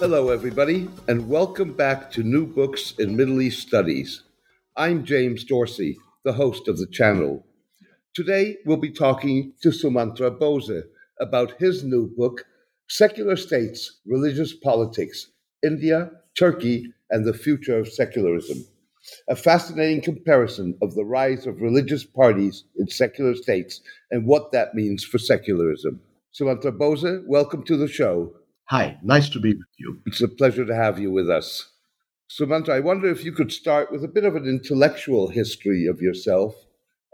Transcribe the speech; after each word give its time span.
Hello, 0.00 0.28
everybody, 0.28 0.88
and 1.08 1.28
welcome 1.28 1.72
back 1.72 2.08
to 2.12 2.22
New 2.22 2.46
Books 2.46 2.94
in 3.00 3.16
Middle 3.16 3.40
East 3.42 3.66
Studies. 3.66 4.22
I'm 4.76 5.04
James 5.04 5.42
Dorsey, 5.42 5.98
the 6.22 6.34
host 6.34 6.68
of 6.68 6.78
the 6.78 6.86
channel. 6.86 7.44
Today, 8.14 8.58
we'll 8.64 8.76
be 8.76 8.92
talking 8.92 9.54
to 9.60 9.70
Sumantra 9.70 10.30
Bose 10.30 10.84
about 11.20 11.58
his 11.58 11.82
new 11.82 12.06
book, 12.16 12.44
Secular 12.88 13.34
States, 13.34 13.98
Religious 14.06 14.54
Politics 14.54 15.32
India, 15.64 16.12
Turkey, 16.38 16.92
and 17.10 17.26
the 17.26 17.34
Future 17.34 17.80
of 17.80 17.92
Secularism. 17.92 18.64
A 19.28 19.34
fascinating 19.34 20.00
comparison 20.00 20.78
of 20.80 20.94
the 20.94 21.04
rise 21.04 21.44
of 21.44 21.60
religious 21.60 22.04
parties 22.04 22.62
in 22.76 22.86
secular 22.86 23.34
states 23.34 23.80
and 24.12 24.28
what 24.28 24.52
that 24.52 24.76
means 24.76 25.02
for 25.02 25.18
secularism. 25.18 26.00
Sumantra 26.32 26.70
Bose, 26.70 27.24
welcome 27.26 27.64
to 27.64 27.76
the 27.76 27.88
show. 27.88 28.32
Hi, 28.70 28.98
nice 29.02 29.30
to 29.30 29.40
be 29.40 29.54
with 29.54 29.66
you. 29.78 30.02
It's 30.04 30.20
a 30.20 30.28
pleasure 30.28 30.66
to 30.66 30.74
have 30.74 30.98
you 30.98 31.10
with 31.10 31.30
us. 31.30 31.70
Sumantra, 32.28 32.74
I 32.74 32.80
wonder 32.80 33.08
if 33.08 33.24
you 33.24 33.32
could 33.32 33.50
start 33.50 33.90
with 33.90 34.04
a 34.04 34.08
bit 34.08 34.26
of 34.26 34.36
an 34.36 34.44
intellectual 34.44 35.28
history 35.28 35.86
of 35.86 36.02
yourself 36.02 36.54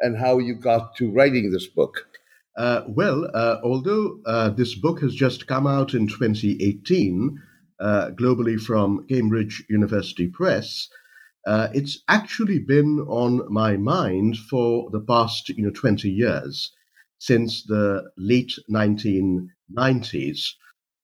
and 0.01 0.19
how 0.19 0.39
you 0.39 0.57
got 0.57 0.97
to 0.97 1.13
writing 1.13 1.53
this 1.53 1.69
book. 1.69 2.09
Uh, 2.57 2.81
well, 2.89 3.31
uh, 3.33 3.59
although 3.63 4.19
uh, 4.27 4.51
this 4.51 4.75
book 4.75 5.01
has 5.03 5.15
just 5.15 5.47
come 5.47 5.65
out 5.65 5.95
in 5.95 6.09
2018, 6.09 7.41
uh, 7.79 8.11
globally 8.19 8.61
from 8.61 9.07
Cambridge 9.07 9.63
University 9.71 10.27
Press, 10.27 10.89
uh, 11.47 11.69
it's 11.73 12.03
actually 12.09 12.59
been 12.59 12.99
on 13.07 13.47
my 13.49 13.77
mind 13.77 14.39
for 14.51 14.91
the 14.91 14.99
past 14.99 15.51
you 15.51 15.63
know, 15.63 15.71
20 15.71 16.11
years, 16.11 16.73
since 17.21 17.63
the 17.63 18.11
late 18.17 18.59
1990s 18.69 20.55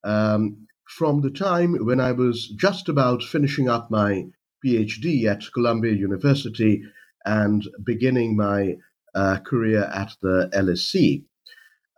um, 0.04 0.66
from 0.88 1.20
the 1.20 1.30
time 1.30 1.74
when 1.84 2.00
I 2.00 2.12
was 2.12 2.48
just 2.48 2.88
about 2.88 3.22
finishing 3.22 3.68
up 3.68 3.90
my 3.90 4.26
PhD 4.64 5.24
at 5.26 5.52
Columbia 5.54 5.92
University 5.92 6.82
and 7.24 7.66
beginning 7.84 8.36
my 8.36 8.76
uh, 9.14 9.38
career 9.38 9.84
at 9.84 10.12
the 10.22 10.50
LSE. 10.54 11.24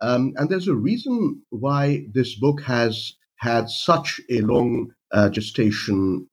Um, 0.01 0.33
and 0.35 0.49
there's 0.49 0.67
a 0.67 0.75
reason 0.75 1.41
why 1.49 2.05
this 2.13 2.37
book 2.37 2.61
has 2.61 3.13
had 3.37 3.69
such 3.69 4.19
a 4.29 4.41
long 4.41 4.93
uh, 5.11 5.29
gestation 5.29 6.27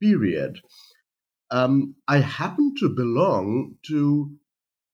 period. 0.00 0.60
Um, 1.50 1.96
I 2.08 2.18
happen 2.18 2.74
to 2.78 2.88
belong 2.88 3.76
to 3.88 4.30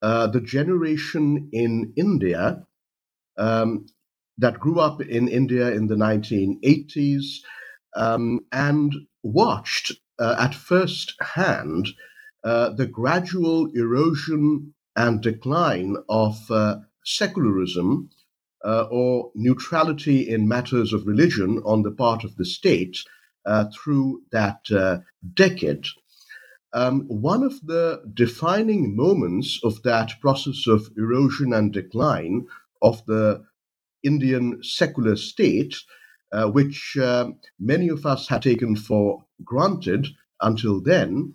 uh, 0.03 0.27
the 0.29 0.41
generation 0.41 1.49
in 1.53 1.93
India 1.97 2.65
um, 3.37 3.87
that 4.39 4.61
grew 4.61 4.81
up 4.81 5.01
in 5.01 5.29
India 5.29 5.71
in 5.71 5.87
the 5.87 5.95
1980s 5.95 7.25
um, 7.97 8.41
and 8.53 8.95
watched 9.23 9.93
uh, 10.19 10.37
at 10.39 10.55
first 10.55 11.15
hand 11.21 11.89
uh, 12.45 12.71
the 12.71 12.87
gradual 12.87 13.67
erosion 13.75 14.73
and 14.95 15.21
decline 15.21 15.97
of 16.09 16.51
uh, 16.51 16.77
secularism 17.05 18.11
uh, 18.65 18.87
or 18.91 19.31
neutrality 19.35 20.29
in 20.29 20.49
matters 20.49 20.93
of 20.93 21.07
religion 21.07 21.63
on 21.65 21.83
the 21.83 21.91
part 21.91 22.25
of 22.25 22.37
the 22.37 22.45
state 22.45 22.99
uh, 23.45 23.67
through 23.73 24.23
that 24.33 24.61
uh, 24.71 24.99
decade. 25.35 25.87
Um, 26.73 27.03
one 27.09 27.43
of 27.43 27.65
the 27.65 28.03
defining 28.13 28.97
moments 28.97 29.61
of 29.63 29.83
that 29.85 30.13
process 30.21 30.67
of 30.67 30.91
erosion 30.97 31.53
and 31.53 31.73
decline 31.73 32.47
of 32.83 33.05
the 33.07 33.45
Indian 34.03 34.63
secular 34.63 35.17
state, 35.17 35.77
uh, 36.33 36.49
which 36.49 36.97
uh, 37.01 37.31
many 37.59 37.89
of 37.89 38.07
us 38.07 38.29
had 38.29 38.43
taken 38.43 38.77
for 38.77 39.25
granted 39.45 40.09
until 40.41 40.81
then, 40.81 41.35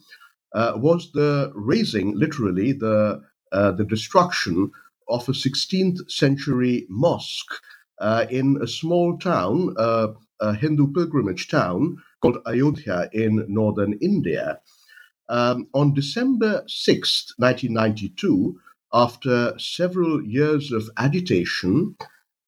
uh, 0.53 0.73
was 0.75 1.11
the 1.13 1.51
razing, 1.55 2.17
literally, 2.17 2.73
the, 2.73 3.21
uh, 3.51 3.71
the 3.71 3.85
destruction 3.85 4.71
of 5.09 5.27
a 5.29 5.33
16th 5.33 6.09
century 6.11 6.85
mosque 6.89 7.53
uh, 7.99 8.25
in 8.29 8.59
a 8.61 8.67
small 8.67 9.17
town, 9.17 9.75
uh, 9.77 10.07
a 10.41 10.53
Hindu 10.55 10.93
pilgrimage 10.93 11.49
town 11.49 11.97
called 12.21 12.39
Ayodhya 12.47 13.09
in 13.13 13.45
northern 13.47 13.93
India. 14.01 14.59
Um, 15.29 15.67
on 15.73 15.93
December 15.93 16.63
6, 16.67 17.33
1992, 17.37 18.59
after 18.93 19.57
several 19.59 20.23
years 20.23 20.71
of 20.71 20.89
agitation, 20.97 21.95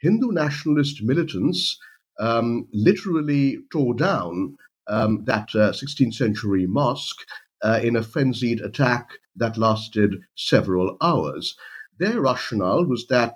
Hindu 0.03 0.33
nationalist 0.33 1.01
militants 1.01 1.79
um, 2.19 2.67
literally 2.73 3.59
tore 3.71 3.95
down 3.95 4.57
um, 4.87 5.23
that 5.23 5.49
uh, 5.55 5.71
16th 5.71 6.13
century 6.13 6.67
mosque 6.67 7.25
uh, 7.63 7.79
in 7.81 7.95
a 7.95 8.03
frenzied 8.03 8.59
attack 8.59 9.11
that 9.37 9.57
lasted 9.57 10.15
several 10.35 10.97
hours. 11.01 11.55
Their 11.99 12.19
rationale 12.19 12.85
was 12.85 13.07
that 13.07 13.35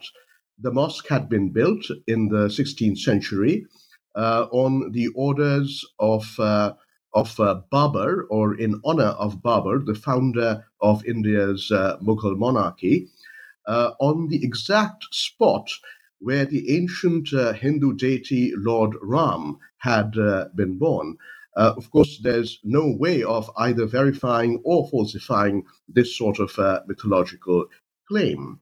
the 0.59 0.71
mosque 0.71 1.07
had 1.07 1.29
been 1.29 1.53
built 1.53 1.85
in 2.05 2.27
the 2.27 2.47
16th 2.49 2.97
century 2.99 3.65
uh, 4.15 4.47
on 4.51 4.91
the 4.91 5.07
orders 5.15 5.85
of 5.99 6.37
uh, 6.39 6.73
of 7.13 7.39
uh, 7.39 7.61
Babur, 7.71 8.25
or 8.29 8.53
in 8.59 8.79
honor 8.83 9.15
of 9.17 9.41
Babur, 9.41 9.83
the 9.83 9.95
founder 9.95 10.65
of 10.81 11.03
India's 11.05 11.71
uh, 11.71 11.97
Mughal 11.99 12.37
monarchy, 12.37 13.07
uh, 13.65 13.91
on 13.99 14.27
the 14.27 14.43
exact 14.43 15.05
spot 15.11 15.69
where 16.19 16.45
the 16.45 16.75
ancient 16.75 17.33
uh, 17.33 17.53
Hindu 17.53 17.93
deity 17.93 18.53
Lord 18.55 18.95
Ram 19.01 19.57
had 19.77 20.17
uh, 20.17 20.45
been 20.55 20.77
born. 20.77 21.17
Uh, 21.55 21.73
of 21.75 21.89
course, 21.91 22.19
there's 22.21 22.59
no 22.63 22.95
way 22.99 23.23
of 23.23 23.49
either 23.57 23.85
verifying 23.85 24.61
or 24.63 24.87
falsifying 24.89 25.63
this 25.87 26.15
sort 26.15 26.39
of 26.39 26.57
uh, 26.59 26.81
mythological 26.87 27.65
claim. 28.07 28.59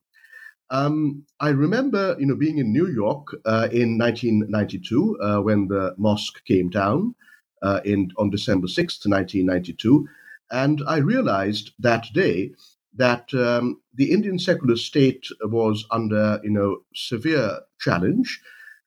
Um, 0.69 1.25
I 1.39 1.49
remember, 1.49 2.16
you 2.19 2.25
know, 2.25 2.35
being 2.35 2.57
in 2.57 2.71
New 2.71 2.88
York 2.88 3.27
uh, 3.45 3.67
in 3.72 3.97
1992 3.97 5.19
uh, 5.19 5.41
when 5.41 5.67
the 5.67 5.93
mosque 5.97 6.43
came 6.45 6.69
down 6.69 7.16
in 7.83 8.11
on 8.17 8.29
December 8.29 8.67
6th, 8.67 9.07
1992, 9.07 10.07
and 10.51 10.81
I 10.87 10.97
realized 10.97 11.72
that 11.79 12.05
day 12.13 12.53
that 12.95 13.33
um, 13.33 13.81
the 13.94 14.11
Indian 14.11 14.39
secular 14.39 14.75
state 14.78 15.28
was 15.44 15.85
under, 15.91 16.39
you 16.44 16.50
know, 16.51 16.79
severe 16.94 17.59
challenge, 17.79 18.41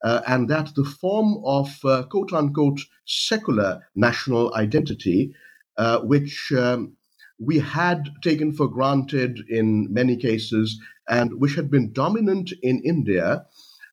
uh, 0.04 0.20
and 0.26 0.48
that 0.48 0.74
the 0.74 0.84
form 0.84 1.42
of 1.44 1.76
uh, 1.84 2.04
quote 2.04 2.32
unquote 2.32 2.80
secular 3.06 3.80
national 3.94 4.54
identity, 4.54 5.34
uh, 5.76 6.00
which 6.00 6.52
um, 6.56 6.97
we 7.38 7.58
had 7.58 8.08
taken 8.22 8.52
for 8.52 8.68
granted 8.68 9.41
in 9.48 9.92
many 9.92 10.16
cases, 10.16 10.80
and 11.08 11.41
which 11.41 11.54
had 11.54 11.70
been 11.70 11.92
dominant 11.92 12.52
in 12.62 12.80
India. 12.84 13.44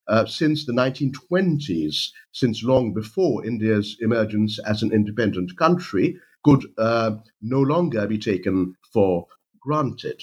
Uh, 0.07 0.23
since 0.23 0.67
the 0.67 0.71
1920s, 0.71 2.09
since 2.31 2.63
long 2.63 2.93
before 2.93 3.43
India's 3.43 3.97
emergence 4.01 4.59
as 4.59 4.83
an 4.83 4.91
independent 4.93 5.57
country, 5.57 6.15
could 6.43 6.63
uh, 6.77 7.15
no 7.41 7.59
longer 7.59 8.05
be 8.05 8.19
taken 8.19 8.75
for 8.93 9.25
granted. 9.65 10.21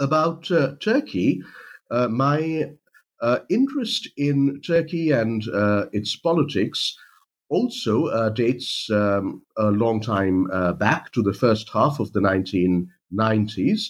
About 0.00 0.50
uh, 0.50 0.74
Turkey, 0.80 1.42
uh, 1.90 2.08
my 2.08 2.72
uh, 3.20 3.40
interest 3.50 4.08
in 4.16 4.60
Turkey 4.66 5.10
and 5.10 5.46
uh, 5.48 5.86
its 5.92 6.16
politics 6.16 6.96
also 7.50 8.06
uh, 8.06 8.30
dates 8.30 8.88
um, 8.90 9.42
a 9.58 9.70
long 9.70 10.00
time 10.00 10.46
back 10.78 11.12
to 11.12 11.22
the 11.22 11.34
first 11.34 11.68
half 11.68 12.00
of 12.00 12.12
the 12.12 12.20
1990s. 12.20 13.88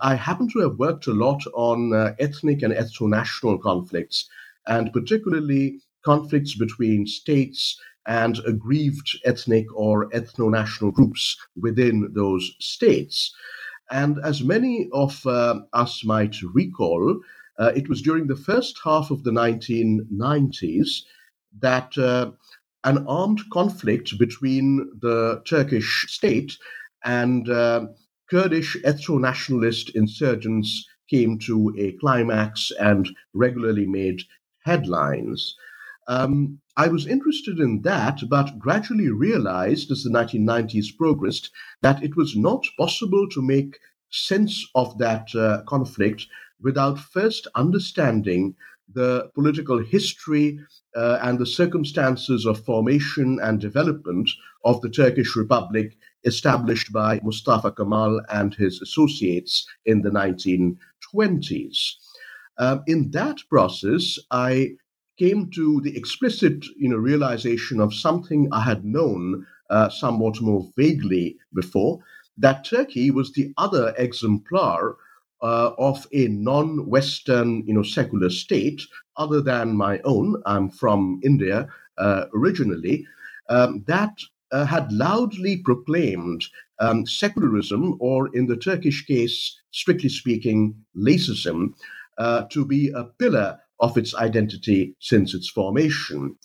I 0.00 0.14
happen 0.14 0.48
to 0.50 0.60
have 0.60 0.78
worked 0.78 1.08
a 1.08 1.12
lot 1.12 1.42
on 1.54 1.92
ethnic 2.20 2.62
and 2.62 2.72
ethno 2.72 3.08
national 3.08 3.58
conflicts, 3.58 4.28
and 4.66 4.92
particularly 4.92 5.80
conflicts 6.04 6.54
between 6.54 7.06
states 7.06 7.80
and 8.06 8.38
aggrieved 8.46 9.18
ethnic 9.24 9.66
or 9.74 10.08
ethno 10.10 10.50
national 10.50 10.90
groups 10.92 11.36
within 11.56 12.12
those 12.14 12.54
states. 12.60 13.34
And 13.92 14.18
as 14.24 14.42
many 14.42 14.88
of 14.92 15.24
uh, 15.26 15.60
us 15.74 16.02
might 16.02 16.36
recall, 16.54 17.20
uh, 17.58 17.72
it 17.76 17.90
was 17.90 18.00
during 18.00 18.26
the 18.26 18.36
first 18.36 18.80
half 18.82 19.10
of 19.10 19.22
the 19.22 19.30
1990s 19.30 21.02
that 21.60 21.96
uh, 21.98 22.30
an 22.84 23.06
armed 23.06 23.42
conflict 23.52 24.18
between 24.18 24.90
the 25.00 25.42
Turkish 25.44 26.06
state 26.08 26.56
and 27.04 27.50
uh, 27.50 27.86
Kurdish 28.30 28.78
ethno 28.82 29.20
nationalist 29.20 29.90
insurgents 29.90 30.88
came 31.10 31.38
to 31.40 31.74
a 31.78 31.92
climax 32.00 32.72
and 32.80 33.10
regularly 33.34 33.86
made 33.86 34.22
headlines. 34.64 35.54
Um, 36.08 36.58
I 36.76 36.88
was 36.88 37.06
interested 37.06 37.58
in 37.58 37.82
that, 37.82 38.20
but 38.28 38.58
gradually 38.58 39.10
realized 39.10 39.90
as 39.90 40.02
the 40.02 40.10
1990s 40.10 40.96
progressed 40.96 41.50
that 41.82 42.02
it 42.02 42.16
was 42.16 42.36
not 42.36 42.64
possible 42.78 43.28
to 43.28 43.42
make 43.42 43.78
sense 44.10 44.66
of 44.74 44.98
that 44.98 45.34
uh, 45.34 45.62
conflict 45.66 46.26
without 46.60 46.98
first 46.98 47.46
understanding 47.54 48.54
the 48.94 49.30
political 49.34 49.78
history 49.78 50.58
uh, 50.96 51.18
and 51.22 51.38
the 51.38 51.46
circumstances 51.46 52.46
of 52.46 52.64
formation 52.64 53.38
and 53.42 53.60
development 53.60 54.30
of 54.64 54.80
the 54.80 54.90
Turkish 54.90 55.34
Republic 55.34 55.96
established 56.24 56.92
by 56.92 57.20
Mustafa 57.22 57.72
Kemal 57.72 58.20
and 58.30 58.54
his 58.54 58.80
associates 58.80 59.66
in 59.86 60.02
the 60.02 60.10
1920s. 60.10 61.94
Um, 62.58 62.82
in 62.86 63.10
that 63.12 63.38
process, 63.48 64.18
I 64.30 64.76
came 65.18 65.50
to 65.50 65.80
the 65.82 65.96
explicit 65.96 66.64
you 66.76 66.88
know, 66.88 66.96
realization 66.96 67.80
of 67.80 67.94
something 67.94 68.48
I 68.52 68.62
had 68.62 68.84
known 68.84 69.46
uh, 69.70 69.88
somewhat 69.88 70.40
more 70.40 70.68
vaguely 70.76 71.36
before 71.54 72.00
that 72.38 72.64
Turkey 72.64 73.10
was 73.10 73.32
the 73.32 73.52
other 73.56 73.94
exemplar 73.98 74.96
uh, 75.42 75.72
of 75.78 76.06
a 76.12 76.28
non-Western, 76.28 77.66
you 77.66 77.74
know, 77.74 77.82
secular 77.82 78.30
state 78.30 78.82
other 79.16 79.40
than 79.40 79.76
my 79.76 79.98
own. 80.00 80.40
I'm 80.46 80.70
from 80.70 81.20
India 81.22 81.68
uh, 81.98 82.26
originally. 82.34 83.06
Um, 83.48 83.84
that 83.86 84.18
uh, 84.52 84.64
had 84.64 84.92
loudly 84.92 85.58
proclaimed 85.58 86.44
um, 86.78 87.06
secularism, 87.06 87.96
or 88.00 88.34
in 88.34 88.46
the 88.46 88.56
Turkish 88.56 89.04
case, 89.06 89.58
strictly 89.70 90.08
speaking, 90.08 90.74
laicism, 90.96 91.74
uh, 92.18 92.44
to 92.50 92.64
be 92.64 92.90
a 92.90 93.04
pillar 93.04 93.58
of 93.82 93.98
its 93.98 94.14
identity 94.14 94.94
since 95.00 95.34
its 95.34 95.50
formation. 95.50 96.36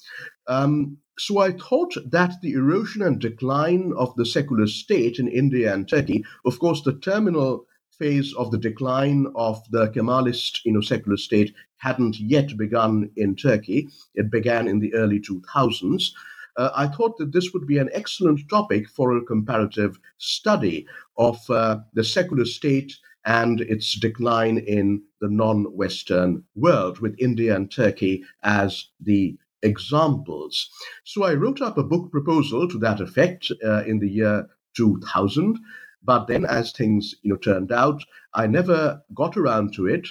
Um, 0.48 0.98
so 1.20 1.40
I 1.40 1.52
thought 1.52 1.94
that 2.12 2.34
the 2.42 2.52
erosion 2.54 3.02
and 3.02 3.20
decline 3.20 3.94
of 3.96 4.14
the 4.16 4.26
secular 4.26 4.68
state 4.68 5.20
in 5.20 5.28
India 5.28 5.74
and 5.74 5.88
Turkey, 5.88 6.26
of 6.46 6.60
course, 6.60 6.82
the 6.82 6.98
terminal 7.00 7.66
phase 7.98 8.34
of 8.36 8.52
the 8.52 8.58
decline 8.58 9.28
of 9.36 9.62
the 9.72 9.88
Kemalist, 9.90 10.62
you 10.66 10.74
know, 10.74 10.82
secular 10.82 11.18
state 11.18 11.54
hadn't 11.78 12.20
yet 12.20 12.58
begun 12.58 13.10
in 13.16 13.36
Turkey. 13.36 13.88
It 14.16 14.32
began 14.32 14.68
in 14.68 14.80
the 14.80 14.94
early 14.94 15.20
2000s. 15.20 16.12
Uh, 16.58 16.72
I 16.76 16.88
thought 16.88 17.18
that 17.18 17.34
this 17.34 17.54
would 17.54 17.68
be 17.68 17.78
an 17.78 17.90
excellent 17.94 18.42
topic 18.50 18.90
for 18.90 19.16
a 19.16 19.24
comparative 19.24 20.00
study 20.18 20.88
of 21.18 21.38
uh, 21.50 21.78
the 21.94 22.04
secular 22.04 22.46
state 22.46 22.94
and 23.28 23.60
its 23.60 24.00
decline 24.00 24.58
in 24.58 25.04
the 25.20 25.30
non 25.30 25.66
Western 25.76 26.44
world, 26.56 27.00
with 27.00 27.14
India 27.20 27.56
and 27.56 27.70
Turkey 27.70 28.24
as 28.42 28.88
the 29.02 29.38
examples. 29.62 30.70
So 31.04 31.24
I 31.24 31.34
wrote 31.34 31.62
up 31.62 31.78
a 31.78 31.84
book 31.84 32.10
proposal 32.10 32.70
to 32.70 32.80
that 32.80 33.02
effect 33.02 33.52
uh, 33.64 33.84
in 33.84 34.00
the 34.00 34.10
year 34.10 34.48
2000. 34.78 35.60
But 36.04 36.28
then, 36.28 36.46
as 36.46 36.72
things 36.72 37.16
you 37.22 37.32
know 37.32 37.36
turned 37.36 37.72
out, 37.72 38.02
I 38.34 38.48
never 38.48 39.02
got 39.14 39.36
around 39.36 39.74
to 39.74 39.88
it 39.88 40.08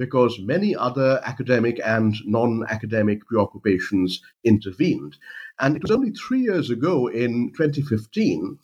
because 0.00 0.40
many 0.40 0.74
other 0.74 1.20
academic 1.26 1.78
and 1.84 2.14
non-academic 2.24 3.26
preoccupations 3.26 4.22
intervened. 4.44 5.18
And 5.60 5.76
it 5.76 5.82
was 5.82 5.90
only 5.90 6.12
three 6.12 6.40
years 6.40 6.70
ago, 6.70 7.08
in 7.08 7.52
2015, 7.54 8.58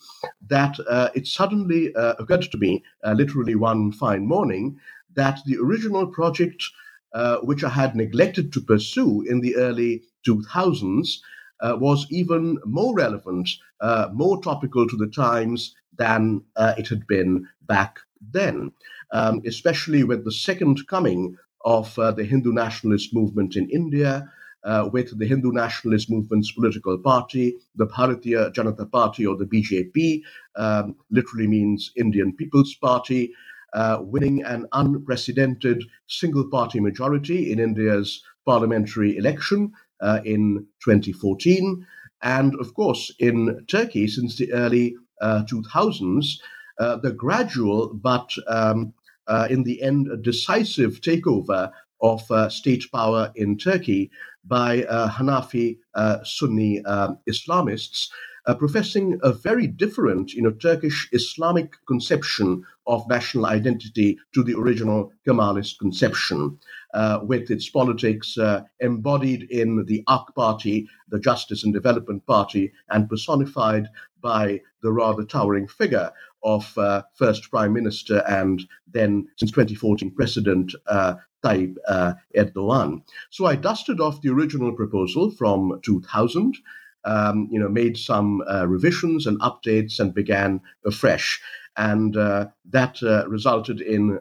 that 0.49 0.81
uh, 0.89 1.11
it 1.15 1.27
suddenly 1.27 1.95
uh, 1.95 2.15
occurred 2.19 2.51
to 2.51 2.57
me, 2.57 2.83
uh, 3.05 3.13
literally 3.13 3.55
one 3.55 3.93
fine 3.93 4.27
morning, 4.27 4.81
that 5.15 5.41
the 5.45 5.59
original 5.59 6.07
project, 6.07 6.65
uh, 7.13 7.37
which 7.43 7.63
I 7.63 7.69
had 7.69 7.95
neglected 7.95 8.51
to 8.55 8.63
pursue 8.63 9.21
in 9.21 9.43
the 9.43 9.57
early 9.57 10.05
2000s 10.27 11.19
uh, 11.61 11.77
was 11.79 12.07
even 12.09 12.59
more 12.65 12.95
relevant, 12.95 13.51
uh, 13.83 14.09
more 14.11 14.41
topical 14.41 14.89
to 14.89 14.97
the 14.97 15.09
times 15.09 15.75
than 15.99 16.45
it 16.79 16.89
had 16.89 17.07
been 17.07 17.47
back 17.67 17.99
then, 18.33 18.73
um, 19.13 19.43
especially 19.47 20.05
with 20.05 20.25
the 20.25 20.33
second 20.33 20.87
coming 20.89 21.37
of 21.65 21.99
uh, 21.99 22.13
the 22.13 22.25
Hindu 22.25 22.53
nationalist 22.53 23.15
movement 23.15 23.57
in 23.57 23.69
India. 23.71 24.31
Uh, 24.65 24.89
with 24.93 25.17
the 25.17 25.27
Hindu 25.27 25.53
nationalist 25.53 26.11
movement's 26.11 26.51
political 26.51 26.99
party, 26.99 27.55
the 27.77 27.87
Bharatiya 27.87 28.53
Janata 28.53 28.91
Party 28.91 29.25
or 29.25 29.37
the 29.37 29.45
BJP, 29.45 30.23
um, 30.57 30.97
literally 31.09 31.47
means 31.47 31.93
Indian 31.95 32.33
People's 32.35 32.75
Party, 32.75 33.33
uh, 33.75 33.99
winning 34.01 34.43
an 34.43 34.67
unprecedented 34.73 35.85
single 36.09 36.49
party 36.49 36.81
majority 36.81 37.53
in 37.53 37.61
India's 37.61 38.25
parliamentary 38.45 39.17
election 39.17 39.73
uh, 40.01 40.21
in 40.25 40.67
2014. 40.85 41.87
And 42.23 42.55
of 42.57 42.75
course, 42.75 43.13
in 43.19 43.65
Turkey, 43.69 44.09
since 44.09 44.37
the 44.37 44.53
early 44.53 44.97
uh, 45.21 45.45
2000s, 45.51 46.39
uh, 46.79 46.97
the 46.97 47.13
gradual 47.13 47.93
but 47.95 48.31
um, 48.49 48.93
uh, 49.27 49.47
in 49.51 49.63
the 49.65 49.83
end 49.83 50.09
decisive 50.23 51.01
takeover 51.01 51.71
of 52.01 52.31
uh, 52.31 52.49
state 52.49 52.85
power 52.93 53.33
in 53.35 53.57
Turkey 53.57 54.11
by 54.45 54.83
Hanafi 54.83 55.79
Sunni 56.23 56.85
um, 56.85 57.19
Islamists 57.29 58.09
uh, 58.47 58.55
professing 58.55 59.19
a 59.23 59.33
very 59.33 59.67
different, 59.67 60.33
you 60.33 60.43
know, 60.43 60.53
Turkish 60.53 61.09
Islamic 61.13 61.75
conception 61.87 62.63
of 62.87 63.09
national 63.09 63.47
identity 63.47 64.19
to 64.35 64.45
the 64.45 64.55
original 64.55 65.13
Kemalist 65.27 65.79
conception, 65.81 66.57
uh, 66.95 67.21
with 67.23 67.51
its 67.51 67.69
politics 67.69 68.39
uh, 68.39 68.63
embodied 68.81 69.51
in 69.51 69.85
the 69.87 70.05
AK 70.09 70.35
Party, 70.35 70.89
the 71.09 71.19
Justice 71.19 71.65
and 71.65 71.75
Development 71.75 72.25
Party, 72.27 72.73
and 72.91 73.09
personified 73.09 73.89
by 74.23 74.61
the 74.83 74.93
rather 74.93 75.25
towering 75.25 75.67
figure 75.67 76.11
of 76.47 76.79
uh, 76.79 77.03
first 77.13 77.51
Prime 77.51 77.73
Minister 77.73 78.23
and 78.29 78.63
then, 78.87 79.27
since 79.37 79.51
2014, 79.51 80.15
President 80.15 80.75
uh, 80.87 81.17
Tayyip 81.45 81.75
uh, 81.89 82.15
Erdogan. 82.37 83.03
So 83.31 83.47
I 83.47 83.57
dusted 83.57 84.01
off 84.01 84.23
the 84.23 84.31
original 84.31 84.73
proposal 84.73 85.31
from 85.31 85.81
2000 85.85 86.57
um, 87.05 87.49
you 87.53 87.61
know, 87.61 87.69
made 87.69 87.97
some 87.97 88.43
uh, 88.51 88.67
revisions 88.67 89.27
and 89.29 89.41
updates 89.41 90.01
and 90.01 90.13
began 90.13 90.61
afresh. 90.85 91.41
And 91.77 92.17
uh, 92.17 92.47
that 92.71 93.01
uh, 93.03 93.29
resulted 93.29 93.81
in 93.81 94.19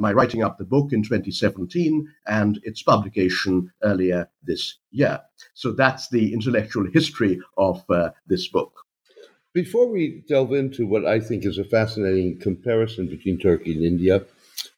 my 0.00 0.12
writing 0.12 0.42
up 0.42 0.58
the 0.58 0.64
book 0.64 0.92
in 0.92 1.02
2017 1.02 2.06
and 2.26 2.58
its 2.64 2.82
publication 2.82 3.70
earlier 3.82 4.28
this 4.42 4.74
year. 4.90 5.20
So 5.54 5.72
that's 5.72 6.08
the 6.08 6.32
intellectual 6.32 6.86
history 6.92 7.40
of 7.56 7.82
this 8.26 8.48
book. 8.48 8.87
Before 9.58 9.88
we 9.88 10.22
delve 10.28 10.52
into 10.52 10.86
what 10.86 11.04
I 11.04 11.18
think 11.18 11.44
is 11.44 11.58
a 11.58 11.64
fascinating 11.64 12.38
comparison 12.38 13.08
between 13.08 13.40
Turkey 13.40 13.72
and 13.74 13.84
India, 13.84 14.24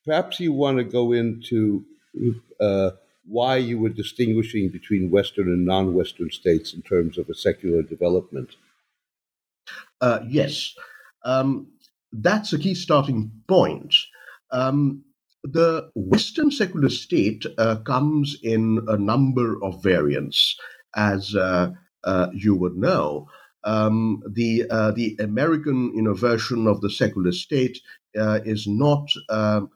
perhaps 0.07 0.41
you 0.41 0.55
want 0.55 0.79
to 0.79 0.85
go 0.85 1.13
into 1.13 1.85
uh, 2.59 2.93
why 3.29 3.57
you 3.57 3.79
were 3.79 3.91
distinguishing 3.91 4.71
between 4.71 5.11
Western 5.11 5.49
and 5.49 5.67
non 5.67 5.93
Western 5.93 6.31
states 6.31 6.73
in 6.73 6.81
terms 6.81 7.19
of 7.19 7.29
a 7.29 7.35
secular 7.35 7.83
development. 7.83 8.57
Uh, 10.01 10.21
yes, 10.27 10.75
um, 11.27 11.67
that's 12.11 12.55
a 12.55 12.59
key 12.59 12.75
starting 12.75 13.31
point. 13.49 13.95
Um, 14.51 15.05
the 15.45 15.91
Western 15.95 16.51
secular 16.51 16.89
state 16.89 17.45
uh, 17.59 17.77
comes 17.85 18.39
in 18.43 18.81
a 18.89 18.97
number 18.97 19.63
of 19.63 19.83
variants, 19.83 20.59
as 20.97 21.35
uh, 21.35 21.73
uh 22.05 22.29
you 22.33 22.55
would 22.55 22.79
know. 22.79 23.29
Um, 23.65 24.23
the 24.29 24.67
uh, 24.71 24.93
the 24.93 25.17
American 25.21 25.93
you 25.95 26.03
know, 26.03 26.15
version 26.15 26.67
of 26.69 26.81
the 26.83 26.91
secular 26.91 27.33
state 27.33 27.81
uh, 28.19 28.41
is 28.45 28.67
not 28.67 29.09
um, 29.31 29.71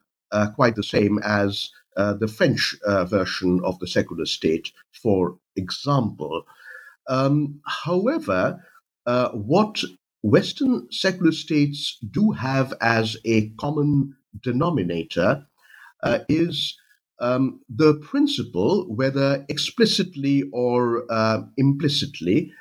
quite 0.57 0.77
the 0.77 0.83
same 0.85 1.19
as 1.25 1.71
uh, 1.97 2.15
the 2.15 2.29
French 2.29 2.77
uh, 2.87 3.05
version 3.07 3.61
of 3.65 3.79
the 3.81 3.87
secular 3.87 4.27
state, 4.27 4.73
for 5.03 5.39
example. 5.57 6.43
Um, 7.09 7.61
however, 7.67 8.65
uh, 9.07 9.31
what 9.31 9.83
Western 10.23 10.91
secular 10.91 11.33
states 11.33 11.99
do 12.11 12.33
have 12.33 12.75
as 12.81 13.17
a 13.27 13.51
common 13.61 14.17
denominator 14.43 15.47
uh, 16.03 16.21
is 16.29 16.79
um, 17.21 17.61
the 17.69 17.95
principle, 17.97 18.87
whether 18.95 19.45
explicitly 19.51 20.45
or 20.53 21.05
uh, 21.13 21.43
implicitly, 21.59 22.53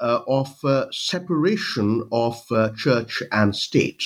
uh, 0.00 0.20
of 0.26 0.60
separation 0.92 2.08
of 2.12 2.40
church 2.76 3.22
and 3.32 3.54
state. 3.54 4.02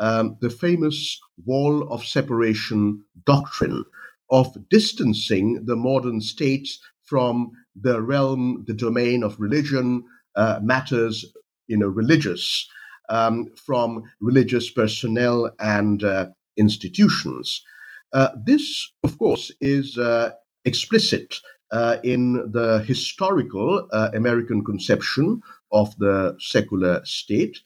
Um, 0.00 0.36
the 0.40 0.50
famous 0.50 1.18
wall 1.44 1.92
of 1.92 2.04
separation 2.04 3.04
doctrine, 3.26 3.84
of 4.30 4.56
distancing 4.68 5.64
the 5.64 5.76
modern 5.76 6.20
state 6.20 6.68
from 7.04 7.50
the 7.74 8.00
realm, 8.02 8.64
the 8.66 8.74
domain 8.74 9.22
of 9.22 9.40
religion, 9.40 10.04
uh, 10.36 10.60
matters, 10.62 11.24
you 11.66 11.76
know, 11.76 11.88
religious, 11.88 12.68
um, 13.08 13.46
from 13.56 14.02
religious 14.20 14.70
personnel 14.70 15.50
and 15.58 16.04
uh, 16.04 16.26
institutions. 16.56 17.62
Uh, 18.12 18.28
this, 18.44 18.90
of 19.02 19.18
course, 19.18 19.50
is 19.60 19.98
uh, 19.98 20.30
explicit 20.64 21.36
uh, 21.70 21.96
in 22.02 22.50
the 22.52 22.84
historical 22.86 23.86
uh, 23.92 24.10
American 24.14 24.64
conception 24.64 25.40
of 25.72 25.96
the 25.98 26.36
secular 26.40 27.04
state. 27.04 27.60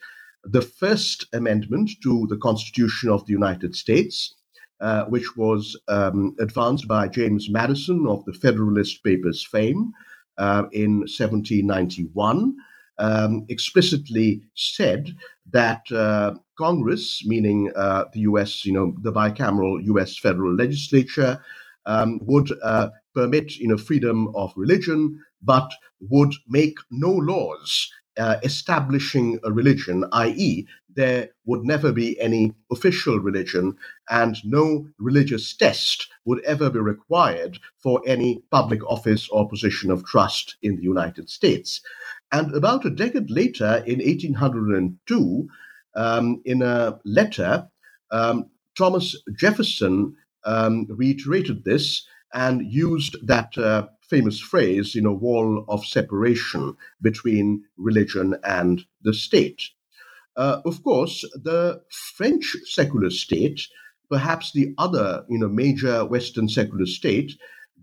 The 0.45 0.63
First 0.63 1.27
Amendment 1.33 1.91
to 2.03 2.27
the 2.29 2.37
Constitution 2.37 3.11
of 3.11 3.25
the 3.27 3.33
United 3.33 3.77
States 3.77 4.35
uh, 4.83 5.05
which 5.05 5.37
was 5.37 5.77
um, 5.87 6.35
advanced 6.41 6.89
by 6.89 7.07
James 7.07 7.49
Madison 7.49 8.05
of 8.09 8.25
the 8.25 8.33
Federalist 8.33 9.05
Papers 9.05 9.47
fame 9.49 9.93
uh, 10.39 10.65
in 10.73 10.99
1791, 11.03 12.57
um, 12.99 13.47
explicitly 13.49 14.43
said 14.57 15.15
that 15.53 15.83
uh, 15.93 16.35
Congress, 16.59 17.25
meaning 17.25 17.71
uh, 17.77 18.07
the 18.13 18.21
U.S., 18.21 18.65
you 18.65 18.73
know, 18.73 18.93
the 19.03 19.13
bicameral 19.13 19.81
U.S. 19.85 20.19
federal 20.19 20.53
legislature, 20.53 21.41
um, 21.87 22.21
would 22.23 22.51
uh, 22.63 22.89
permit, 23.15 23.57
you 23.57 23.69
know, 23.69 23.77
freedom 23.77 24.35
of 24.35 24.53
religion, 24.57 25.21
but 25.43 25.71
would 26.01 26.33
make 26.49 26.79
no 26.91 27.11
laws 27.11 27.91
uh, 28.19 28.37
establishing 28.43 29.39
a 29.45 29.53
religion, 29.53 30.05
i.e., 30.13 30.67
there 30.95 31.31
would 31.47 31.65
never 31.65 31.91
be 31.93 32.21
any 32.21 32.53
official 32.71 33.19
religion 33.19 33.75
and 34.11 34.37
no 34.45 34.87
religious 34.99 35.57
test 35.57 36.09
would 36.27 36.45
ever 36.45 36.69
be 36.69 36.79
required 36.79 37.59
for 37.83 38.03
any 38.07 38.43
public 38.51 38.85
office 38.87 39.29
or 39.31 39.49
position 39.49 39.91
of 39.91 40.05
trust 40.05 40.57
in 40.63 40.77
the 40.77 40.83
United 40.83 41.31
States. 41.31 41.81
And 42.31 42.55
about 42.55 42.85
a 42.85 42.91
decade 42.91 43.31
later, 43.31 43.83
in 43.87 44.01
1802, 44.01 45.49
um, 45.95 46.43
in 46.45 46.63
a 46.63 46.99
letter, 47.05 47.69
um, 48.11 48.51
Thomas 48.77 49.17
Jefferson 49.35 50.15
um, 50.45 50.87
reiterated 50.89 51.65
this 51.65 52.07
and 52.35 52.73
used 52.73 53.17
that 53.27 53.57
uh, 53.59 53.87
famous 54.03 54.41
phrase, 54.41 54.95
you 54.95 55.03
know, 55.03 55.13
wall 55.13 55.65
of 55.69 55.85
separation 55.87 56.75
between 57.01 57.63
religion 57.77 58.37
and 58.45 58.85
the 59.03 59.15
state. 59.15 59.63
Uh, 60.37 60.61
of 60.65 60.83
course, 60.83 61.23
the 61.35 61.83
French 61.91 62.57
secular 62.65 63.11
state, 63.11 63.69
perhaps 64.11 64.53
the 64.53 64.75
other, 64.79 65.25
you 65.29 65.39
know, 65.39 65.49
major 65.49 66.05
Western 66.05 66.49
secular 66.49 66.87
state 66.87 67.33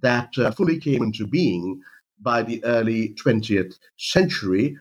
that 0.01 0.29
uh, 0.37 0.51
fully 0.51 0.79
came 0.79 1.03
into 1.03 1.27
being 1.27 1.81
by 2.19 2.41
the 2.41 2.63
early 2.65 3.15
20th 3.23 3.75
century, 3.97 4.77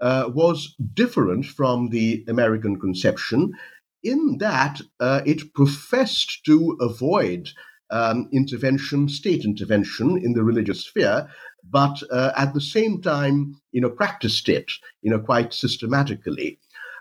uh, 0.00 0.28
was 0.34 0.74
different 0.94 1.46
from 1.46 1.90
the 1.90 2.24
American 2.28 2.78
conception 2.78 3.52
in 4.02 4.38
that 4.38 4.80
uh, 5.00 5.22
it 5.24 5.54
professed 5.54 6.44
to 6.44 6.76
avoid 6.80 7.50
um, 7.90 8.28
intervention, 8.32 9.08
state 9.08 9.44
intervention 9.44 10.16
in 10.16 10.32
the 10.32 10.42
religious 10.42 10.84
sphere, 10.86 11.28
but 11.70 12.02
uh, 12.10 12.32
at 12.36 12.54
the 12.54 12.60
same 12.60 13.00
time, 13.02 13.54
you 13.70 13.80
know, 13.80 13.90
practiced 13.90 14.48
it, 14.48 14.72
you 15.02 15.10
know, 15.10 15.18
quite 15.18 15.52
systematically. 15.52 16.58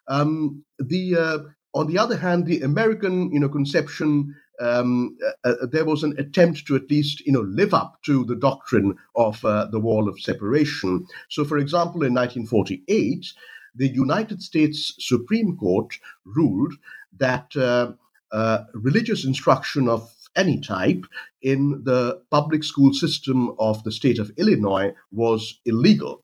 Um, 0.08 0.64
the 0.78 1.16
uh, 1.16 1.38
on 1.74 1.88
the 1.88 1.98
other 1.98 2.18
hand, 2.18 2.46
the 2.46 2.62
American, 2.62 3.32
you 3.32 3.40
know, 3.40 3.50
conception 3.50 4.36
um, 4.62 5.18
uh, 5.26 5.50
uh, 5.50 5.66
there 5.72 5.86
was 5.86 6.04
an 6.04 6.14
attempt 6.20 6.68
to 6.68 6.76
at 6.76 6.90
least 6.90 7.26
you 7.26 7.32
know 7.34 7.42
live 7.42 7.74
up 7.74 8.02
to 8.04 8.24
the 8.26 8.36
doctrine 8.36 8.96
of 9.16 9.44
uh, 9.44 9.66
the 9.66 9.80
wall 9.80 10.08
of 10.08 10.20
separation. 10.20 11.06
So, 11.30 11.44
for 11.44 11.58
example, 11.58 12.04
in 12.04 12.14
1948, 12.14 13.34
the 13.76 13.88
United 13.90 14.42
States 14.42 14.96
Supreme 15.00 15.58
Court 15.58 15.98
ruled 16.26 16.74
that 17.18 17.56
uh, 17.56 17.94
uh, 18.32 18.64
religious 18.74 19.26
instruction 19.26 19.88
of 19.88 20.12
any 20.36 20.60
type 20.60 21.06
in 21.42 21.82
the 21.84 22.22
public 22.32 22.64
school 22.64 22.94
system 22.94 23.54
of 23.60 23.84
the 23.84 23.92
state 23.92 24.20
of 24.20 24.32
Illinois 24.38 24.94
was 25.12 25.60
illegal. 25.66 26.24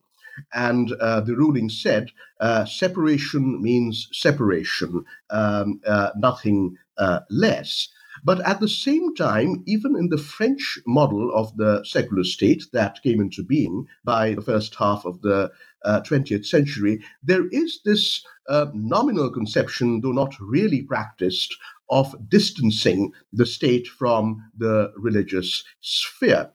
And 0.54 0.92
uh, 0.94 1.22
the 1.22 1.36
ruling 1.36 1.70
said 1.70 2.12
uh, 2.40 2.66
separation 2.66 3.62
means 3.62 4.08
separation, 4.14 5.04
um, 5.30 5.82
uh, 5.86 6.12
nothing 6.16 6.78
uh, 6.98 7.22
less. 7.30 7.90
But 8.24 8.42
at 8.42 8.60
the 8.60 8.68
same 8.68 9.16
time, 9.16 9.64
even 9.66 9.96
in 9.96 10.10
the 10.10 10.18
French 10.18 10.80
model 10.86 11.32
of 11.34 11.56
the 11.58 11.84
secular 11.84 12.24
state 12.24 12.64
that 12.74 13.02
came 13.04 13.22
into 13.22 13.44
being 13.44 13.88
by 14.04 14.34
the 14.34 14.42
first 14.42 14.76
half 14.76 15.06
of 15.06 15.22
the 15.22 15.52
uh, 15.86 16.02
20th 16.02 16.46
century, 16.46 17.04
there 17.24 17.48
is 17.52 17.80
this 17.86 18.26
uh, 18.50 18.68
nominal 18.74 19.30
conception, 19.30 20.02
though 20.02 20.12
not 20.12 20.36
really 20.40 20.82
practiced, 20.82 21.56
of 21.90 22.16
distancing 22.30 23.14
the 23.32 23.46
state 23.46 23.88
from 23.88 24.44
the 24.58 24.92
religious 24.98 25.64
sphere. 25.82 26.52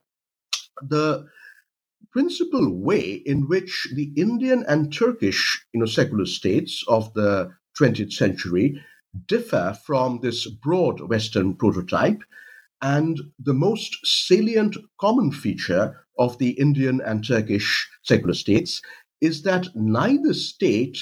The 0.81 1.25
principal 2.11 2.71
way 2.71 3.23
in 3.25 3.47
which 3.47 3.89
the 3.95 4.11
Indian 4.15 4.63
and 4.67 4.93
Turkish 4.93 5.65
you 5.73 5.79
know, 5.79 5.85
secular 5.87 6.25
states 6.25 6.83
of 6.87 7.11
the 7.15 7.51
20th 7.79 8.13
century 8.13 8.79
differ 9.27 9.77
from 9.85 10.19
this 10.21 10.47
broad 10.47 11.01
Western 11.01 11.55
prototype. 11.55 12.21
And 12.81 13.19
the 13.39 13.53
most 13.53 13.97
salient 14.03 14.75
common 14.99 15.31
feature 15.31 16.05
of 16.19 16.37
the 16.37 16.51
Indian 16.51 17.01
and 17.01 17.25
Turkish 17.25 17.89
secular 18.03 18.33
states 18.33 18.81
is 19.21 19.43
that 19.43 19.67
neither 19.75 20.33
state 20.33 20.99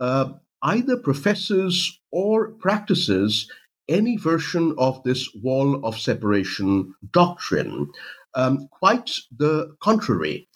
uh, 0.00 0.32
either 0.62 0.96
professes 0.96 1.98
or 2.10 2.52
practices 2.52 3.50
any 3.88 4.16
version 4.16 4.74
of 4.78 5.02
this 5.04 5.28
wall 5.42 5.84
of 5.84 5.98
separation 5.98 6.94
doctrine. 7.12 7.90
Um, 8.34 8.68
quite 8.70 9.10
the 9.36 9.76
contrary. 9.80 10.48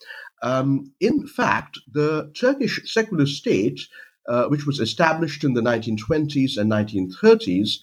Um, 0.43 0.93
in 1.01 1.27
fact, 1.27 1.79
the 1.93 2.31
Turkish 2.35 2.81
secular 2.93 3.27
state, 3.27 3.81
uh, 4.29 4.47
which 4.47 4.67
was 4.67 4.79
established 4.79 5.43
in 5.45 5.55
the 5.55 5.61
1920s 5.61 6.57
and 6.57 6.71
1930s, 6.71 7.79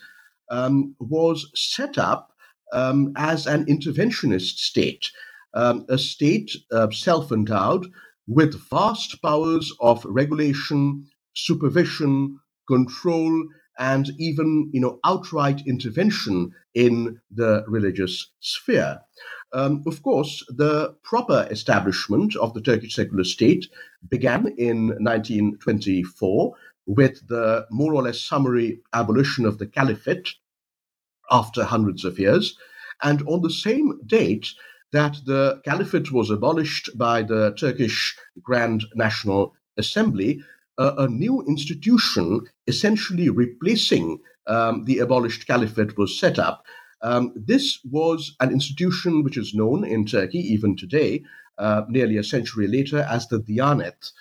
um, 0.50 0.96
was 1.00 1.50
set 1.56 1.98
up 1.98 2.32
um, 2.72 3.14
as 3.16 3.48
an 3.48 3.66
interventionist 3.66 4.58
state, 4.58 5.10
um, 5.54 5.86
a 5.90 5.98
state 5.98 6.52
uh, 6.72 6.90
self 6.92 7.32
endowed 7.32 7.88
with 8.28 8.70
vast 8.70 9.22
powers 9.22 9.72
of 9.80 10.04
regulation, 10.06 11.06
supervision, 11.36 12.40
control, 12.68 13.48
and 13.78 14.12
even 14.20 14.70
you 14.74 14.82
know 14.82 15.00
outright 15.04 15.62
intervention 15.68 16.52
in 16.74 17.20
the 17.32 17.64
religious 17.68 18.32
sphere. 18.40 19.00
Um, 19.54 19.84
of 19.88 20.02
course, 20.04 20.44
the 20.50 20.96
proper 21.04 21.48
establishment 21.50 22.36
of 22.36 22.54
the 22.54 22.62
Turkish 22.62 22.96
secular 22.96 23.24
state 23.24 23.68
began 24.10 24.48
in 24.58 24.88
1924 25.00 26.54
with 26.86 27.28
the 27.28 27.66
more 27.72 27.94
or 27.94 28.04
less 28.04 28.22
summary 28.22 28.80
abolition 28.94 29.46
of 29.46 29.58
the 29.58 29.68
caliphate 29.68 30.36
after 31.32 31.64
hundreds 31.64 32.06
of 32.06 32.20
years. 32.20 32.58
And 33.02 33.22
on 33.28 33.42
the 33.42 33.50
same 33.50 34.00
date 34.06 34.50
that 34.92 35.18
the 35.26 35.62
caliphate 35.66 36.12
was 36.12 36.30
abolished 36.30 36.90
by 36.98 37.24
the 37.24 37.54
Turkish 37.58 38.16
Grand 38.42 38.86
National 38.96 39.54
Assembly, 39.78 40.42
a 40.78 41.08
new 41.08 41.42
institution 41.48 42.42
essentially 42.68 43.30
replacing 43.30 44.20
um, 44.48 44.86
the 44.86 45.00
abolished 45.00 45.48
caliphate 45.48 45.98
was 45.98 46.20
set 46.20 46.38
up. 46.38 46.66
Um, 47.02 47.34
this 47.36 47.80
was 47.84 48.36
an 48.40 48.52
institution 48.52 49.24
which 49.24 49.38
is 49.38 49.54
known 49.54 49.84
in 49.84 50.06
Turkey 50.06 50.40
even 50.40 50.76
today, 50.76 51.24
uh, 51.58 51.84
nearly 51.90 52.18
a 52.18 52.24
century 52.24 52.68
later, 52.68 53.00
as 53.10 53.28
the 53.28 53.40
Diyanet. 53.40 54.12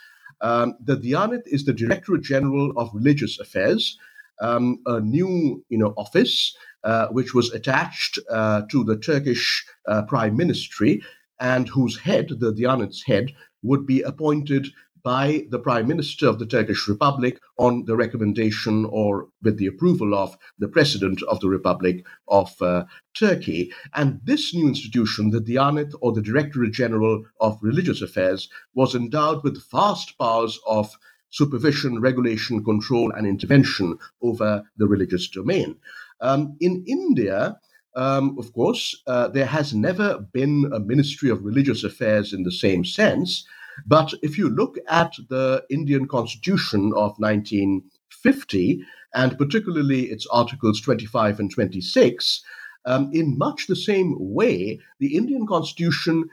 Um, 0.41 0.75
the 0.81 0.97
Diyanet 0.97 1.43
is 1.47 1.65
the 1.65 1.73
Directorate 1.73 2.23
General 2.23 2.73
of 2.77 2.91
Religious 2.93 3.39
Affairs, 3.41 3.99
um, 4.41 4.81
a 4.87 5.01
new 5.01 5.65
you 5.69 5.79
know, 5.79 5.95
office 5.97 6.57
uh, 6.85 7.09
which 7.09 7.35
was 7.35 7.53
attached 7.53 8.19
uh, 8.31 8.63
to 8.71 8.85
the 8.85 8.97
Turkish 8.97 9.65
uh, 9.89 10.03
Prime 10.03 10.37
Ministry 10.37 11.03
and 11.41 11.69
whose 11.69 11.99
head, 11.99 12.29
the 12.29 12.53
Diyanet's 12.53 13.03
head, 13.05 13.33
would 13.63 13.87
be 13.87 14.03
appointed 14.03 14.69
by 15.05 15.45
the 15.51 15.59
Prime 15.59 15.87
Minister 15.87 16.27
of 16.27 16.39
the 16.39 16.47
Turkish 16.47 16.89
Republic 16.89 17.39
on 17.59 17.85
the 17.85 17.95
recommendation 17.95 18.87
or 18.87 19.29
with 19.43 19.59
the 19.59 19.67
approval 19.67 20.15
of 20.15 20.37
the 20.59 20.67
President 20.67 21.23
of 21.25 21.39
the 21.41 21.49
Republic 21.49 22.05
of 22.29 22.51
uh, 22.63 22.85
Turkey. 23.15 23.71
And 23.93 24.21
this 24.25 24.55
new 24.55 24.67
institution, 24.67 25.31
the 25.31 25.41
Diyanet 25.41 25.93
or 26.01 26.13
the 26.13 26.23
Directorate 26.23 26.73
General 26.73 27.23
of 27.39 27.59
Religious 27.61 28.01
Affairs, 28.01 28.49
was 28.75 28.95
endowed 28.95 29.45
with 29.45 29.71
vast 29.71 30.17
powers 30.19 30.59
of 30.67 30.97
supervision, 31.29 32.01
regulation, 32.01 32.65
control, 32.65 33.13
and 33.13 33.27
intervention 33.27 33.99
over 34.23 34.65
the 34.79 34.87
religious 34.87 35.29
domain. 35.29 35.77
Um, 36.21 36.57
in 36.61 36.83
India, 36.87 37.59
um, 37.95 38.37
of 38.39 38.53
course, 38.53 39.03
uh, 39.07 39.29
there 39.29 39.47
has 39.47 39.75
never 39.75 40.19
been 40.33 40.71
a 40.73 40.81
Ministry 40.81 41.29
of 41.29 41.45
Religious 41.45 41.85
Affairs 41.85 42.33
in 42.33 42.45
the 42.45 42.53
same 42.53 42.85
sense. 42.85 43.45
But 43.87 44.15
if 44.23 44.39
you 44.39 44.49
look 44.49 44.77
at 44.89 45.15
the 45.29 45.65
Indian 45.71 46.07
Constitution 46.07 46.93
of 46.97 47.15
1950, 47.19 48.85
and 49.15 49.39
particularly 49.39 50.05
its 50.07 50.27
Articles 50.27 50.81
25 50.81 51.41
and 51.41 51.51
26, 51.51 52.43
um, 52.87 53.11
in 53.13 53.39
much 53.39 53.67
the 53.67 53.77
same 53.77 54.15
way, 54.19 54.79
the 54.99 55.17
Indian 55.17 55.47
Constitution 55.47 56.29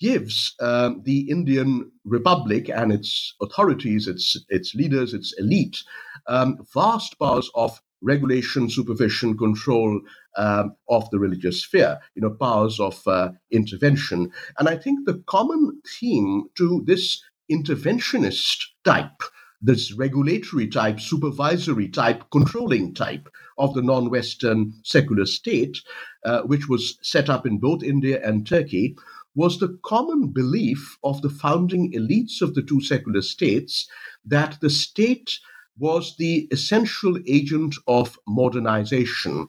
gives 0.00 0.54
um, 0.60 1.02
the 1.04 1.30
Indian 1.30 1.90
Republic 2.04 2.68
and 2.68 2.92
its 2.92 3.34
authorities, 3.40 4.08
its 4.08 4.36
its 4.48 4.74
leaders, 4.74 5.14
its 5.14 5.32
elite, 5.38 5.84
um, 6.26 6.58
vast 6.74 7.18
powers 7.18 7.50
of 7.54 7.80
regulation, 8.02 8.68
supervision, 8.68 9.36
control 9.36 10.00
um, 10.36 10.74
of 10.88 11.08
the 11.10 11.18
religious 11.18 11.62
sphere, 11.62 11.98
you 12.14 12.22
know, 12.22 12.30
powers 12.30 12.80
of 12.80 13.00
uh, 13.06 13.30
intervention. 13.50 14.30
And 14.58 14.68
I 14.68 14.76
think 14.76 15.06
the 15.06 15.22
common 15.26 15.80
theme 15.98 16.44
to 16.56 16.82
this 16.86 17.22
interventionist 17.50 18.64
type, 18.84 19.22
this 19.60 19.92
regulatory 19.92 20.66
type, 20.66 21.00
supervisory 21.00 21.88
type, 21.88 22.24
controlling 22.30 22.94
type 22.94 23.28
of 23.58 23.74
the 23.74 23.82
non 23.82 24.10
Western 24.10 24.72
secular 24.84 25.26
state, 25.26 25.78
uh, 26.24 26.42
which 26.42 26.68
was 26.68 26.98
set 27.02 27.30
up 27.30 27.46
in 27.46 27.58
both 27.58 27.82
India 27.82 28.20
and 28.24 28.46
Turkey, 28.46 28.96
was 29.34 29.58
the 29.58 29.78
common 29.82 30.28
belief 30.28 30.98
of 31.04 31.22
the 31.22 31.30
founding 31.30 31.92
elites 31.92 32.42
of 32.42 32.54
the 32.54 32.62
two 32.62 32.80
secular 32.80 33.22
states 33.22 33.88
that 34.24 34.58
the 34.60 34.70
state 34.70 35.38
was 35.78 36.16
the 36.16 36.48
essential 36.50 37.18
agent 37.26 37.74
of 37.86 38.18
modernization, 38.26 39.48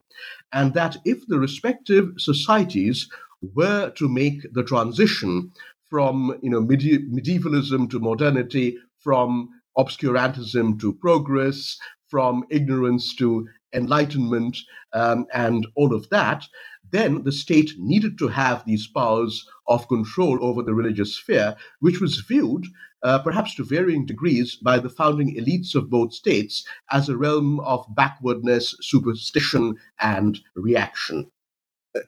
and 0.52 0.74
that 0.74 0.98
if 1.06 1.26
the 1.28 1.40
respective 1.40 2.14
societies 2.18 3.10
were 3.54 3.90
to 3.92 4.08
make 4.08 4.42
the 4.54 4.64
transition 4.64 5.52
from 5.90 6.38
you 6.42 6.50
know 6.50 6.62
medi- 6.62 7.06
medievalism 7.10 7.90
to 7.90 8.00
modernity, 8.00 8.78
from 9.00 9.50
obscurantism 9.78 10.80
to 10.80 10.94
progress, 10.94 11.78
from 12.08 12.44
ignorance 12.50 13.16
to 13.16 13.48
enlightenment, 13.74 14.58
um, 14.94 15.26
and 15.34 15.68
all 15.76 15.94
of 15.94 16.10
that, 16.10 16.46
then 16.92 17.24
the 17.24 17.32
state 17.32 17.72
needed 17.78 18.18
to 18.20 18.28
have 18.28 18.64
these 18.66 18.88
powers 18.88 19.46
of 19.68 19.88
control 19.88 20.38
over 20.46 20.62
the 20.62 20.76
religious 20.76 21.16
sphere, 21.16 21.56
which 21.80 22.00
was 22.00 22.20
viewed, 22.22 22.66
uh, 23.04 23.20
perhaps 23.20 23.56
to 23.56 23.64
varying 23.64 24.06
degrees, 24.06 24.56
by 24.56 24.80
the 24.80 24.90
founding 24.90 25.36
elites 25.36 25.76
of 25.76 25.90
both 25.90 26.14
states 26.14 26.66
as 26.92 27.10
a 27.10 27.18
realm 27.18 27.60
of 27.62 27.86
backwardness, 27.96 28.76
superstition, 28.82 29.76
and 30.00 30.40
reaction. 30.56 31.30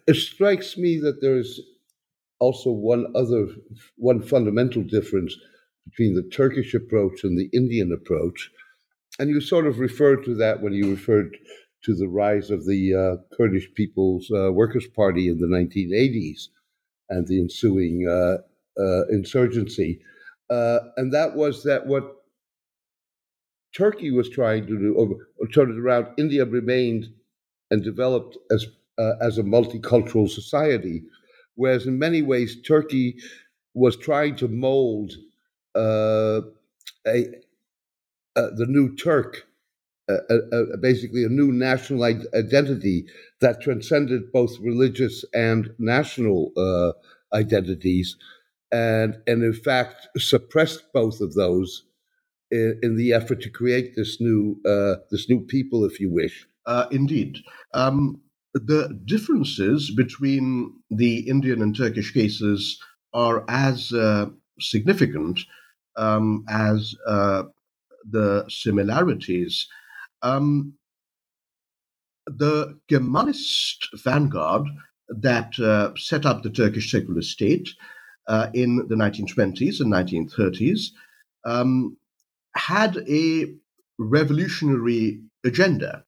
It 0.08 0.16
strikes 0.16 0.78
me 0.78 1.00
that 1.00 1.22
there's 1.22 1.60
also 2.40 2.72
one 2.72 3.06
other, 3.16 3.48
one 3.98 4.22
fundamental 4.22 4.84
difference 4.84 5.36
between 5.86 6.16
the 6.16 6.30
Turkish 6.30 6.74
approach 6.74 7.24
and 7.24 7.38
the 7.38 7.50
Indian 7.54 7.92
approach. 7.92 8.50
And 9.20 9.30
you 9.30 9.40
sort 9.42 9.68
of 9.68 9.80
referred 9.80 10.26
to 10.26 10.36
that 10.36 10.62
when 10.62 10.74
you 10.74 10.90
referred 10.90 11.38
to 11.84 11.94
the 11.94 12.08
rise 12.08 12.50
of 12.50 12.66
the 12.66 12.94
uh, 12.96 13.36
Kurdish 13.38 13.70
People's 13.76 14.30
uh, 14.32 14.52
Workers' 14.52 14.88
Party 14.88 15.30
in 15.30 15.40
the 15.40 15.48
1980s 15.48 16.48
and 17.10 17.28
the 17.28 17.40
ensuing 17.40 18.08
uh, 18.10 18.38
uh 18.82 19.06
insurgency. 19.10 20.02
Uh, 20.50 20.80
and 20.98 21.14
that 21.14 21.36
was 21.36 21.64
that 21.64 21.88
what 21.88 22.16
Turkey 23.76 24.12
was 24.12 24.30
trying 24.30 24.68
to 24.68 24.78
do, 24.80 24.96
or 25.38 25.48
turn 25.48 25.72
it 25.72 25.80
around, 25.80 26.08
India 26.18 26.46
remained 26.46 27.08
and 27.72 27.84
developed 27.84 28.38
as, 28.52 28.66
uh, 28.98 29.14
as 29.22 29.38
a 29.38 29.44
multicultural 29.44 30.30
society, 30.30 31.04
whereas 31.56 31.86
in 31.86 32.00
many 32.00 32.22
ways 32.22 32.62
Turkey 32.62 33.18
was 33.74 33.98
trying 33.98 34.36
to 34.38 34.48
mold 34.48 35.14
a, 35.76 36.42
the 37.06 38.66
new 38.68 38.96
Turk 38.96 39.46
a, 40.10 40.14
a, 40.52 40.78
basically 40.78 41.24
a 41.24 41.30
new 41.30 41.52
national 41.52 42.04
identity 42.04 43.06
that 43.42 43.62
transcended 43.62 44.32
both 44.32 44.60
religious 44.60 45.26
and 45.34 45.74
national 45.80 46.52
uh, 46.58 46.92
identities, 47.36 48.16
and 48.72 49.18
and 49.28 49.44
in 49.44 49.54
fact 49.54 50.08
suppressed 50.18 50.84
both 50.94 51.22
of 51.22 51.34
those 51.34 51.86
in, 52.52 52.80
in 52.84 52.96
the 52.96 53.14
effort 53.14 53.42
to 53.42 53.50
create 53.50 53.96
this 53.96 54.20
new 54.20 54.60
uh, 54.66 54.96
this 55.12 55.30
new 55.30 55.42
people, 55.42 55.86
if 55.86 56.00
you 56.00 56.12
wish. 56.12 56.48
Uh, 56.66 56.88
indeed. 56.92 57.38
Um, 57.74 58.22
the 58.54 59.00
differences 59.06 59.92
between 59.92 60.74
the 60.90 61.20
Indian 61.30 61.62
and 61.62 61.76
Turkish 61.76 62.12
cases 62.12 62.80
are 63.14 63.44
as 63.50 63.92
uh, 63.92 64.28
significant 64.60 65.42
um, 65.98 66.44
as 66.50 66.96
uh, 67.06 67.44
the 68.10 68.46
similarities. 68.50 69.68
Um, 70.22 70.74
the 72.26 72.80
Kemalist 72.90 73.88
vanguard 74.04 74.68
that 75.10 75.60
uh, 75.60 75.92
set 75.96 76.26
up 76.26 76.42
the 76.42 76.50
Turkish 76.50 76.90
secular 76.92 77.22
state 77.22 77.70
uh, 78.28 78.50
in 78.54 78.88
the 78.88 78.96
1920s 78.96 79.80
and 79.80 79.92
1930s 79.92 80.92
um, 81.46 81.98
had 82.56 82.98
a 83.10 83.54
revolutionary 83.98 85.22
agenda. 85.44 86.04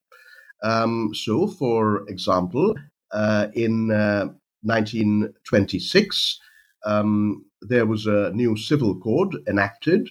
Um, 0.62 1.12
so, 1.14 1.46
for 1.46 2.06
example, 2.08 2.74
uh, 3.12 3.46
in 3.54 3.88
1926, 3.88 6.40
uh, 6.84 6.90
um, 6.90 7.44
there 7.62 7.86
was 7.86 8.06
a 8.06 8.30
new 8.34 8.56
civil 8.56 9.00
code 9.00 9.36
enacted 9.48 10.10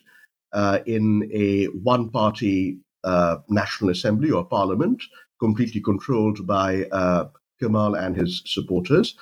uh, 0.54 0.80
in 0.86 1.30
a 1.34 1.66
one 1.66 2.10
party 2.10 2.80
uh, 3.04 3.38
National 3.50 3.92
Assembly 3.92 4.32
or 4.32 4.46
Parliament, 4.46 5.04
completely 5.40 5.82
controlled 5.82 6.48
by 6.48 6.86
uh, 6.92 7.26
Kemal 7.60 7.96
and 7.96 8.16
his 8.16 8.42
supporters, 8.46 9.16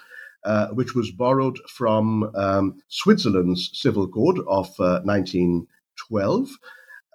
uh, 0.46 0.68
which 0.68 0.94
was 0.94 1.12
borrowed 1.12 1.58
from 1.68 2.30
um, 2.36 2.76
Switzerland's 2.88 3.72
Civil 3.74 4.08
Code 4.08 4.40
of 4.48 4.70
1912. 4.78 6.50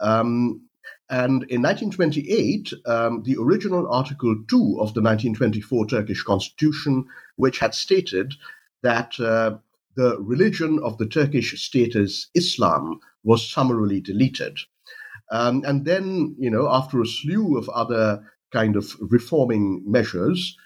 Uh, 0.01 0.05
um, 0.05 0.63
and 1.09 1.43
in 1.45 1.63
1928, 1.63 2.73
um, 2.87 3.23
the 3.25 3.37
original 3.37 3.89
Article 3.93 4.35
2 4.49 4.57
of 4.81 4.95
the 4.95 5.03
1924 5.03 5.87
Turkish 5.87 6.23
Constitution, 6.23 7.05
which 7.37 7.59
had 7.59 7.75
stated 7.75 8.35
that 8.83 9.19
uh, 9.21 9.57
the 9.97 10.17
religion 10.21 10.81
of 10.83 10.99
the 10.99 11.07
Turkish 11.07 11.61
state 11.65 11.97
is 11.97 12.29
Islam, 12.35 13.01
was 13.25 13.49
summarily 13.49 14.01
deleted. 14.01 14.59
Um, 15.31 15.63
and 15.67 15.85
then, 15.85 16.35
you 16.39 16.51
know, 16.51 16.69
after 16.69 17.01
a 17.01 17.07
slew 17.07 17.57
of 17.57 17.69
other 17.71 18.25
kind 18.53 18.77
of 18.77 18.97
reforming 19.01 19.83
measures, 19.87 20.57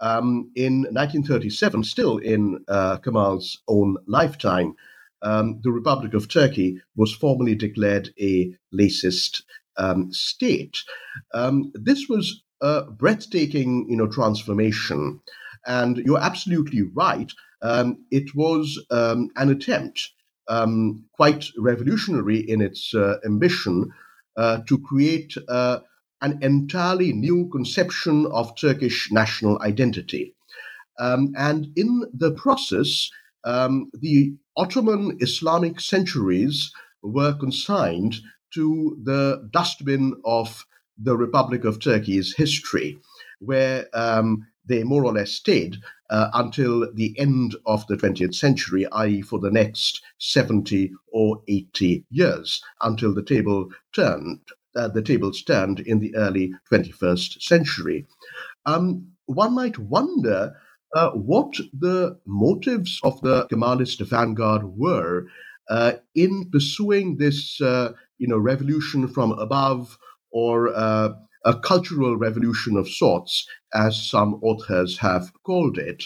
um, 0.00 0.50
in 0.54 0.82
1937, 0.90 1.84
still 1.84 2.18
in 2.18 2.64
uh, 2.68 2.98
Kemal's 2.98 3.62
own 3.68 3.96
lifetime, 4.06 4.74
um, 5.22 5.60
the 5.62 5.70
Republic 5.70 6.14
of 6.14 6.28
Turkey 6.28 6.80
was 6.96 7.12
formally 7.14 7.54
declared 7.54 8.10
a 8.20 8.54
laicist 8.72 9.42
um, 9.76 10.12
state. 10.12 10.78
Um, 11.32 11.72
this 11.74 12.08
was 12.08 12.42
a 12.60 12.82
breathtaking, 12.82 13.86
you 13.88 13.96
know, 13.96 14.06
transformation, 14.06 15.20
and 15.66 15.98
you're 15.98 16.20
absolutely 16.20 16.82
right. 16.82 17.32
Um, 17.62 18.04
it 18.10 18.34
was 18.34 18.78
um, 18.90 19.30
an 19.36 19.48
attempt, 19.48 20.10
quite 21.16 21.46
revolutionary 21.58 22.38
in 22.38 22.60
its 22.60 22.94
uh, 22.94 23.16
ambition, 23.24 23.90
uh, 24.36 24.58
to 24.66 24.78
create 24.78 25.34
uh, 25.48 25.78
an 26.24 26.38
entirely 26.40 27.12
new 27.12 27.48
conception 27.50 28.26
of 28.32 28.56
Turkish 28.56 29.12
national 29.12 29.60
identity. 29.60 30.34
Um, 30.98 31.34
and 31.36 31.68
in 31.76 32.04
the 32.14 32.32
process, 32.32 33.10
um, 33.44 33.90
the 33.92 34.34
Ottoman 34.56 35.18
Islamic 35.20 35.80
centuries 35.80 36.72
were 37.02 37.34
consigned 37.34 38.16
to 38.54 38.96
the 39.02 39.48
dustbin 39.52 40.14
of 40.24 40.64
the 40.96 41.14
Republic 41.14 41.64
of 41.64 41.78
Turkey's 41.78 42.34
history, 42.34 42.98
where 43.40 43.86
um, 43.92 44.46
they 44.64 44.82
more 44.82 45.04
or 45.04 45.12
less 45.12 45.32
stayed 45.32 45.76
uh, 46.08 46.30
until 46.32 46.90
the 46.94 47.14
end 47.18 47.54
of 47.66 47.86
the 47.88 47.96
20th 47.96 48.34
century, 48.34 48.86
i.e., 48.92 49.20
for 49.20 49.38
the 49.40 49.50
next 49.50 50.00
70 50.18 50.90
or 51.12 51.42
80 51.48 52.06
years, 52.10 52.62
until 52.80 53.12
the 53.12 53.22
table 53.22 53.68
turned. 53.92 54.40
Uh, 54.76 54.88
the 54.88 55.02
tables 55.02 55.42
turned 55.42 55.80
in 55.80 56.00
the 56.00 56.14
early 56.16 56.52
21st 56.70 57.42
century. 57.42 58.06
Um, 58.66 59.08
one 59.26 59.54
might 59.54 59.78
wonder 59.78 60.54
uh, 60.94 61.10
what 61.10 61.54
the 61.72 62.18
motives 62.26 63.00
of 63.02 63.20
the 63.22 63.46
Kemalist 63.48 64.00
vanguard 64.00 64.64
were 64.64 65.26
uh, 65.68 65.92
in 66.14 66.50
pursuing 66.50 67.16
this, 67.16 67.60
uh, 67.60 67.92
you 68.18 68.28
know, 68.28 68.38
revolution 68.38 69.08
from 69.08 69.32
above 69.32 69.98
or 70.30 70.68
uh, 70.74 71.10
a 71.44 71.54
cultural 71.58 72.16
revolution 72.16 72.76
of 72.76 72.88
sorts, 72.88 73.46
as 73.74 74.08
some 74.08 74.34
authors 74.42 74.98
have 74.98 75.32
called 75.44 75.78
it. 75.78 76.04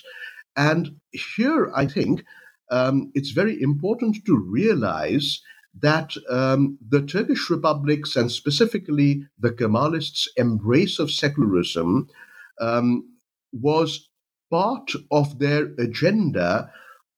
And 0.57 0.97
here, 1.13 1.71
I 1.75 1.87
think, 1.87 2.25
um, 2.71 3.11
it's 3.15 3.31
very 3.31 3.61
important 3.61 4.25
to 4.27 4.37
realize 4.37 5.41
that 5.81 6.15
um, 6.29 6.79
the 6.87 7.03
Turkish 7.03 7.51
republics, 7.51 8.17
and 8.17 8.31
specifically 8.31 9.25
the 9.39 9.51
Kemalists' 9.51 10.29
embrace 10.37 10.99
of 10.99 11.11
secularism, 11.11 12.09
um, 12.61 13.05
was 13.53 14.09
part 14.51 14.93
of 15.11 15.39
their 15.39 15.73
agenda 15.79 16.71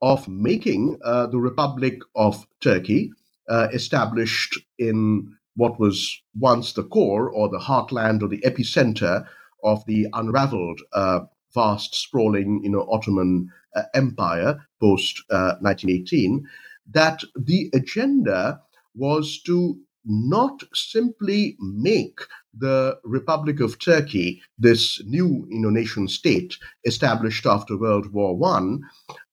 of 0.03 0.29
making 0.29 0.99
uh, 1.05 1.27
the 1.27 1.39
Republic 1.39 1.99
of 2.17 2.47
Turkey, 2.61 3.13
uh, 3.49 3.69
established 3.73 4.59
in 4.79 5.37
what 5.57 5.79
was 5.79 6.23
once 6.39 6.73
the 6.73 6.85
core 6.85 7.29
or 7.29 7.49
the 7.49 7.59
heartland 7.59 8.23
or 8.23 8.29
the 8.29 8.41
epicenter 8.41 9.27
of 9.63 9.85
the 9.87 10.07
unraveled, 10.15 10.81
uh, 10.93 11.21
vast, 11.53 11.95
sprawling, 11.95 12.61
you 12.63 12.71
know, 12.71 12.87
Ottoman 12.91 13.51
uh, 13.75 13.83
Empire 13.95 14.67
post 14.81 15.23
1918, 15.29 16.45
uh, 16.45 16.49
that 16.91 17.23
the 17.35 17.71
agenda 17.75 18.61
was 18.95 19.41
to 19.43 19.79
not 20.05 20.63
simply 20.75 21.57
make 21.61 22.21
the 22.55 22.99
Republic 23.05 23.61
of 23.61 23.79
Turkey, 23.79 24.43
this 24.59 25.03
new 25.05 25.47
you 25.51 25.61
know, 25.61 25.71
nation 25.71 26.09
state 26.09 26.57
established 26.85 27.47
after 27.47 27.77
World 27.77 28.13
War 28.13 28.37
One, 28.37 28.81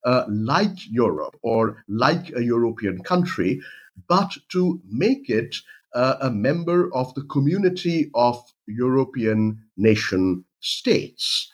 uh, 0.03 0.25
like 0.29 0.77
Europe 0.89 1.35
or 1.41 1.83
like 1.87 2.31
a 2.35 2.43
European 2.43 3.01
country, 3.03 3.61
but 4.07 4.37
to 4.49 4.81
make 4.89 5.29
it 5.29 5.55
uh, 5.93 6.17
a 6.21 6.29
member 6.29 6.93
of 6.93 7.13
the 7.15 7.23
community 7.23 8.11
of 8.13 8.37
European 8.67 9.63
nation 9.77 10.43
states. 10.59 11.51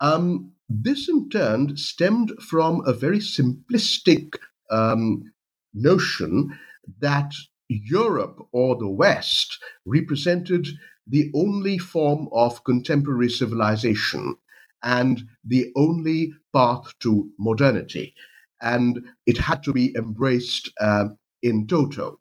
Um, 0.00 0.52
this, 0.68 1.08
in 1.08 1.28
turn, 1.30 1.76
stemmed 1.76 2.32
from 2.40 2.82
a 2.86 2.92
very 2.92 3.20
simplistic 3.20 4.36
um, 4.70 5.22
notion 5.74 6.58
that 7.00 7.32
Europe 7.68 8.38
or 8.52 8.76
the 8.76 8.88
West 8.88 9.58
represented 9.84 10.68
the 11.06 11.30
only 11.34 11.78
form 11.78 12.28
of 12.32 12.64
contemporary 12.64 13.30
civilization 13.30 14.36
and 14.82 15.22
the 15.44 15.72
only 15.76 16.32
path 16.52 16.92
to 17.00 17.30
modernity. 17.38 18.14
And 18.60 19.06
it 19.26 19.38
had 19.38 19.62
to 19.64 19.72
be 19.72 19.94
embraced 19.96 20.70
uh, 20.80 21.08
in 21.42 21.66
toto. 21.66 22.20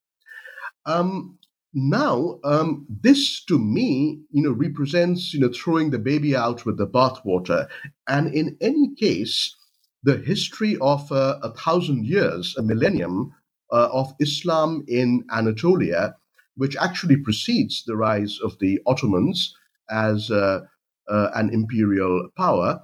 Um, 0.85 1.37
now, 1.73 2.39
um, 2.43 2.87
this 2.89 3.43
to 3.45 3.59
me, 3.59 4.21
you 4.31 4.41
know, 4.41 4.51
represents, 4.51 5.33
you 5.33 5.39
know, 5.39 5.51
throwing 5.53 5.91
the 5.91 5.99
baby 5.99 6.35
out 6.35 6.65
with 6.65 6.77
the 6.77 6.87
bathwater. 6.87 7.67
And 8.07 8.33
in 8.33 8.57
any 8.61 8.95
case, 8.95 9.55
the 10.03 10.17
history 10.17 10.77
of 10.81 11.11
uh, 11.11 11.39
a 11.43 11.51
thousand 11.53 12.05
years, 12.05 12.55
a 12.57 12.63
millennium, 12.63 13.33
uh, 13.71 13.89
of 13.91 14.13
Islam 14.19 14.83
in 14.87 15.23
Anatolia, 15.31 16.15
which 16.55 16.75
actually 16.77 17.17
precedes 17.17 17.83
the 17.85 17.95
rise 17.95 18.39
of 18.43 18.57
the 18.59 18.79
Ottomans 18.85 19.53
as 19.89 20.31
uh, 20.31 20.61
uh, 21.09 21.29
an 21.35 21.49
imperial 21.53 22.29
power, 22.37 22.81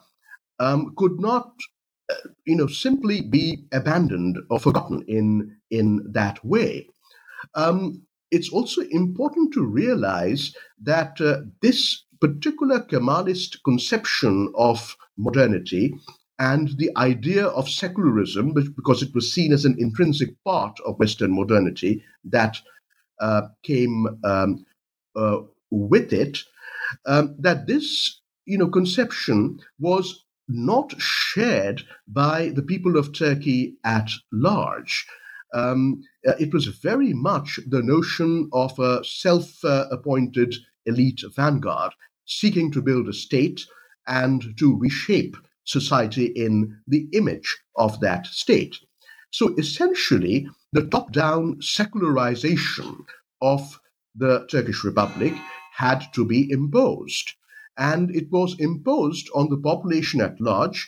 um, 0.60 0.94
could 0.98 1.20
not, 1.20 1.52
uh, 2.10 2.16
you 2.46 2.56
know, 2.56 2.68
simply 2.68 3.22
be 3.22 3.66
abandoned 3.72 4.38
or 4.50 4.60
forgotten 4.60 5.04
in 5.08 5.58
in 5.72 6.06
that 6.12 6.44
way. 6.46 6.88
Um, 7.56 8.04
it's 8.32 8.50
also 8.50 8.82
important 8.82 9.54
to 9.54 9.66
realize 9.66 10.56
that 10.82 11.20
uh, 11.22 11.42
this 11.62 12.04
particular 12.22 12.80
Kemalist 12.80 13.58
conception 13.64 14.52
of 14.56 14.96
modernity 15.18 15.94
and 16.52 16.78
the 16.78 16.92
idea 16.98 17.46
of 17.60 17.70
secularism, 17.70 18.54
because 18.54 19.02
it 19.02 19.16
was 19.16 19.32
seen 19.32 19.54
as 19.54 19.64
an 19.64 19.76
intrinsic 19.80 20.32
part 20.44 20.78
of 20.86 21.00
Western 21.00 21.34
modernity 21.34 22.04
that 22.26 22.58
uh, 23.22 23.44
came 23.64 24.20
um, 24.26 24.66
uh, 25.16 25.38
with 25.72 26.12
it, 26.12 26.40
um, 27.06 27.34
that 27.40 27.66
this 27.68 28.20
you 28.46 28.58
know 28.58 28.68
conception 28.68 29.58
was 29.80 30.26
not 30.50 30.94
shared 31.02 31.84
by 32.08 32.50
the 32.50 32.62
people 32.62 32.98
of 32.98 33.14
Turkey 33.14 33.78
at 33.86 34.10
large. 34.34 35.08
Um, 35.54 36.04
uh, 36.28 36.34
it 36.40 36.54
was 36.54 36.66
very 36.68 37.14
much 37.14 37.60
the 37.68 37.82
notion 37.82 38.50
of 38.52 38.78
a 38.80 39.02
self-appointed 39.06 40.56
elite 40.86 41.22
vanguard 41.36 41.94
seeking 42.26 42.70
to 42.72 42.82
build 42.82 43.08
a 43.08 43.14
state 43.14 43.62
and 44.08 44.58
to 44.58 44.78
reshape 44.78 45.38
society 45.66 46.26
in 46.26 46.78
the 46.88 47.08
image 47.14 47.58
of 47.76 48.00
that 48.02 48.28
state. 48.28 48.78
So 49.32 49.56
essentially, 49.58 50.48
the 50.74 50.86
top 50.88 51.12
down 51.12 51.62
secularization 51.62 53.06
of 53.42 53.80
the 54.16 54.46
Turkish 54.50 54.84
Republic 54.84 55.34
had 55.74 56.04
to 56.14 56.26
be 56.26 56.50
imposed. 56.52 57.34
And 57.78 58.16
it 58.16 58.32
was 58.32 58.60
imposed 58.60 59.30
on 59.34 59.50
the 59.50 59.58
population 59.58 60.22
at 60.22 60.40
large, 60.40 60.88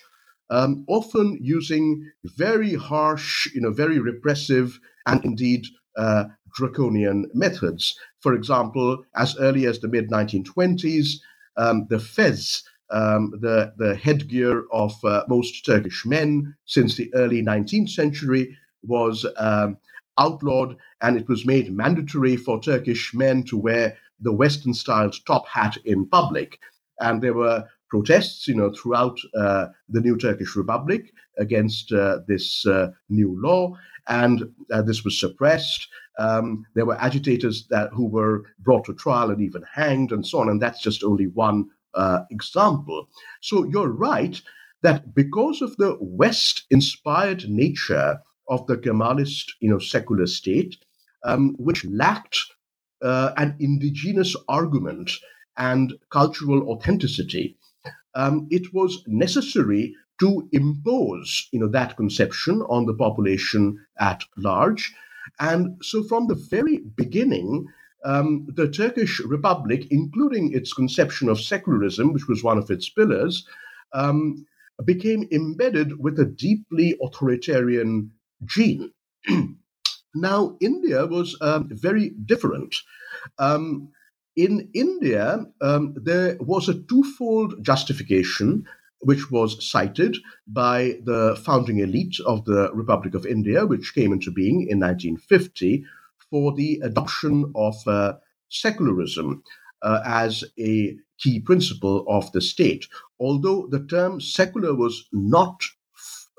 um, 0.51 0.85
often 0.87 1.39
using 1.41 2.11
very 2.23 2.75
harsh, 2.75 3.47
you 3.55 3.61
know, 3.61 3.71
very 3.71 3.97
repressive, 3.97 4.79
and 5.07 5.23
indeed 5.25 5.65
uh, 5.97 6.25
draconian 6.53 7.29
methods. 7.33 7.97
For 8.19 8.33
example, 8.33 9.03
as 9.15 9.35
early 9.39 9.65
as 9.65 9.79
the 9.79 9.87
mid 9.87 10.09
1920s, 10.09 11.19
um, 11.57 11.87
the 11.89 11.99
fez, 11.99 12.63
um, 12.91 13.31
the, 13.41 13.73
the 13.77 13.95
headgear 13.95 14.65
of 14.71 14.93
uh, 15.03 15.23
most 15.27 15.65
Turkish 15.65 16.05
men 16.05 16.55
since 16.65 16.95
the 16.95 17.13
early 17.13 17.41
19th 17.41 17.89
century 17.89 18.57
was 18.83 19.25
um, 19.37 19.77
outlawed, 20.17 20.77
and 21.01 21.17
it 21.17 21.27
was 21.27 21.45
made 21.45 21.73
mandatory 21.73 22.37
for 22.37 22.61
Turkish 22.61 23.13
men 23.13 23.43
to 23.43 23.57
wear 23.57 23.97
the 24.19 24.31
Western 24.31 24.73
styled 24.73 25.15
top 25.25 25.47
hat 25.47 25.77
in 25.85 26.07
public. 26.07 26.59
And 26.99 27.21
there 27.21 27.33
were 27.33 27.67
protests, 27.89 28.47
you 28.47 28.55
know, 28.55 28.71
throughout 28.71 29.17
uh, 29.37 29.67
the 29.89 30.01
new 30.01 30.17
Turkish 30.17 30.55
Republic 30.55 31.11
against 31.37 31.91
uh, 31.91 32.19
this 32.27 32.65
uh, 32.65 32.91
new 33.09 33.39
law, 33.41 33.75
and 34.07 34.43
uh, 34.71 34.81
this 34.81 35.03
was 35.03 35.19
suppressed. 35.19 35.87
Um, 36.17 36.65
there 36.75 36.85
were 36.85 37.01
agitators 37.01 37.67
that 37.69 37.89
who 37.91 38.07
were 38.07 38.43
brought 38.59 38.85
to 38.85 38.93
trial 38.93 39.31
and 39.31 39.41
even 39.41 39.63
hanged, 39.73 40.11
and 40.11 40.25
so 40.25 40.39
on. 40.39 40.49
And 40.49 40.61
that's 40.61 40.81
just 40.81 41.03
only 41.03 41.27
one 41.27 41.65
uh, 41.95 42.19
example. 42.29 43.09
So 43.41 43.65
you're 43.65 43.91
right 43.91 44.41
that 44.81 45.15
because 45.15 45.61
of 45.61 45.75
the 45.77 45.97
West-inspired 45.99 47.49
nature 47.49 48.19
of 48.47 48.67
the 48.67 48.77
Kemalist, 48.77 49.53
you 49.59 49.69
know, 49.69 49.79
secular 49.79 50.27
state, 50.27 50.77
um, 51.23 51.55
which 51.57 51.85
lacked 51.85 52.39
uh, 53.01 53.31
an 53.37 53.55
indigenous 53.59 54.35
argument 54.47 55.11
and 55.57 55.93
cultural 56.11 56.69
authenticity, 56.69 57.57
um, 58.13 58.47
it 58.51 58.73
was 58.73 59.03
necessary 59.07 59.95
to 60.19 60.47
impose, 60.51 61.49
you 61.51 61.59
know, 61.59 61.67
that 61.67 61.97
conception 61.97 62.61
on 62.69 62.85
the 62.85 62.93
population 62.93 63.77
at 63.99 64.23
large. 64.37 64.93
And 65.39 65.77
so, 65.83 66.03
from 66.03 66.27
the 66.27 66.35
very 66.35 66.77
beginning, 66.77 67.67
um, 68.05 68.47
the 68.55 68.69
Turkish 68.69 69.19
Republic, 69.19 69.87
including 69.89 70.53
its 70.53 70.71
conception 70.73 71.27
of 71.27 71.41
secularism, 71.41 72.13
which 72.13 72.27
was 72.27 72.43
one 72.43 72.57
of 72.57 72.69
its 72.69 72.87
pillars, 72.87 73.45
um, 73.93 74.45
became 74.85 75.27
embedded 75.31 75.99
with 75.99 76.19
a 76.19 76.25
deeply 76.25 76.95
authoritarian 77.01 78.11
gene. 78.45 78.91
now, 80.15 80.55
India 80.61 81.05
was 81.05 81.35
um, 81.41 81.69
very 81.71 82.09
different. 82.25 82.75
Um, 83.39 83.89
in 84.35 84.69
India, 84.73 85.45
um, 85.61 85.95
there 85.95 86.37
was 86.39 86.69
a 86.69 86.81
twofold 86.83 87.63
justification 87.63 88.65
which 88.99 89.31
was 89.31 89.65
cited 89.67 90.17
by 90.47 90.97
the 91.03 91.39
founding 91.45 91.79
elite 91.79 92.17
of 92.25 92.43
the 92.45 92.69
Republic 92.73 93.13
of 93.13 93.25
India, 93.25 93.65
which 93.65 93.93
came 93.93 94.11
into 94.11 94.31
being 94.31 94.67
in 94.67 94.79
1950 94.79 95.85
for 96.35 96.51
the 96.51 96.81
adoption 96.83 97.49
of 97.55 97.75
uh, 97.87 98.11
secularism 98.49 99.41
uh, 99.83 100.01
as 100.05 100.43
a 100.59 100.93
key 101.17 101.39
principle 101.39 102.03
of 102.09 102.29
the 102.33 102.41
state. 102.41 102.85
Although 103.21 103.67
the 103.71 103.85
term 103.85 104.19
secular 104.19 104.75
was 104.75 105.05
not 105.13 105.63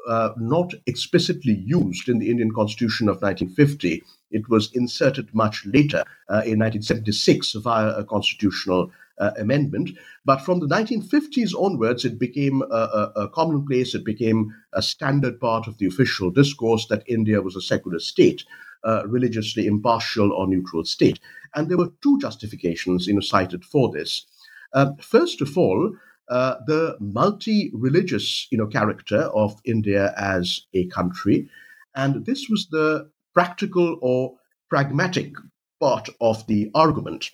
uh, 0.07 0.33
not 0.37 0.75
explicitly 0.85 1.65
used 1.65 2.11
in 2.11 2.19
the 2.19 2.31
Indian 2.31 2.53
Constitution 2.53 3.09
of 3.09 3.23
1950, 3.23 4.03
it 4.33 4.47
was 4.51 4.71
inserted 4.75 5.35
much 5.35 5.65
later 5.65 6.05
uh, 6.29 6.45
in 6.45 6.61
1976 6.61 7.55
via 7.55 7.89
a 7.97 8.05
constitutional 8.05 8.91
uh, 9.19 9.31
amendment. 9.39 9.89
But 10.27 10.43
from 10.43 10.61
the 10.61 10.69
1950s 10.69 11.55
onwards, 11.59 12.05
it 12.05 12.19
became 12.19 12.61
a, 12.61 12.83
a, 13.01 13.13
a, 13.23 13.29
commonplace, 13.31 13.95
it 13.95 14.05
became 14.05 14.55
a 14.75 14.83
standard 14.83 15.41
part 15.41 15.67
of 15.67 15.79
the 15.79 15.87
official 15.87 16.31
discourse 16.31 16.87
that 16.89 17.03
India 17.09 17.41
was 17.41 17.57
a 17.57 17.63
secular 17.63 17.99
state 17.99 18.45
uh, 18.87 19.03
religiously 19.07 19.67
impartial 19.67 20.33
or 20.33 20.47
neutral 20.47 20.85
state. 20.85 21.21
And 21.55 21.69
there 21.69 21.79
were 21.79 21.93
two 22.03 22.19
justifications 22.21 23.07
you 23.07 23.15
know, 23.15 23.21
cited 23.21 23.65
for 23.65 23.91
this. 23.91 24.27
Uh, 24.73 24.93
first 25.01 25.41
of 25.41 25.59
all, 25.59 25.97
uh, 26.29 26.57
the 26.67 26.97
multi-religious 27.01 28.49
you 28.51 28.59
know, 28.59 28.67
character 28.67 29.23
of 29.35 29.61
India 29.65 30.15
as 30.17 30.63
a 30.75 30.87
country, 30.89 31.49
and 31.95 32.27
this 32.27 32.49
was 32.49 32.69
the 32.71 33.11
practical 33.33 33.99
or 34.03 34.35
pragmatic 34.69 35.35
part 35.81 36.09
of 36.21 36.47
the 36.47 36.71
argument 36.75 37.31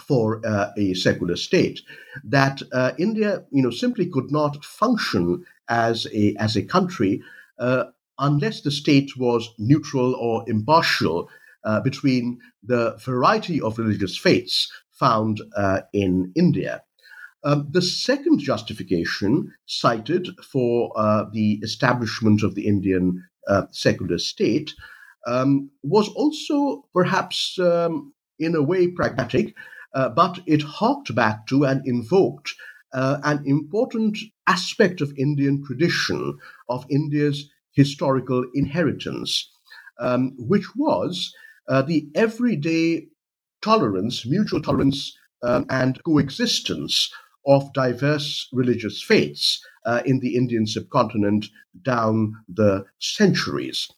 for 0.00 0.44
uh, 0.46 0.70
a 0.76 0.94
secular 0.94 1.36
state 1.36 1.80
that 2.24 2.62
uh, 2.72 2.92
India, 2.98 3.44
you 3.50 3.62
know, 3.62 3.70
simply 3.70 4.06
could 4.06 4.30
not 4.30 4.64
function 4.64 5.44
as 5.68 6.06
a 6.12 6.34
as 6.38 6.56
a 6.56 6.62
country 6.62 7.22
uh, 7.58 7.84
unless 8.18 8.60
the 8.62 8.70
state 8.70 9.16
was 9.16 9.48
neutral 9.58 10.14
or 10.14 10.44
impartial 10.48 11.28
uh, 11.64 11.80
between 11.80 12.38
the 12.62 12.96
variety 13.04 13.60
of 13.60 13.78
religious 13.78 14.16
faiths 14.16 14.70
found 14.90 15.40
uh, 15.56 15.80
in 15.92 16.32
India. 16.34 16.82
Um, 17.44 17.68
the 17.70 17.82
second 17.82 18.38
justification 18.38 19.52
cited 19.66 20.28
for 20.44 20.92
uh, 20.96 21.24
the 21.32 21.58
establishment 21.62 22.42
of 22.42 22.54
the 22.54 22.66
Indian 22.66 23.24
uh, 23.48 23.62
secular 23.72 24.18
state 24.18 24.72
um, 25.26 25.70
was 25.82 26.08
also 26.10 26.84
perhaps 26.92 27.58
um, 27.58 28.12
in 28.38 28.54
a 28.54 28.62
way 28.62 28.88
pragmatic, 28.88 29.54
uh, 29.94 30.08
but 30.08 30.40
it 30.46 30.62
harked 30.62 31.14
back 31.14 31.46
to 31.48 31.64
and 31.64 31.86
invoked 31.86 32.54
uh, 32.92 33.18
an 33.24 33.42
important 33.46 34.18
aspect 34.46 35.00
of 35.00 35.12
Indian 35.16 35.64
tradition, 35.64 36.38
of 36.68 36.84
India's 36.90 37.48
historical 37.72 38.44
inheritance, 38.54 39.50
um, 39.98 40.34
which 40.38 40.66
was 40.76 41.34
uh, 41.68 41.82
the 41.82 42.08
everyday 42.14 43.06
tolerance, 43.62 44.26
mutual 44.26 44.60
tolerance, 44.60 45.16
um, 45.42 45.66
and 45.70 46.02
coexistence 46.04 47.12
of 47.46 47.72
diverse 47.72 48.48
religious 48.52 49.02
faiths 49.02 49.64
uh, 49.84 50.02
in 50.04 50.20
the 50.20 50.36
Indian 50.36 50.66
subcontinent 50.66 51.46
down 51.82 52.36
the 52.48 52.84
centuries. 53.00 53.90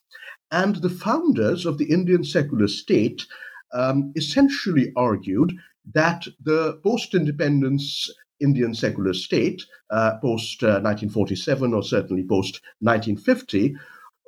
And 0.51 0.77
the 0.77 0.91
founders 0.91 1.67
of 1.67 1.79
the 1.79 1.91
Indian 1.91 2.25
secular 2.25 2.69
state 2.69 3.27
um, 3.73 4.13
essentially 4.17 4.93
argued 4.97 5.53
that 5.93 6.27
the 6.43 6.81
post 6.83 7.15
independence 7.15 8.11
Indian 8.41 8.75
secular 8.75 9.15
state, 9.15 9.63
uh, 9.91 10.19
post 10.21 10.63
uh, 10.63 10.81
1947 10.83 11.75
or 11.75 11.83
certainly 11.83 12.25
post 12.25 12.61
1950, 12.81 13.77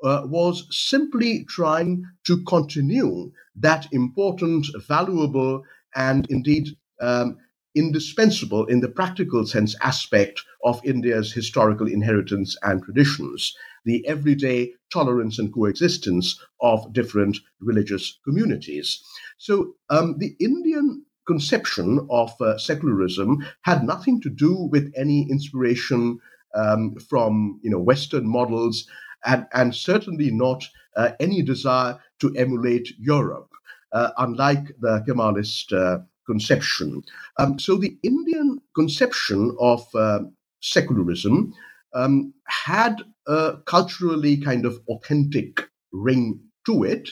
uh, 0.04 0.22
was 0.26 0.66
simply 0.70 1.44
trying 1.48 2.04
to 2.26 2.42
continue 2.44 3.32
that 3.56 3.88
important, 3.92 4.66
valuable, 4.86 5.62
and 5.94 6.26
indeed 6.28 6.68
um, 7.00 7.36
indispensable 7.74 8.64
in 8.66 8.80
the 8.80 8.88
practical 8.88 9.46
sense 9.46 9.76
aspect 9.82 10.42
of 10.64 10.80
India's 10.84 11.32
historical 11.32 11.86
inheritance 11.86 12.56
and 12.62 12.82
traditions, 12.82 13.54
the 13.84 14.06
everyday 14.06 14.72
tolerance 14.92 15.38
and 15.38 15.52
coexistence 15.52 16.38
of 16.60 16.92
different 16.92 17.38
religious 17.60 18.18
communities. 18.24 19.02
So 19.38 19.74
um, 19.90 20.16
the 20.18 20.34
Indian 20.40 21.04
conception 21.26 22.06
of 22.10 22.32
uh, 22.40 22.56
secularism 22.58 23.44
had 23.62 23.84
nothing 23.84 24.20
to 24.22 24.30
do 24.30 24.54
with 24.54 24.92
any 24.96 25.28
inspiration 25.30 26.18
um, 26.54 26.94
from 27.08 27.60
you 27.62 27.70
know 27.70 27.78
Western 27.78 28.28
models, 28.28 28.86
and, 29.24 29.46
and 29.52 29.74
certainly 29.74 30.30
not 30.30 30.64
uh, 30.96 31.10
any 31.20 31.42
desire 31.42 31.98
to 32.20 32.34
emulate 32.36 32.88
Europe, 32.98 33.50
uh, 33.92 34.10
unlike 34.18 34.68
the 34.80 35.04
Kemalist 35.06 35.72
uh, 35.72 35.98
conception. 36.26 37.02
Um, 37.38 37.58
so 37.58 37.76
the 37.76 37.96
Indian 38.02 38.60
conception 38.74 39.56
of 39.60 39.86
uh, 39.94 40.20
secularism 40.60 41.54
um, 41.94 42.32
had 42.46 43.02
a 43.26 43.54
culturally 43.66 44.36
kind 44.36 44.66
of 44.66 44.80
authentic 44.88 45.68
ring 45.92 46.40
to 46.66 46.84
it. 46.84 47.10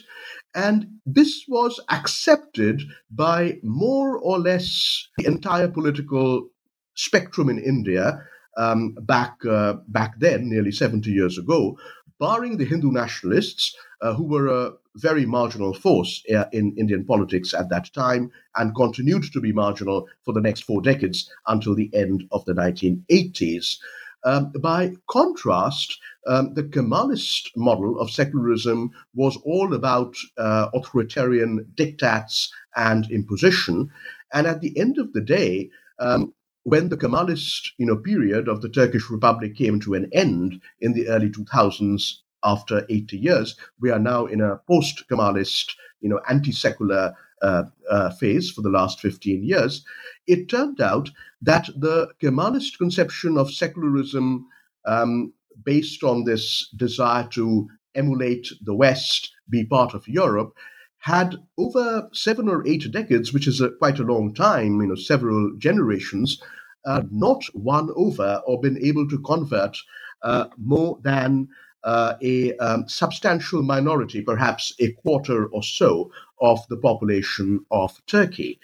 And 0.54 1.00
this 1.04 1.44
was 1.48 1.80
accepted 1.90 2.82
by 3.10 3.58
more 3.62 4.18
or 4.18 4.38
less 4.38 5.08
the 5.18 5.26
entire 5.26 5.68
political 5.68 6.48
spectrum 6.94 7.48
in 7.48 7.58
India 7.58 8.20
um, 8.56 8.94
back, 9.02 9.36
uh, 9.44 9.74
back 9.88 10.18
then, 10.20 10.48
nearly 10.48 10.70
70 10.70 11.10
years 11.10 11.38
ago, 11.38 11.76
barring 12.20 12.56
the 12.56 12.64
Hindu 12.64 12.92
nationalists, 12.92 13.74
uh, 14.00 14.14
who 14.14 14.24
were 14.24 14.46
a 14.46 14.72
very 14.96 15.26
marginal 15.26 15.74
force 15.74 16.22
uh, 16.34 16.44
in 16.52 16.76
Indian 16.76 17.04
politics 17.04 17.52
at 17.52 17.68
that 17.70 17.92
time 17.92 18.30
and 18.56 18.74
continued 18.76 19.24
to 19.32 19.40
be 19.40 19.52
marginal 19.52 20.06
for 20.24 20.32
the 20.32 20.40
next 20.40 20.62
four 20.62 20.80
decades 20.80 21.28
until 21.48 21.74
the 21.74 21.90
end 21.94 22.24
of 22.30 22.44
the 22.44 22.52
1980s. 22.52 23.76
Um, 24.24 24.52
by 24.60 24.94
contrast, 25.08 25.98
um, 26.26 26.54
the 26.54 26.62
Kemalist 26.64 27.50
model 27.56 28.00
of 28.00 28.10
secularism 28.10 28.90
was 29.14 29.36
all 29.44 29.74
about 29.74 30.16
uh, 30.38 30.68
authoritarian 30.72 31.66
diktats 31.74 32.48
and 32.74 33.10
imposition. 33.10 33.90
And 34.32 34.46
at 34.46 34.60
the 34.60 34.78
end 34.78 34.98
of 34.98 35.12
the 35.12 35.20
day, 35.20 35.70
um, 35.98 36.32
when 36.62 36.88
the 36.88 36.96
Kemalist 36.96 37.72
you 37.76 37.86
know, 37.86 37.96
period 37.96 38.48
of 38.48 38.62
the 38.62 38.70
Turkish 38.70 39.10
Republic 39.10 39.56
came 39.56 39.78
to 39.80 39.94
an 39.94 40.08
end 40.12 40.60
in 40.80 40.94
the 40.94 41.08
early 41.08 41.28
2000s, 41.28 42.14
after 42.44 42.84
80 42.88 43.16
years, 43.16 43.56
we 43.80 43.90
are 43.90 43.98
now 43.98 44.26
in 44.26 44.40
a 44.40 44.60
post-Kemalist, 44.68 45.74
you 46.00 46.08
know, 46.08 46.20
anti-secular 46.28 47.14
uh, 47.44 47.64
uh, 47.90 48.10
phase 48.10 48.50
for 48.50 48.62
the 48.62 48.70
last 48.70 49.00
15 49.00 49.44
years. 49.44 49.84
It 50.26 50.48
turned 50.48 50.80
out 50.80 51.10
that 51.42 51.68
the 51.76 52.08
Kemalist 52.22 52.78
conception 52.78 53.36
of 53.36 53.52
secularism, 53.52 54.46
um, 54.86 55.34
based 55.62 56.02
on 56.02 56.24
this 56.24 56.68
desire 56.74 57.28
to 57.32 57.68
emulate 57.94 58.48
the 58.62 58.74
West, 58.74 59.30
be 59.50 59.62
part 59.64 59.92
of 59.92 60.08
Europe, 60.08 60.54
had 60.98 61.36
over 61.58 62.08
seven 62.14 62.48
or 62.48 62.66
eight 62.66 62.90
decades, 62.90 63.34
which 63.34 63.46
is 63.46 63.60
a, 63.60 63.68
quite 63.72 63.98
a 63.98 64.04
long 64.04 64.32
time, 64.32 64.80
you 64.80 64.86
know, 64.86 64.94
several 64.94 65.52
generations, 65.58 66.40
uh, 66.86 67.02
not 67.10 67.42
won 67.52 67.90
over 67.94 68.40
or 68.46 68.58
been 68.58 68.82
able 68.82 69.06
to 69.06 69.18
convert 69.20 69.76
uh, 70.22 70.46
more 70.56 70.98
than 71.02 71.46
uh, 71.84 72.14
a 72.22 72.56
um, 72.56 72.88
substantial 72.88 73.62
minority, 73.62 74.22
perhaps 74.22 74.72
a 74.80 74.92
quarter 74.92 75.46
or 75.46 75.62
so, 75.62 76.10
of 76.40 76.60
the 76.68 76.76
population 76.76 77.64
of 77.70 78.00
Turkey. 78.06 78.58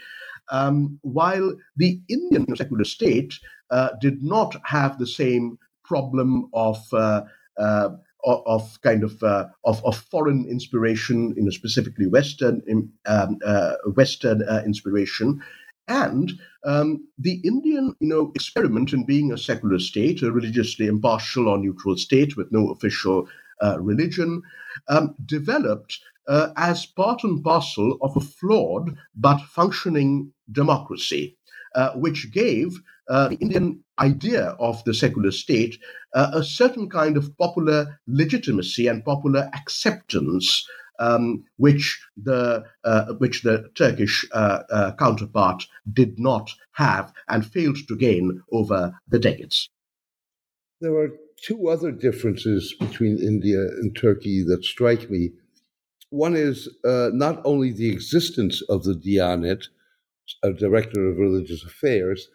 Um, 0.50 0.98
while 1.02 1.54
the 1.76 2.00
Indian 2.09 2.56
secular 2.56 2.85
state 2.85 3.35
uh, 3.70 3.90
did 4.00 4.22
not 4.22 4.56
have 4.64 4.98
the 4.98 5.06
same 5.06 5.59
problem 5.85 6.48
of 6.52 6.78
uh, 6.92 7.22
uh 7.56 7.90
of 8.22 8.78
kind 8.83 9.02
of, 9.02 9.22
uh, 9.22 9.46
of, 9.64 9.83
of 9.83 9.96
foreign 9.96 10.44
inspiration, 10.44 11.33
you 11.38 11.42
know, 11.42 11.50
specifically 11.50 12.06
Western 12.06 12.61
um, 13.06 13.38
uh, 13.46 13.76
Western 13.96 14.42
inspiration, 14.66 15.40
and 15.90 16.33
um, 16.64 17.07
the 17.18 17.40
Indian, 17.44 17.94
you 18.00 18.09
know, 18.09 18.33
experiment 18.35 18.92
in 18.92 19.05
being 19.05 19.33
a 19.33 19.38
secular 19.38 19.79
state, 19.79 20.22
a 20.22 20.31
religiously 20.31 20.87
impartial 20.87 21.48
or 21.48 21.59
neutral 21.59 21.96
state 21.96 22.37
with 22.37 22.50
no 22.53 22.70
official 22.70 23.29
uh, 23.61 23.79
religion, 23.81 24.40
um, 24.88 25.14
developed 25.26 25.98
uh, 26.29 26.50
as 26.57 26.87
part 26.87 27.24
and 27.24 27.42
parcel 27.42 27.98
of 28.03 28.16
a 28.16 28.20
flawed 28.20 28.96
but 29.16 29.40
functioning 29.40 30.33
democracy, 30.53 31.37
uh, 31.74 31.90
which 31.94 32.33
gave 32.33 32.81
uh, 33.09 33.29
the 33.29 33.37
Indian 33.37 33.83
idea 33.98 34.55
of 34.61 34.83
the 34.85 34.94
secular 34.94 35.33
state 35.33 35.76
uh, 36.14 36.31
a 36.33 36.44
certain 36.44 36.88
kind 36.88 37.16
of 37.16 37.37
popular 37.37 37.98
legitimacy 38.07 38.87
and 38.87 39.05
popular 39.05 39.50
acceptance 39.55 40.64
um, 41.00 41.44
which 41.56 42.00
the 42.16 42.62
uh, 42.84 43.06
which 43.14 43.42
the 43.42 43.68
Turkish 43.74 44.24
uh, 44.32 44.60
uh, 44.70 44.92
counterpart 44.96 45.66
did 45.92 46.18
not 46.18 46.50
have 46.72 47.12
and 47.28 47.44
failed 47.44 47.78
to 47.88 47.96
gain 47.96 48.42
over 48.52 48.94
the 49.08 49.18
decades. 49.18 49.68
There 50.80 50.94
are 50.94 51.10
two 51.42 51.68
other 51.68 51.90
differences 51.90 52.74
between 52.78 53.18
India 53.18 53.58
and 53.58 53.96
Turkey 53.96 54.44
that 54.44 54.64
strike 54.64 55.10
me. 55.10 55.32
One 56.10 56.36
is 56.36 56.68
uh, 56.84 57.10
not 57.12 57.40
only 57.44 57.72
the 57.72 57.90
existence 57.90 58.62
of 58.68 58.84
the 58.84 58.94
Diyanet, 58.94 59.64
a 60.42 60.52
director 60.52 61.08
of 61.08 61.18
religious 61.18 61.64
affairs, 61.64 62.28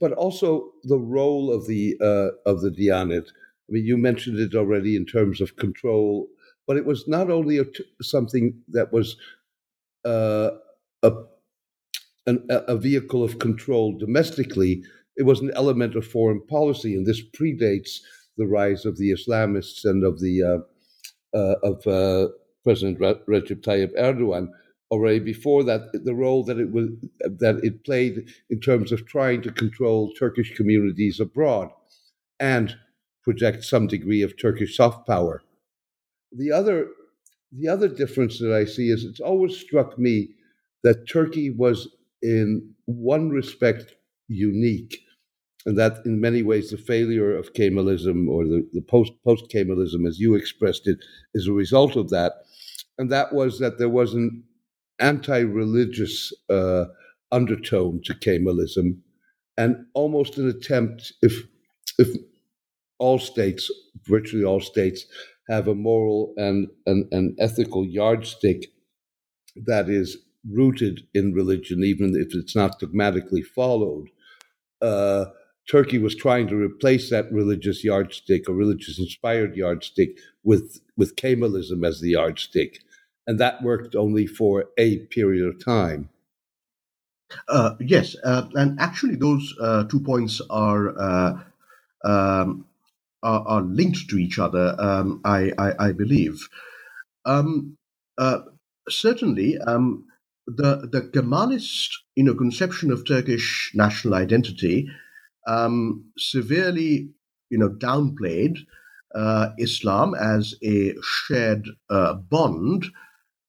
but 0.00 0.12
also 0.12 0.72
the 0.84 0.98
role 0.98 1.52
of 1.52 1.66
the 1.66 1.96
uh, 2.00 2.50
of 2.50 2.62
the 2.62 2.70
Diyanet. 2.70 3.26
I 3.28 3.68
mean, 3.68 3.84
you 3.84 3.96
mentioned 3.96 4.38
it 4.38 4.54
already 4.54 4.96
in 4.96 5.06
terms 5.06 5.40
of 5.40 5.56
control 5.56 6.28
but 6.66 6.76
it 6.76 6.86
was 6.86 7.06
not 7.08 7.30
only 7.30 7.58
a, 7.58 7.64
something 8.00 8.54
that 8.68 8.92
was 8.92 9.16
uh, 10.04 10.50
a, 11.02 11.12
an, 12.26 12.46
a 12.50 12.76
vehicle 12.76 13.24
of 13.24 13.38
control 13.38 13.96
domestically, 13.98 14.82
it 15.16 15.24
was 15.24 15.40
an 15.40 15.50
element 15.54 15.94
of 15.96 16.06
foreign 16.06 16.40
policy, 16.46 16.94
and 16.94 17.06
this 17.06 17.22
predates 17.22 18.00
the 18.36 18.46
rise 18.46 18.84
of 18.84 18.96
the 18.96 19.10
Islamists 19.10 19.84
and 19.84 20.04
of 20.04 20.20
the 20.20 20.42
uh, 20.42 20.58
uh, 21.36 21.54
of 21.62 21.86
uh, 21.86 22.28
President 22.64 22.98
Recep 23.00 23.62
Tayyip 23.62 23.94
Erdogan. 23.98 24.48
Already 24.90 25.20
before 25.20 25.64
that, 25.64 25.90
the 26.04 26.14
role 26.14 26.44
that 26.44 26.58
it 26.58 26.70
was 26.70 26.88
that 27.20 27.60
it 27.62 27.84
played 27.84 28.30
in 28.50 28.60
terms 28.60 28.92
of 28.92 29.06
trying 29.06 29.40
to 29.42 29.50
control 29.50 30.12
Turkish 30.18 30.54
communities 30.54 31.18
abroad 31.18 31.70
and 32.40 32.76
project 33.22 33.64
some 33.64 33.86
degree 33.86 34.20
of 34.22 34.38
Turkish 34.38 34.76
soft 34.76 35.06
power 35.06 35.42
the 36.36 36.52
other 36.52 36.88
the 37.52 37.68
other 37.68 37.88
difference 37.88 38.38
that 38.38 38.52
I 38.52 38.64
see 38.64 38.88
is 38.90 39.04
it's 39.04 39.20
always 39.20 39.56
struck 39.56 39.98
me 39.98 40.30
that 40.84 41.08
Turkey 41.08 41.50
was 41.50 41.88
in 42.22 42.74
one 42.86 43.30
respect 43.30 43.94
unique, 44.28 44.98
and 45.66 45.78
that 45.78 46.04
in 46.06 46.20
many 46.20 46.42
ways 46.42 46.70
the 46.70 46.78
failure 46.78 47.36
of 47.36 47.52
Kemalism 47.52 48.28
or 48.28 48.44
the, 48.44 48.66
the 48.72 48.80
post 48.80 49.12
post 49.24 49.44
Kemalism, 49.52 50.06
as 50.08 50.18
you 50.18 50.34
expressed 50.34 50.88
it, 50.88 50.98
is 51.34 51.46
a 51.46 51.52
result 51.52 51.96
of 51.96 52.10
that, 52.10 52.32
and 52.98 53.10
that 53.10 53.32
was 53.34 53.58
that 53.58 53.78
there 53.78 53.88
was 53.88 54.14
an 54.14 54.44
anti-religious 54.98 56.32
uh, 56.48 56.84
undertone 57.32 58.00
to 58.04 58.14
Kemalism, 58.14 58.98
and 59.58 59.84
almost 59.94 60.38
an 60.38 60.48
attempt, 60.48 61.12
if 61.22 61.46
if 61.98 62.08
all 62.98 63.18
states, 63.18 63.70
virtually 64.06 64.44
all 64.44 64.60
states, 64.60 65.04
have 65.48 65.68
a 65.68 65.74
moral 65.74 66.32
and 66.36 66.68
an, 66.86 67.08
an 67.12 67.36
ethical 67.38 67.84
yardstick 67.84 68.72
that 69.56 69.88
is 69.88 70.18
rooted 70.50 71.02
in 71.14 71.32
religion, 71.32 71.84
even 71.84 72.14
if 72.16 72.34
it's 72.34 72.56
not 72.56 72.78
dogmatically 72.78 73.42
followed. 73.42 74.08
Uh, 74.80 75.26
Turkey 75.70 75.98
was 75.98 76.16
trying 76.16 76.48
to 76.48 76.56
replace 76.56 77.10
that 77.10 77.30
religious 77.30 77.84
yardstick 77.84 78.48
or 78.48 78.54
religious 78.54 78.98
inspired 78.98 79.56
yardstick 79.56 80.18
with, 80.42 80.80
with 80.96 81.16
Kemalism 81.16 81.86
as 81.86 82.00
the 82.00 82.10
yardstick. 82.10 82.80
And 83.26 83.38
that 83.38 83.62
worked 83.62 83.94
only 83.94 84.26
for 84.26 84.66
a 84.76 84.98
period 85.06 85.46
of 85.46 85.64
time. 85.64 86.08
Uh, 87.48 87.76
yes, 87.80 88.16
uh, 88.24 88.48
and 88.54 88.78
actually, 88.80 89.14
those 89.14 89.54
uh, 89.60 89.84
two 89.84 90.00
points 90.00 90.40
are, 90.50 90.98
uh, 90.98 91.38
um, 92.04 92.66
are, 93.22 93.44
are 93.46 93.62
linked 93.62 94.08
to 94.10 94.18
each 94.18 94.38
other. 94.38 94.74
Um, 94.78 95.20
I, 95.24 95.52
I, 95.58 95.88
I 95.88 95.92
believe. 95.92 96.48
Um, 97.24 97.76
uh, 98.18 98.40
certainly, 98.88 99.58
um, 99.58 100.04
the 100.46 100.88
the 100.90 101.02
Kemalist 101.02 101.90
you 102.16 102.24
know 102.24 102.34
conception 102.34 102.90
of 102.90 103.06
Turkish 103.06 103.70
national 103.74 104.14
identity 104.14 104.88
um, 105.46 106.04
severely 106.18 107.10
you 107.50 107.58
know 107.58 107.68
downplayed 107.68 108.58
uh, 109.14 109.50
Islam 109.58 110.14
as 110.14 110.54
a 110.64 110.94
shared 111.02 111.68
uh, 111.90 112.14
bond 112.14 112.86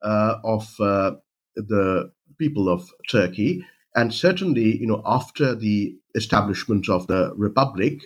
uh, 0.02 0.36
of 0.44 0.74
uh, 0.80 1.12
the 1.56 2.12
people 2.38 2.70
of 2.70 2.90
Turkey, 3.10 3.66
and 3.96 4.14
certainly 4.14 4.78
you 4.78 4.88
know 4.88 5.02
after 5.06 5.56
the 5.56 5.96
establishment 6.16 6.90
of 6.90 7.08
the 7.08 7.34
republic, 7.36 8.06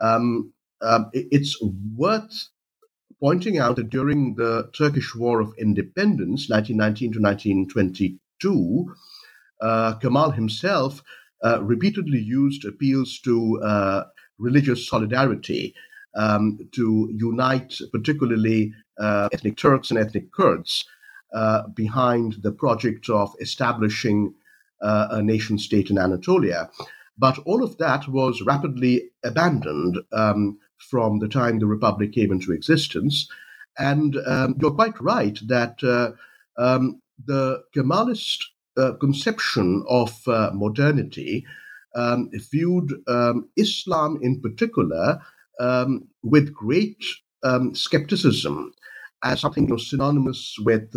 um, 0.00 0.52
um, 0.82 1.10
it's 1.12 1.56
worth 1.96 2.48
pointing 3.20 3.58
out 3.58 3.76
that 3.76 3.90
during 3.90 4.34
the 4.34 4.68
Turkish 4.76 5.14
War 5.14 5.40
of 5.40 5.54
Independence, 5.58 6.48
1919 6.48 7.12
to 7.12 7.20
1922, 7.20 8.94
uh, 9.60 9.94
Kemal 9.94 10.32
himself 10.32 11.02
uh, 11.44 11.62
repeatedly 11.62 12.18
used 12.18 12.64
appeals 12.64 13.20
to 13.20 13.60
uh, 13.62 14.04
religious 14.38 14.88
solidarity 14.88 15.74
um, 16.16 16.58
to 16.72 17.08
unite, 17.14 17.78
particularly 17.92 18.74
uh, 18.98 19.28
ethnic 19.32 19.56
Turks 19.56 19.90
and 19.90 19.98
ethnic 19.98 20.32
Kurds, 20.32 20.84
uh, 21.32 21.68
behind 21.68 22.36
the 22.42 22.52
project 22.52 23.08
of 23.08 23.34
establishing 23.40 24.34
uh, 24.82 25.08
a 25.12 25.22
nation 25.22 25.58
state 25.58 25.90
in 25.90 25.98
Anatolia. 25.98 26.68
But 27.16 27.38
all 27.46 27.62
of 27.62 27.78
that 27.78 28.08
was 28.08 28.42
rapidly 28.42 29.10
abandoned 29.24 29.98
um, 30.12 30.58
from 30.90 31.18
the 31.18 31.28
time 31.28 31.58
the 31.58 31.66
Republic 31.66 32.12
came 32.12 32.32
into 32.32 32.52
existence. 32.52 33.28
And 33.78 34.16
um, 34.26 34.56
you're 34.60 34.74
quite 34.74 35.00
right 35.00 35.38
that 35.46 35.82
uh, 35.82 36.12
um, 36.62 37.00
the 37.24 37.62
Kemalist 37.74 38.38
uh, 38.76 38.92
conception 39.00 39.84
of 39.88 40.16
uh, 40.26 40.50
modernity 40.52 41.46
um, 41.94 42.30
viewed 42.50 42.92
um, 43.06 43.48
Islam 43.56 44.18
in 44.22 44.40
particular 44.40 45.20
um, 45.60 46.08
with 46.22 46.52
great 46.54 47.02
um, 47.42 47.74
skepticism 47.74 48.72
as 49.24 49.40
something 49.40 49.64
you 49.64 49.70
know, 49.70 49.76
synonymous 49.76 50.56
with 50.64 50.90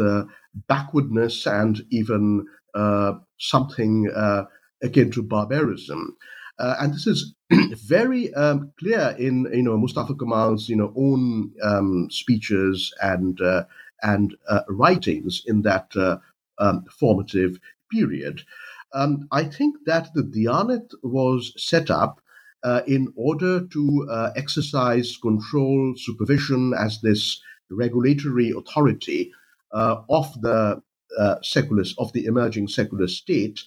backwardness 0.68 1.46
and 1.46 1.86
even 1.92 2.46
uh, 2.76 3.14
something 3.40 4.10
uh, 4.16 4.44
akin 4.84 5.12
to 5.12 5.24
barbarism. 5.24 6.16
Uh, 6.58 6.76
and 6.80 6.94
this 6.94 7.08
is 7.08 7.34
very 7.86 8.34
um, 8.34 8.72
clear 8.80 9.16
in 9.20 9.48
you 9.54 9.64
know 9.64 9.78
Mustafa 9.78 10.16
Kemal's 10.16 10.70
you 10.70 10.76
know 10.76 10.94
own 10.96 11.52
um, 11.62 12.08
speeches 12.10 12.94
and 13.02 13.40
uh, 13.42 13.66
and 14.02 14.36
uh, 14.48 14.62
writings 14.70 15.44
in 15.46 15.62
that 15.64 15.92
uh, 15.96 16.18
um, 16.60 16.86
formative 16.90 17.60
period. 17.92 18.42
Um, 18.94 19.28
I 19.32 19.44
think 19.44 19.76
that 19.86 20.14
the 20.14 20.24
Diyanet 20.24 20.92
was 21.04 21.54
set 21.58 21.92
up 21.92 22.22
uh, 22.64 22.82
in 22.88 23.12
order 23.16 23.68
to 23.68 24.08
uh, 24.10 24.32
exercise 24.36 25.18
control, 25.22 25.94
supervision 25.98 26.74
as 26.74 27.02
this 27.02 27.42
regulatory 27.70 28.52
authority 28.52 29.32
of 29.72 30.42
the 30.42 30.82
secular 31.42 31.84
of 31.98 32.14
the 32.14 32.26
emerging 32.26 32.68
secular 32.70 33.08
state, 33.08 33.60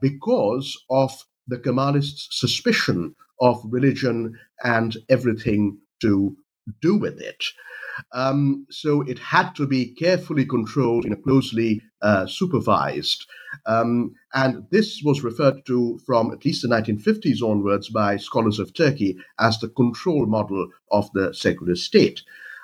because 0.00 0.76
of 0.90 1.24
the 1.48 1.58
Kemalists' 1.58 2.28
suspicion 2.30 3.14
of 3.40 3.60
religion 3.64 4.38
and 4.62 4.96
everything 5.08 5.78
to 6.00 6.36
do 6.80 6.96
with 6.96 7.20
it. 7.20 7.44
Um, 8.12 8.66
so 8.70 9.02
it 9.02 9.18
had 9.18 9.54
to 9.56 9.66
be 9.66 9.86
carefully 9.94 10.44
controlled, 10.44 11.04
know, 11.04 11.16
closely 11.16 11.82
uh, 12.02 12.26
supervised. 12.26 13.26
Um, 13.66 14.14
and 14.34 14.64
this 14.70 15.02
was 15.02 15.24
referred 15.24 15.66
to 15.66 15.98
from 16.06 16.30
at 16.32 16.44
least 16.44 16.62
the 16.62 16.68
1950s 16.68 17.42
onwards 17.42 17.88
by 17.88 18.16
scholars 18.16 18.58
of 18.58 18.74
Turkey 18.74 19.16
as 19.40 19.58
the 19.58 19.68
control 19.68 20.26
model 20.26 20.68
of 20.92 21.10
the 21.12 21.34
secular 21.34 21.74
state. 21.74 22.22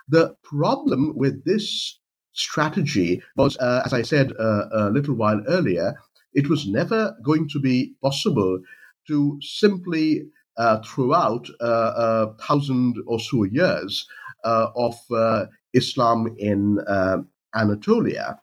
The 0.08 0.36
problem 0.42 1.16
with 1.16 1.44
this 1.44 1.98
strategy 2.32 3.22
was, 3.36 3.56
uh, 3.58 3.82
as 3.84 3.92
I 3.92 4.02
said 4.02 4.32
uh, 4.38 4.66
a 4.72 4.90
little 4.90 5.14
while 5.14 5.42
earlier, 5.48 5.94
it 6.34 6.48
was 6.50 6.66
never 6.66 7.16
going 7.24 7.48
to 7.48 7.60
be 7.60 7.94
possible 8.02 8.60
to 9.08 9.38
simply 9.42 10.26
uh, 10.56 10.80
throughout 10.82 11.48
uh, 11.60 11.92
a 11.96 12.34
thousand 12.42 12.96
or 13.06 13.18
so 13.18 13.44
years 13.44 14.06
uh, 14.44 14.68
of 14.76 14.94
uh, 15.10 15.46
Islam 15.72 16.34
in 16.38 16.78
uh, 16.86 17.18
Anatolia. 17.54 18.38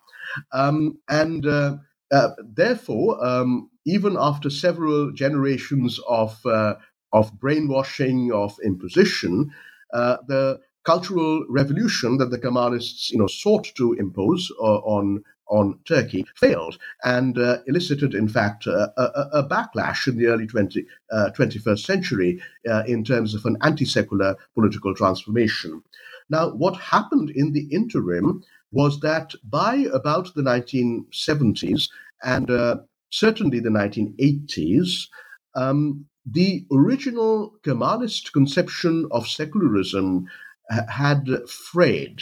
Um, 0.52 0.98
and 1.10 1.46
uh, 1.46 1.78
therefore, 2.56 3.24
um, 3.26 3.70
even 3.86 4.18
after 4.20 4.50
several 4.50 5.12
generations 5.12 6.00
of, 6.08 6.40
of 7.14 7.40
brainwashing, 7.40 8.32
of 8.32 8.58
imposition, 8.64 9.52
the 9.92 10.60
cultural 10.84 11.46
revolution 11.50 12.18
that 12.18 12.32
the 12.32 12.40
Kemalists 12.40 13.12
you 13.12 13.20
know, 13.20 13.28
sought 13.28 13.72
to 13.76 13.94
impose 13.94 14.52
on 14.60 15.24
on 15.52 15.78
Turkey 15.86 16.26
failed 16.36 16.78
and 17.04 17.38
uh, 17.38 17.60
elicited, 17.68 18.16
in 18.16 18.28
fact, 18.28 18.66
uh, 18.66 18.88
a, 18.98 19.04
a, 19.34 19.48
backlash 19.48 20.08
in 20.08 20.18
the 20.18 20.28
early 20.28 20.48
20, 20.48 20.86
uh, 21.12 21.30
21st 21.38 21.80
century 21.80 22.42
uh, 22.68 22.84
in 22.88 23.04
terms 23.04 23.36
of 23.36 23.46
an 23.46 23.58
anti 23.62 23.86
secular 23.86 24.36
political 24.56 24.96
transformation. 24.96 25.84
Now, 26.30 26.50
what 26.50 26.78
happened 26.78 27.30
in 27.32 27.52
the 27.52 27.68
interim 27.72 28.42
was 28.72 29.02
that 29.02 29.36
by 29.44 29.86
about 29.94 30.34
the 30.34 30.42
1970s 30.42 31.90
and 32.24 32.50
uh, 32.50 32.78
certainly 33.10 33.60
the 33.60 33.70
1980s, 33.70 35.08
um, 35.56 36.06
the 36.26 36.66
original 36.72 37.54
Kemalist 37.64 38.32
conception 38.32 39.08
of 39.12 39.28
secularism 39.28 40.28
had 40.88 41.28
frayed. 41.50 42.22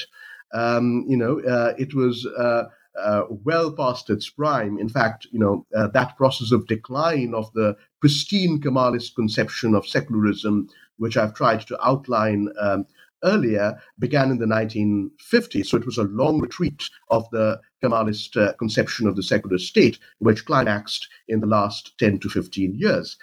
Um, 0.54 1.06
you 1.08 1.18
know, 1.18 1.42
uh, 1.42 1.76
it 1.78 1.94
was 1.94 2.26
uh, 2.26 2.64
uh, 3.02 3.24
well 3.30 3.72
past 3.72 4.10
its 4.10 4.30
prime. 4.30 4.78
In 4.78 4.90
fact, 4.90 5.28
you 5.32 5.40
know, 5.40 5.66
uh, 5.76 5.88
that 5.88 6.18
process 6.18 6.52
of 6.52 6.68
decline 6.68 7.34
of 7.34 7.52
the 7.54 7.76
pristine 8.00 8.60
Kemalist 8.62 9.16
conception 9.16 9.76
of 9.76 9.88
secularism, 9.88 10.70
which 10.98 11.18
I've 11.18 11.34
tried 11.34 11.62
to 11.68 11.88
outline 11.88 12.50
um, 12.60 12.86
earlier, 13.24 13.80
began 13.98 14.32
in 14.32 14.40
the 14.40 14.46
1950s. 14.46 15.68
So 15.68 15.78
it 15.78 15.86
was 15.86 15.98
a 15.98 16.04
long 16.04 16.40
retreat 16.40 16.90
of 17.10 17.30
the 17.32 17.60
Kemalist 17.84 18.38
uh, 18.38 18.54
conception 18.54 19.08
of 19.08 19.16
the 19.16 19.24
secular 19.24 19.58
state, 19.58 20.00
which 20.20 20.46
climaxed 20.46 21.08
in 21.28 21.40
the 21.40 21.48
last 21.48 21.98
10 22.00 22.20
to 22.20 22.30
15 22.30 22.76
years. 22.76 23.18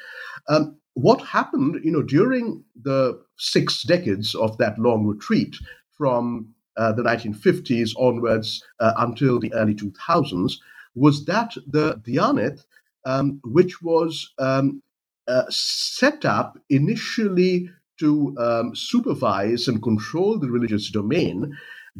Um, 0.48 0.76
what 0.94 1.20
happened, 1.20 1.80
you 1.84 1.92
know, 1.92 2.03
during 2.03 2.64
the 2.80 3.22
six 3.36 3.82
decades 3.82 4.34
of 4.34 4.57
that 4.59 4.78
long 4.78 5.07
retreat 5.07 5.57
from 5.90 6.55
uh, 6.76 6.92
the 6.92 7.02
1950s 7.02 7.90
onwards 7.98 8.62
uh, 8.80 8.92
until 8.98 9.38
the 9.38 9.52
early 9.54 9.74
2000s 9.74 10.54
was 10.94 11.24
that 11.26 11.54
the 11.66 12.00
Diyanet, 12.06 12.64
um, 13.04 13.40
which 13.44 13.82
was 13.82 14.32
um, 14.38 14.82
uh, 15.28 15.44
set 15.48 16.24
up 16.24 16.58
initially 16.70 17.70
to 17.98 18.34
um, 18.38 18.74
supervise 18.74 19.68
and 19.68 19.82
control 19.82 20.38
the 20.38 20.50
religious 20.50 20.90
domain, 20.90 21.56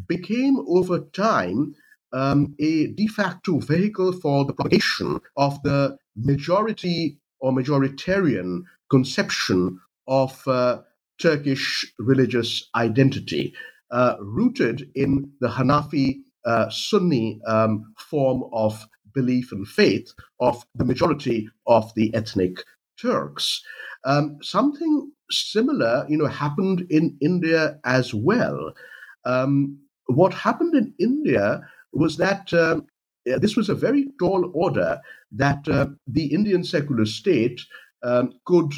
became 0.09 0.59
over 0.69 1.01
time 1.01 1.75
um, 2.13 2.55
a 2.59 2.89
de 2.89 3.07
facto 3.07 3.59
vehicle 3.59 4.13
for 4.13 4.45
the 4.45 4.53
propagation 4.53 5.21
of 5.37 5.63
the 5.63 5.97
majority 6.17 7.19
or 7.41 7.53
majoritarian 7.53 8.63
conception 8.91 9.79
of 10.07 10.47
uh, 10.47 10.79
Turkish 11.19 11.93
religious 11.99 12.69
identity 12.75 13.55
uh, 13.91 14.17
rooted 14.21 14.91
in 14.95 15.31
the 15.41 15.49
Hanafi 15.49 16.21
uh, 16.45 16.69
Sunni 16.71 17.41
um, 17.47 17.93
form 17.99 18.45
of 18.53 18.87
belief 19.15 19.53
and 19.53 19.67
faith 19.67 20.13
of 20.41 20.65
the 20.75 20.85
majority 20.85 21.49
of 21.67 21.93
the 21.95 22.15
ethnic 22.15 22.63
Turks. 23.01 23.63
Um, 24.05 24.39
something 24.43 25.11
similar, 25.31 26.07
you 26.09 26.17
know, 26.17 26.27
happened 26.27 26.87
in 26.91 27.17
India 27.21 27.79
as 27.85 28.15
well. 28.15 28.73
Um, 29.25 29.79
what 30.07 30.33
happened 30.33 30.75
in 30.75 30.95
India 30.99 31.61
was 31.93 32.17
that 32.17 32.53
uh, 32.53 32.81
this 33.39 33.57
was 33.57 33.69
a 33.69 33.75
very 33.75 34.07
tall 34.21 34.51
order 34.55 35.01
that 35.33 35.67
uh, 35.69 35.87
the 36.07 36.27
Indian 36.27 36.63
secular 36.63 37.07
state 37.07 37.61
um, 38.03 38.33
could 38.45 38.73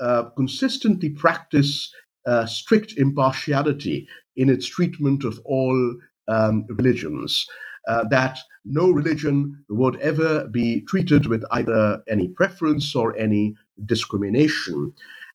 uh, 0.00 0.24
consistently 0.36 1.10
practice 1.10 1.92
uh, 2.26 2.46
strict 2.46 2.94
impartiality 2.96 4.08
in 4.36 4.48
its 4.48 4.66
treatment 4.66 5.24
of 5.24 5.40
all 5.44 5.96
um, 6.28 6.66
religions. 6.68 7.46
Uh, 7.86 8.02
that 8.08 8.38
no 8.64 8.90
religion 8.90 9.62
would 9.68 9.96
ever 10.00 10.48
be 10.48 10.80
treated 10.82 11.26
with 11.26 11.44
either 11.50 12.02
any 12.08 12.28
preference 12.28 12.94
or 12.96 13.14
any 13.18 13.54
discrimination. 13.84 14.90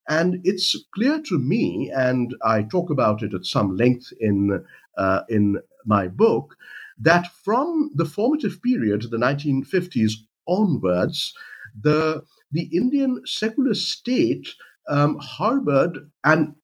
And 0.10 0.42
it's 0.44 0.76
clear 0.96 1.22
to 1.22 1.38
me, 1.38 1.92
and 1.96 2.36
I 2.44 2.64
talk 2.64 2.90
about 2.90 3.22
it 3.22 3.36
at 3.36 3.46
some 3.46 3.78
length 3.78 4.12
in, 4.20 4.66
uh, 4.98 5.22
in 5.30 5.60
my 5.86 6.08
book, 6.08 6.56
that 6.98 7.28
from 7.44 7.92
the 7.94 8.06
formative 8.06 8.62
period, 8.64 9.04
the 9.04 9.18
1950s 9.18 10.14
onwards, 10.48 11.34
the, 11.80 12.24
the 12.52 12.64
Indian 12.76 13.22
secular 13.26 13.76
state 13.76 14.48
um, 14.90 15.20
harbored 15.22 16.10
an 16.24 16.56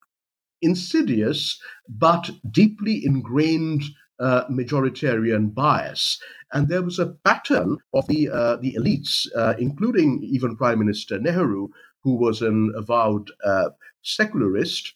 insidious 0.62 1.60
but 1.88 2.30
deeply 2.52 3.06
ingrained 3.06 3.84
uh, 4.20 4.46
majoritarian 4.50 5.54
bias. 5.54 6.20
And 6.54 6.68
there 6.70 6.82
was 6.84 7.00
a 7.00 7.14
pattern 7.26 7.78
of 7.94 8.08
the, 8.08 8.30
uh, 8.30 8.56
the 8.58 8.76
elites, 8.80 9.28
uh, 9.36 9.56
including 9.60 10.24
even 10.24 10.56
Prime 10.56 10.80
Minister 10.80 11.20
Nehru, 11.20 11.70
who 12.04 12.16
was 12.16 12.42
an 12.42 12.72
avowed 12.76 13.32
uh, 13.44 13.70
secularist, 14.04 14.94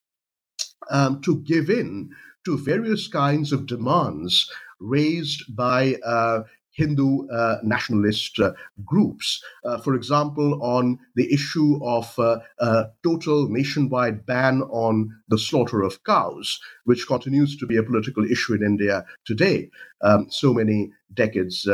um, 0.90 1.22
to 1.22 1.42
give 1.42 1.70
in 1.70 2.10
to 2.46 2.58
various 2.58 3.08
kinds 3.08 3.52
of 3.52 3.66
demands 3.66 4.50
raised 4.80 5.56
by 5.56 5.96
uh, 6.06 6.44
Hindu 6.80 7.28
uh, 7.28 7.58
nationalist 7.62 8.40
uh, 8.40 8.54
groups. 8.86 9.44
Uh, 9.66 9.78
for 9.80 9.96
example, 9.96 10.64
on 10.64 10.98
the 11.16 11.32
issue 11.32 11.80
of 11.84 12.18
a 12.18 12.88
total 13.04 13.50
nationwide 13.50 14.26
ban 14.26 14.62
on 14.72 15.10
the 15.28 15.38
slaughter 15.38 15.82
of 15.84 16.02
cows, 16.06 16.60
which 16.86 17.06
continues 17.06 17.58
to 17.58 17.68
be 17.68 17.76
a 17.76 17.84
political 17.84 18.24
issue 18.24 18.54
in 18.54 18.64
India 18.64 19.06
today, 19.26 19.70
um, 20.02 20.28
so 20.30 20.54
many 20.54 20.92
decades 21.14 21.68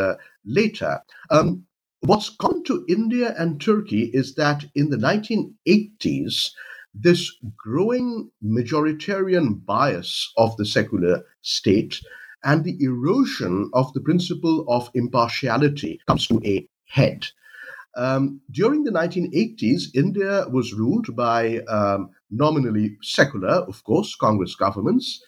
later. 0.43 0.99
Um, 1.29 1.65
what's 2.01 2.29
common 2.29 2.63
to 2.63 2.85
India 2.89 3.35
and 3.37 3.61
Turkey 3.61 4.09
is 4.13 4.35
that 4.35 4.65
in 4.73 4.89
the 4.89 4.97
1980s, 4.97 6.51
this 6.95 7.31
growing 7.57 8.31
majoritarian 8.43 9.63
bias 9.65 10.31
of 10.37 10.55
the 10.57 10.65
secular 10.65 11.23
state 11.41 11.99
and 12.45 12.63
the 12.63 12.77
erosion 12.79 13.69
of 13.73 13.91
the 13.93 13.99
principle 13.99 14.65
of 14.69 14.89
impartiality 14.93 15.99
comes 16.07 16.27
to 16.27 16.39
a 16.45 16.67
head. 16.87 17.25
Um, 17.97 18.41
during 18.51 18.83
the 18.83 18.91
1980s, 18.91 19.95
India 19.95 20.45
was 20.49 20.73
ruled 20.73 21.15
by 21.15 21.59
um, 21.61 22.09
nominally 22.29 22.97
secular, 23.01 23.63
of 23.67 23.83
course, 23.83 24.15
Congress 24.15 24.55
governments, 24.55 25.21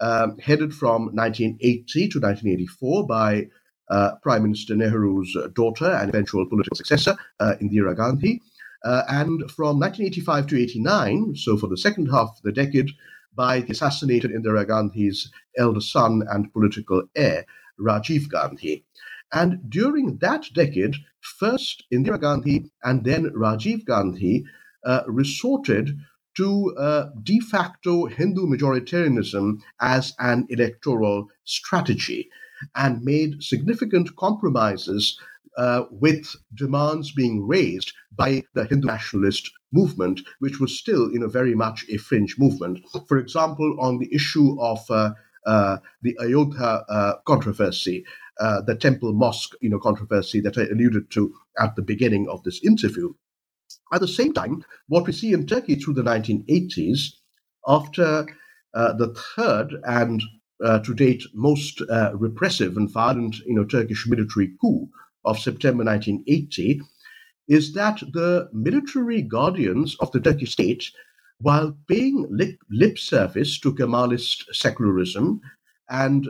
um, 0.00 0.36
headed 0.38 0.74
from 0.74 1.06
1980 1.14 2.08
to 2.08 2.20
1984 2.20 3.06
by 3.06 3.46
uh, 3.90 4.12
Prime 4.22 4.42
Minister 4.42 4.74
Nehru's 4.74 5.36
daughter 5.54 5.90
and 5.90 6.08
eventual 6.08 6.48
political 6.48 6.76
successor, 6.76 7.16
uh, 7.40 7.54
Indira 7.62 7.94
Gandhi. 7.96 8.40
Uh, 8.84 9.02
and 9.08 9.50
from 9.50 9.78
1985 9.78 10.46
to 10.48 10.60
89, 10.60 11.36
so 11.36 11.56
for 11.56 11.68
the 11.68 11.76
second 11.76 12.06
half 12.06 12.28
of 12.36 12.42
the 12.42 12.52
decade, 12.52 12.90
by 13.34 13.60
the 13.60 13.72
assassinated 13.72 14.30
Indira 14.30 14.66
Gandhi's 14.66 15.30
elder 15.56 15.80
son 15.80 16.22
and 16.30 16.52
political 16.52 17.02
heir, 17.16 17.44
Rajiv 17.80 18.28
Gandhi. 18.28 18.84
And 19.32 19.68
during 19.68 20.18
that 20.18 20.46
decade, 20.54 20.94
first 21.20 21.84
Indira 21.92 22.20
Gandhi 22.20 22.70
and 22.82 23.04
then 23.04 23.30
Rajiv 23.30 23.84
Gandhi 23.84 24.44
uh, 24.84 25.02
resorted 25.06 25.98
to 26.36 26.74
uh, 26.76 27.10
de 27.22 27.40
facto 27.40 28.06
Hindu 28.06 28.46
majoritarianism 28.46 29.60
as 29.80 30.14
an 30.18 30.46
electoral 30.50 31.28
strategy 31.44 32.28
and 32.74 33.02
made 33.02 33.42
significant 33.42 34.14
compromises 34.16 35.18
uh, 35.56 35.84
with 35.90 36.34
demands 36.54 37.12
being 37.12 37.46
raised 37.46 37.92
by 38.16 38.42
the 38.54 38.64
Hindu 38.64 38.86
nationalist 38.86 39.50
movement, 39.74 40.20
which 40.38 40.60
was 40.60 40.78
still, 40.78 41.12
you 41.12 41.18
know, 41.18 41.28
very 41.28 41.54
much 41.54 41.84
a 41.90 41.96
fringe 41.96 42.38
movement. 42.38 42.78
For 43.08 43.18
example, 43.18 43.76
on 43.80 43.98
the 43.98 44.08
issue 44.14 44.56
of 44.60 44.80
uh, 44.88 45.12
uh, 45.46 45.78
the 46.02 46.16
Ayodhya 46.22 46.84
uh, 46.88 47.14
controversy, 47.26 48.04
uh, 48.40 48.62
the 48.62 48.76
temple 48.76 49.12
mosque, 49.12 49.54
you 49.60 49.68
know, 49.68 49.78
controversy 49.78 50.40
that 50.40 50.56
I 50.56 50.62
alluded 50.62 51.10
to 51.10 51.34
at 51.58 51.76
the 51.76 51.82
beginning 51.82 52.28
of 52.28 52.42
this 52.44 52.64
interview. 52.64 53.12
At 53.92 54.00
the 54.00 54.08
same 54.08 54.32
time, 54.32 54.64
what 54.88 55.06
we 55.06 55.12
see 55.12 55.32
in 55.32 55.46
Turkey 55.46 55.74
through 55.74 55.94
the 55.94 56.02
1980s, 56.02 57.00
after 57.66 58.26
uh, 58.74 58.92
the 58.94 59.14
third 59.36 59.74
and 59.84 60.22
to 60.84 60.94
date 60.94 61.22
most 61.34 61.82
repressive 62.14 62.76
and 62.76 62.90
violent, 62.90 63.36
you 63.40 63.54
know, 63.54 63.64
Turkish 63.64 64.06
military 64.06 64.52
coup 64.60 64.88
of 65.24 65.38
September 65.38 65.84
1980 65.84 66.80
is 67.48 67.72
that 67.74 68.00
the 68.12 68.48
military 68.52 69.22
guardians 69.22 69.96
of 70.00 70.10
the 70.12 70.20
Turkish 70.20 70.52
state, 70.52 70.90
while 71.40 71.76
paying 71.88 72.26
lip, 72.30 72.56
lip 72.70 72.98
service 72.98 73.58
to 73.60 73.74
Kemalist 73.74 74.44
secularism 74.52 75.40
and 75.90 76.28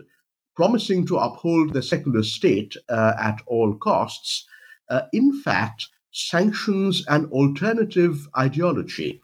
promising 0.56 1.06
to 1.06 1.16
uphold 1.16 1.72
the 1.72 1.82
secular 1.82 2.22
state 2.22 2.76
uh, 2.88 3.12
at 3.20 3.40
all 3.46 3.74
costs, 3.74 4.46
uh, 4.90 5.02
in 5.12 5.40
fact 5.42 5.88
sanctions 6.12 7.04
an 7.08 7.26
alternative 7.26 8.28
ideology, 8.38 9.20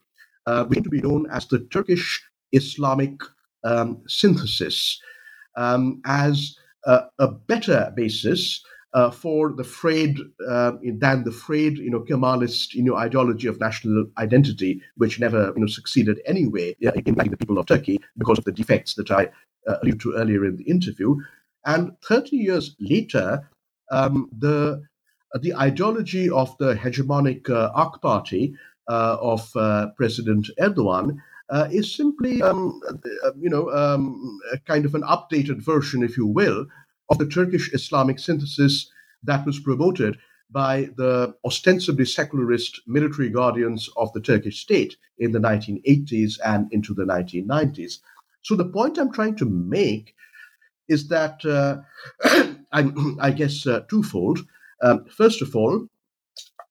uh, 0.47 0.65
which 0.65 0.83
to 0.83 0.91
be 0.91 1.01
known 1.01 1.27
as 1.31 1.47
the 1.47 1.61
Turkish 1.71 2.21
Islamic 2.53 3.13
um, 3.63 4.03
synthesis, 4.09 5.01
um, 5.57 6.01
as 6.05 6.57
a 6.87 7.29
better 7.29 7.93
basis 7.95 8.65
uh, 8.93 9.11
for 9.11 9.53
the 9.53 9.65
frayed 9.65 10.19
uh, 10.49 10.73
than 10.83 11.25
the 11.25 11.33
frayed, 11.33 11.79
you 11.79 11.91
know, 11.91 12.01
Kemalist, 12.01 12.75
you 12.75 12.83
know, 12.83 12.97
ideology 12.97 13.47
of 13.47 13.61
national 13.61 14.07
identity, 14.19 14.83
which 14.97 15.21
never, 15.21 15.53
you 15.55 15.61
know, 15.61 15.67
succeeded 15.67 16.21
anyway 16.27 16.75
in 16.81 17.15
the 17.15 17.37
people 17.39 17.59
of 17.59 17.67
Turkey 17.67 18.01
because 18.19 18.39
of 18.39 18.45
the 18.45 18.53
defects 18.53 18.95
that 18.95 19.11
I 19.11 19.29
uh, 19.69 19.77
alluded 19.83 20.01
to 20.01 20.15
earlier 20.15 20.45
in 20.45 20.57
the 20.57 20.65
interview. 20.65 21.17
And 21.65 21.93
30 22.03 22.37
years 22.37 22.75
later, 22.81 23.49
um, 23.91 24.29
the 24.37 24.83
the 25.41 25.55
ideology 25.55 26.29
of 26.29 26.57
the 26.59 26.75
hegemonic 26.75 27.49
uh, 27.49 27.71
AK 27.77 28.03
Party 28.03 28.55
uh, 28.89 29.17
of 29.21 29.49
uh, 29.55 29.89
President 29.97 30.49
Erdogan 30.59 31.19
uh, 31.51 31.69
is 31.71 31.95
simply, 31.95 32.43
um, 32.43 32.81
you 33.39 33.49
know, 33.49 33.71
um, 33.71 34.41
a 34.53 34.59
kind 34.59 34.85
of 34.85 34.95
an 34.95 35.03
updated 35.03 35.63
version, 35.63 36.03
if 36.03 36.17
you 36.17 36.27
will, 36.27 36.67
of 37.11 37.19
the 37.19 37.27
Turkish 37.27 37.73
Islamic 37.75 38.19
synthesis 38.19 38.91
that 39.23 39.45
was 39.45 39.59
promoted 39.59 40.17
by 40.51 40.89
the 40.97 41.35
ostensibly 41.45 42.05
secularist 42.05 42.81
military 42.87 43.29
guardians 43.29 43.89
of 43.97 44.13
the 44.13 44.21
Turkish 44.21 44.61
state 44.61 44.97
in 45.19 45.33
the 45.33 45.39
1980s 45.39 46.39
and 46.45 46.73
into 46.73 46.95
the 46.95 47.05
1990s. 47.05 47.99
So, 48.43 48.57
the 48.57 48.65
point 48.65 48.99
I'm 48.99 49.13
trying 49.13 49.37
to 49.37 49.45
make 49.45 50.15
is 50.89 51.09
that 51.09 51.45
uh, 51.45 51.79
I 53.21 53.31
guess 53.31 53.67
uh, 53.67 53.81
twofold. 53.89 54.41
Um, 54.83 55.05
first 55.07 55.43
of 55.43 55.55
all, 55.55 55.87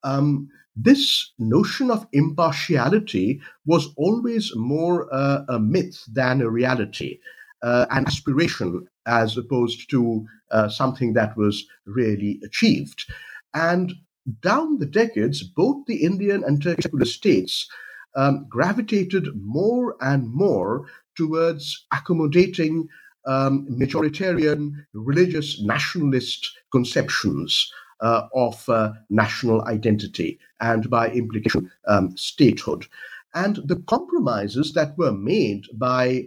um, 0.04 0.50
this 0.76 1.32
notion 1.38 1.92
of 1.92 2.08
impartiality 2.14 3.42
was 3.66 3.90
always 3.98 4.56
more 4.56 5.14
uh, 5.14 5.44
a 5.50 5.60
myth 5.60 6.04
than 6.12 6.42
a 6.42 6.50
reality, 6.50 7.20
uh, 7.62 7.86
an 7.92 8.08
aspiration 8.08 8.88
as 9.10 9.36
opposed 9.38 9.90
to 9.90 10.26
uh, 10.52 10.70
something 10.70 11.14
that 11.14 11.36
was 11.36 11.66
really 11.86 12.40
achieved. 12.46 13.06
And 13.54 13.94
down 14.42 14.78
the 14.78 14.86
decades, 14.86 15.42
both 15.44 15.86
the 15.88 16.04
Indian 16.04 16.44
and 16.44 16.62
Turkish 16.62 17.16
states 17.16 17.68
um, 18.16 18.46
gravitated 18.48 19.26
more 19.36 19.96
and 20.02 20.30
more 20.30 20.86
towards 21.18 21.86
accommodating 21.92 22.88
um, 23.26 23.68
majoritarian 23.70 24.86
religious 24.94 25.62
nationalist 25.62 26.52
conceptions 26.72 27.72
uh, 28.02 28.28
of 28.34 28.68
uh, 28.70 28.94
national 29.10 29.64
identity 29.66 30.40
and, 30.62 30.90
by 30.90 31.10
implication, 31.10 31.70
um, 31.88 32.16
statehood. 32.16 32.86
And 33.34 33.58
the 33.66 33.84
compromises 33.88 34.74
that 34.74 34.98
were 34.98 35.12
made 35.12 35.66
by 35.74 36.26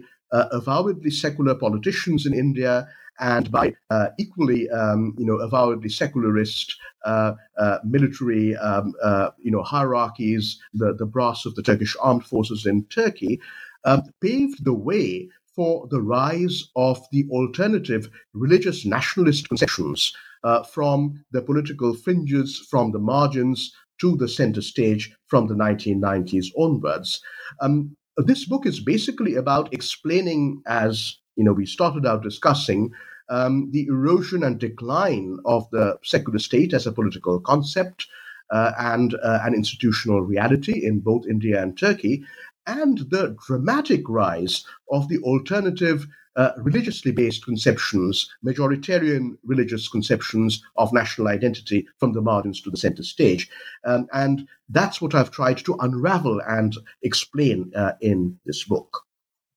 avowedly 0.51 1.11
secular 1.11 1.55
politicians 1.55 2.25
in 2.25 2.33
India 2.33 2.87
and 3.19 3.51
by 3.51 3.73
uh, 3.89 4.07
equally, 4.19 4.69
um, 4.69 5.13
you 5.17 5.25
know, 5.25 5.35
avowedly 5.35 5.89
secularist 5.89 6.75
uh, 7.05 7.33
uh, 7.57 7.77
military, 7.83 8.55
um, 8.57 8.93
uh, 9.03 9.29
you 9.37 9.51
know, 9.51 9.61
hierarchies, 9.61 10.59
the, 10.73 10.93
the 10.93 11.05
brass 11.05 11.45
of 11.45 11.55
the 11.55 11.61
Turkish 11.61 11.95
armed 12.01 12.25
forces 12.25 12.65
in 12.65 12.83
Turkey, 12.85 13.39
um, 13.85 14.01
paved 14.21 14.65
the 14.65 14.73
way 14.73 15.29
for 15.55 15.87
the 15.89 16.01
rise 16.01 16.69
of 16.75 16.99
the 17.11 17.27
alternative 17.29 18.09
religious 18.33 18.85
nationalist 18.85 19.47
conceptions 19.47 20.13
uh, 20.43 20.63
from 20.63 21.23
the 21.31 21.41
political 21.41 21.93
fringes, 21.93 22.57
from 22.69 22.91
the 22.91 22.99
margins 22.99 23.71
to 24.01 24.17
the 24.17 24.27
center 24.27 24.61
stage 24.61 25.15
from 25.27 25.47
the 25.47 25.53
1990s 25.53 26.47
onwards. 26.57 27.21
Um, 27.61 27.95
this 28.17 28.45
book 28.45 28.65
is 28.65 28.79
basically 28.79 29.35
about 29.35 29.73
explaining, 29.73 30.61
as 30.67 31.17
you 31.35 31.43
know, 31.43 31.53
we 31.53 31.65
started 31.65 32.05
out 32.05 32.23
discussing, 32.23 32.91
um, 33.29 33.69
the 33.71 33.87
erosion 33.87 34.43
and 34.43 34.59
decline 34.59 35.39
of 35.45 35.69
the 35.71 35.97
secular 36.03 36.39
state 36.39 36.73
as 36.73 36.85
a 36.85 36.91
political 36.91 37.39
concept 37.39 38.07
uh, 38.51 38.71
and 38.77 39.15
uh, 39.15 39.39
an 39.43 39.53
institutional 39.55 40.21
reality 40.21 40.85
in 40.85 40.99
both 40.99 41.25
India 41.27 41.61
and 41.61 41.77
Turkey, 41.77 42.23
and 42.67 42.99
the 43.09 43.35
dramatic 43.45 44.07
rise 44.07 44.65
of 44.91 45.07
the 45.09 45.19
alternative 45.19 46.07
uh, 46.35 46.51
religiously 46.57 47.11
based 47.11 47.45
conceptions, 47.45 48.29
majoritarian 48.43 49.37
religious 49.43 49.87
conceptions 49.87 50.63
of 50.77 50.91
national 50.93 51.27
identity 51.27 51.87
from 51.99 52.13
the 52.13 52.21
margins 52.21 52.61
to 52.61 52.71
the 52.71 52.77
center 52.77 53.03
stage. 53.03 53.49
Um, 53.85 54.07
and 54.13 54.47
that's 54.69 55.01
what 55.01 55.13
I've 55.13 55.31
tried 55.31 55.57
to 55.59 55.75
unravel 55.79 56.41
and 56.47 56.75
explain 57.03 57.71
uh, 57.75 57.93
in 58.01 58.39
this 58.45 58.63
book. 58.63 59.03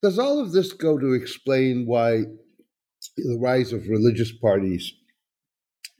Does 0.02 0.18
all 0.18 0.38
of 0.38 0.52
this 0.52 0.72
go 0.72 0.98
to 0.98 1.14
explain 1.14 1.86
why 1.86 2.24
the 3.16 3.38
rise 3.40 3.72
of 3.72 3.88
religious 3.88 4.32
parties, 4.32 4.92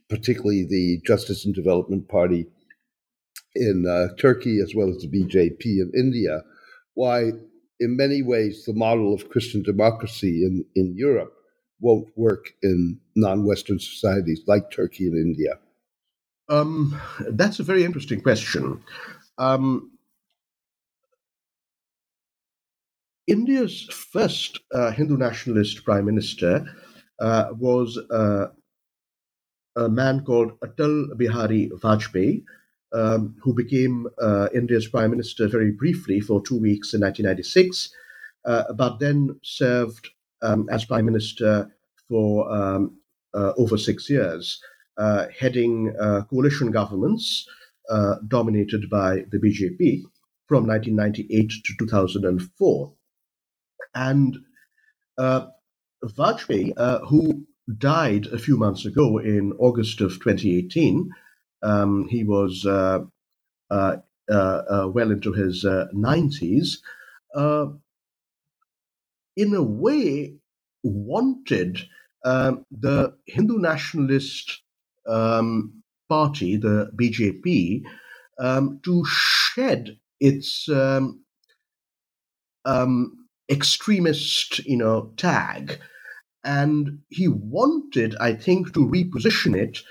particularly 0.08 0.66
the 0.68 1.00
Justice 1.06 1.46
and 1.46 1.54
Development 1.54 2.06
Party 2.08 2.46
in 3.54 3.86
uh, 3.88 4.14
Turkey, 4.20 4.60
as 4.60 4.74
well 4.74 4.90
as 4.90 4.98
the 4.98 5.08
BJP 5.08 5.64
in 5.64 5.90
India, 5.96 6.42
why 6.96 7.30
in 7.78 7.96
many 7.96 8.22
ways, 8.22 8.64
the 8.64 8.72
model 8.72 9.12
of 9.14 9.28
Christian 9.28 9.62
democracy 9.62 10.44
in, 10.44 10.64
in 10.74 10.94
Europe 10.96 11.32
won't 11.80 12.08
work 12.16 12.52
in 12.62 12.98
non 13.14 13.44
Western 13.44 13.78
societies 13.78 14.40
like 14.46 14.70
Turkey 14.70 15.06
and 15.06 15.16
India? 15.16 15.58
Um, 16.48 16.98
that's 17.30 17.60
a 17.60 17.64
very 17.64 17.84
interesting 17.84 18.20
question. 18.20 18.82
Um, 19.36 19.90
India's 23.26 23.82
first 23.90 24.60
uh, 24.72 24.92
Hindu 24.92 25.16
nationalist 25.16 25.84
prime 25.84 26.06
minister 26.06 26.64
uh, 27.20 27.48
was 27.58 27.98
uh, 28.10 28.46
a 29.76 29.88
man 29.88 30.24
called 30.24 30.58
Atal 30.60 31.16
Bihari 31.18 31.70
Vajpayee, 31.82 32.44
um, 32.96 33.36
who 33.42 33.52
became 33.52 34.06
uh, 34.20 34.48
India's 34.54 34.88
prime 34.88 35.10
minister 35.10 35.46
very 35.48 35.70
briefly 35.70 36.18
for 36.20 36.42
two 36.42 36.58
weeks 36.58 36.94
in 36.94 37.00
1996, 37.02 37.90
uh, 38.46 38.72
but 38.72 38.98
then 38.98 39.38
served 39.42 40.08
um, 40.42 40.66
as 40.70 40.84
prime 40.86 41.04
minister 41.04 41.70
for 42.08 42.50
um, 42.50 42.98
uh, 43.34 43.52
over 43.58 43.76
six 43.76 44.08
years, 44.08 44.60
uh, 44.96 45.26
heading 45.38 45.94
uh, 46.00 46.22
coalition 46.30 46.70
governments 46.70 47.46
uh, 47.90 48.14
dominated 48.28 48.88
by 48.88 49.24
the 49.30 49.38
BJP 49.38 50.02
from 50.48 50.66
1998 50.66 51.50
to 51.50 51.74
2004. 51.78 52.92
And 53.94 54.38
Vajpayee, 55.18 56.72
who 57.08 57.46
died 57.78 58.26
a 58.26 58.38
few 58.38 58.56
months 58.56 58.86
ago 58.86 59.18
in 59.18 59.52
August 59.58 60.00
of 60.00 60.12
2018, 60.12 61.10
um, 61.66 62.06
he 62.08 62.22
was 62.24 62.64
uh, 62.64 63.00
uh, 63.70 63.96
uh, 64.30 64.88
well 64.92 65.10
into 65.10 65.32
his 65.32 65.64
90s. 65.64 66.78
in 69.36 69.54
a 69.54 69.62
way, 69.62 70.34
wanted 70.82 71.80
um, 72.24 72.64
the 72.70 73.14
Hindu 73.26 73.58
nationalist 73.58 74.62
um, 75.06 75.82
party, 76.08 76.56
the 76.56 76.90
BJP, 77.00 77.82
um, 78.38 78.80
to 78.84 79.04
shed 79.06 79.98
its 80.20 80.68
um, 80.68 81.20
um, 82.64 83.26
extremist, 83.50 84.64
you 84.66 84.76
know, 84.76 85.12
tag, 85.16 85.80
and 86.44 87.00
he 87.08 87.28
wanted, 87.28 88.16
I 88.20 88.34
think, 88.34 88.72
to 88.74 88.86
reposition 88.88 89.56
it 89.56 89.82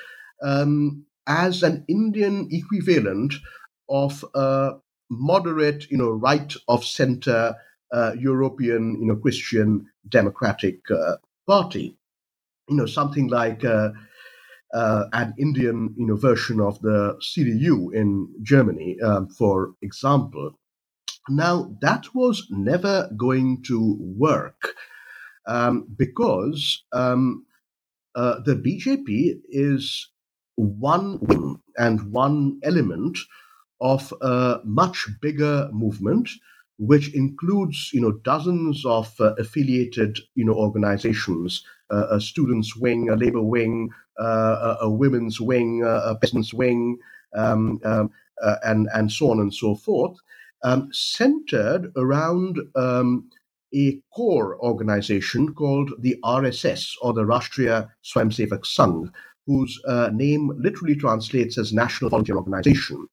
as 1.28 1.64
an 1.64 1.86
Indian 1.88 2.48
equivalent 2.52 3.34
of 3.90 4.24
a 4.34 4.74
moderate, 5.10 5.90
you 5.90 5.98
know, 5.98 6.10
right 6.10 6.54
of 6.68 6.84
center 6.84 7.56
uh, 7.92 8.14
European, 8.18 9.00
you 9.00 9.08
know, 9.08 9.16
Christian 9.16 9.88
democratic 10.10 10.80
uh, 10.92 11.16
party. 11.48 11.98
You 12.68 12.78
know, 12.78 12.86
something 12.86 13.28
like 13.28 13.64
uh, 13.64 13.90
uh 14.74 15.06
an 15.14 15.34
Indian, 15.38 15.94
you 15.98 16.08
know, 16.08 16.16
version 16.16 16.60
of 16.60 16.82
the 16.82 17.18
CDU 17.22 17.94
in 17.94 18.28
Germany, 18.42 18.98
um, 19.02 19.28
for 19.30 19.74
example. 19.82 20.58
Now, 21.30 21.76
that 21.82 22.14
was 22.14 22.48
never 22.50 23.10
going 23.18 23.64
to 23.64 23.98
work 24.00 24.76
um, 25.48 25.88
because 25.96 26.84
um, 26.92 27.46
uh, 28.16 28.40
the 28.46 28.56
BJP 28.56 29.42
is 29.50 30.10
one 30.56 31.20
and 31.78 32.12
one 32.12 32.60
element 32.64 33.18
of 33.82 34.14
a 34.22 34.60
much 34.64 35.08
bigger 35.22 35.70
movement 35.74 36.30
which 36.78 37.14
includes 37.14 37.92
you 37.94 38.02
know 38.02 38.12
dozens 38.24 38.86
of 38.86 39.14
uh, 39.20 39.34
affiliated 39.36 40.20
you 40.36 40.46
know 40.46 40.54
organizations 40.54 41.64
uh, 41.92 42.08
a 42.10 42.20
students 42.20 42.76
wing 42.76 43.10
a 43.10 43.16
labor 43.16 43.42
wing 43.42 43.90
uh, 44.20 44.76
a, 44.82 44.86
a, 44.86 44.90
women's 44.90 45.40
wing 45.40 45.84
a 45.84 46.16
peasants 46.16 46.54
wing 46.54 46.98
um, 47.36 47.80
um, 47.84 48.10
uh, 48.44 48.56
and 48.64 48.90
and 48.94 49.12
so 49.12 49.32
on 49.32 49.40
and 49.40 49.54
so 49.54 49.76
forth 49.76 50.18
um, 50.64 50.90
centered 50.92 51.92
around 51.96 52.60
um, 52.76 53.30
a 53.74 54.00
core 54.14 54.58
organization 54.62 55.54
called 55.54 55.92
the 56.00 56.16
RSS 56.24 56.94
or 57.02 57.14
the 57.14 57.24
Rashtriya 57.24 57.90
Swayamsevak 58.04 58.64
Sangh 58.64 59.12
whose 59.46 59.80
uh, 59.88 60.10
name 60.14 60.52
literally 60.58 60.96
translates 60.96 61.58
as 61.58 61.74
National 61.74 62.10
Volunteer 62.10 62.38
Organization. 62.38 63.08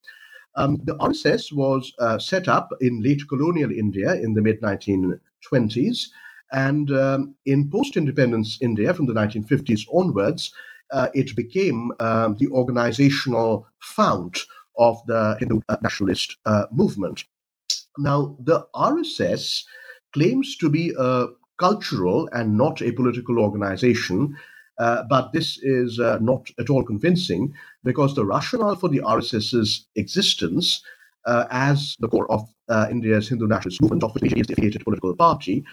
Um, 0.55 0.79
the 0.85 0.97
RSS 0.97 1.53
was 1.53 1.93
uh, 1.99 2.19
set 2.19 2.49
up 2.49 2.71
in 2.81 3.03
late 3.03 3.23
colonial 3.29 3.71
India 3.71 4.15
in 4.15 4.35
the 4.35 4.43
mid 4.43 4.61
1920s, 4.61 6.09
and 6.53 6.91
um, 6.91 7.35
in 7.47 7.71
post 7.71 7.97
independence 7.97 8.59
India 8.61 8.93
from 8.93 9.07
the 9.07 9.15
1950s 9.15 9.87
onwards, 9.93 10.53
uh, 10.93 11.09
it 11.15 11.35
became 11.35 11.91
um, 12.01 12.37
the 12.39 12.49
organizational 12.49 13.67
fount 13.81 14.41
of 14.79 14.99
the 15.07 15.37
Hindu 15.39 15.61
uh, 15.69 15.77
nationalist 15.83 16.37
uh, 16.45 16.67
movement. 16.71 17.25
Now, 17.99 18.37
the 18.41 18.67
RSS 18.75 19.65
claims 20.13 20.57
to 20.59 20.69
be 20.69 20.93
a 20.99 21.27
cultural 21.59 22.29
and 22.33 22.57
not 22.57 22.83
a 22.83 22.93
political 22.93 23.39
organization 23.39 24.37
uh, 24.83 25.05
but 25.09 25.33
this 25.33 25.59
is 25.63 26.01
uh, 26.01 26.19
not 26.21 26.51
at 26.59 26.69
all 26.69 26.83
convincing 26.83 27.55
because 27.85 28.17
the 28.17 28.25
rationale 28.25 28.75
for 28.75 28.89
the 28.89 28.99
RSS's 28.99 29.87
existence 29.95 30.83
uh, 31.25 31.45
as 31.51 31.97
the 32.01 32.09
core 32.09 32.31
of 32.33 32.43
uh, 32.69 32.89
India's 32.91 33.29
Hindu 33.29 33.47
nationalist 33.47 33.81
movement, 33.81 34.03
of 34.03 34.13
which 34.13 34.33
the 34.33 34.41
affiliated 34.41 34.83
political 34.83 35.15
party, 35.15 35.65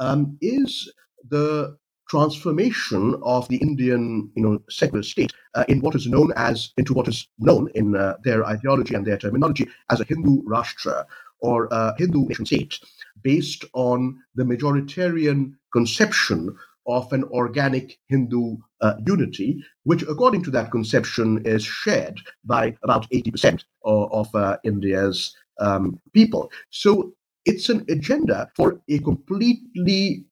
um, 0.00 0.36
is 0.40 0.92
the 1.28 1.76
transformation 2.08 3.14
of 3.22 3.46
the 3.46 3.58
Indian, 3.58 4.28
you 4.34 4.42
know, 4.42 4.58
secular 4.68 5.04
state 5.04 5.32
uh, 5.54 5.64
in 5.68 5.80
what 5.80 5.94
is 5.94 6.08
known 6.08 6.32
as 6.34 6.72
into 6.78 6.94
what 6.94 7.06
is 7.06 7.28
known 7.38 7.70
in 7.76 7.94
uh, 7.94 8.16
their 8.24 8.44
ideology 8.44 8.94
and 8.96 9.06
their 9.06 9.18
terminology 9.18 9.68
as 9.90 10.00
a 10.00 10.04
Hindu 10.04 10.42
Rashtra 10.42 11.04
or 11.40 11.68
Hindu 11.96 12.26
nation 12.26 12.44
state, 12.44 12.80
based 13.22 13.64
on 13.74 14.18
the 14.34 14.42
majoritarian 14.42 15.52
conception 15.72 16.56
of 16.88 17.12
an 17.12 17.22
organic 17.24 17.98
Hindu 18.08 18.56
uh, 18.80 18.94
unity, 19.06 19.62
which, 19.84 20.02
according 20.02 20.42
to 20.44 20.50
that 20.52 20.70
conception, 20.70 21.42
is 21.44 21.62
shared 21.62 22.20
by 22.44 22.76
about 22.82 23.08
80% 23.10 23.62
of, 23.84 24.12
of 24.12 24.34
uh, 24.34 24.56
India's 24.64 25.36
um, 25.60 26.00
people. 26.14 26.50
So 26.70 27.12
it's 27.44 27.68
an 27.68 27.84
agenda 27.88 28.50
for 28.56 28.80
a 28.88 28.98
completely 29.00 30.24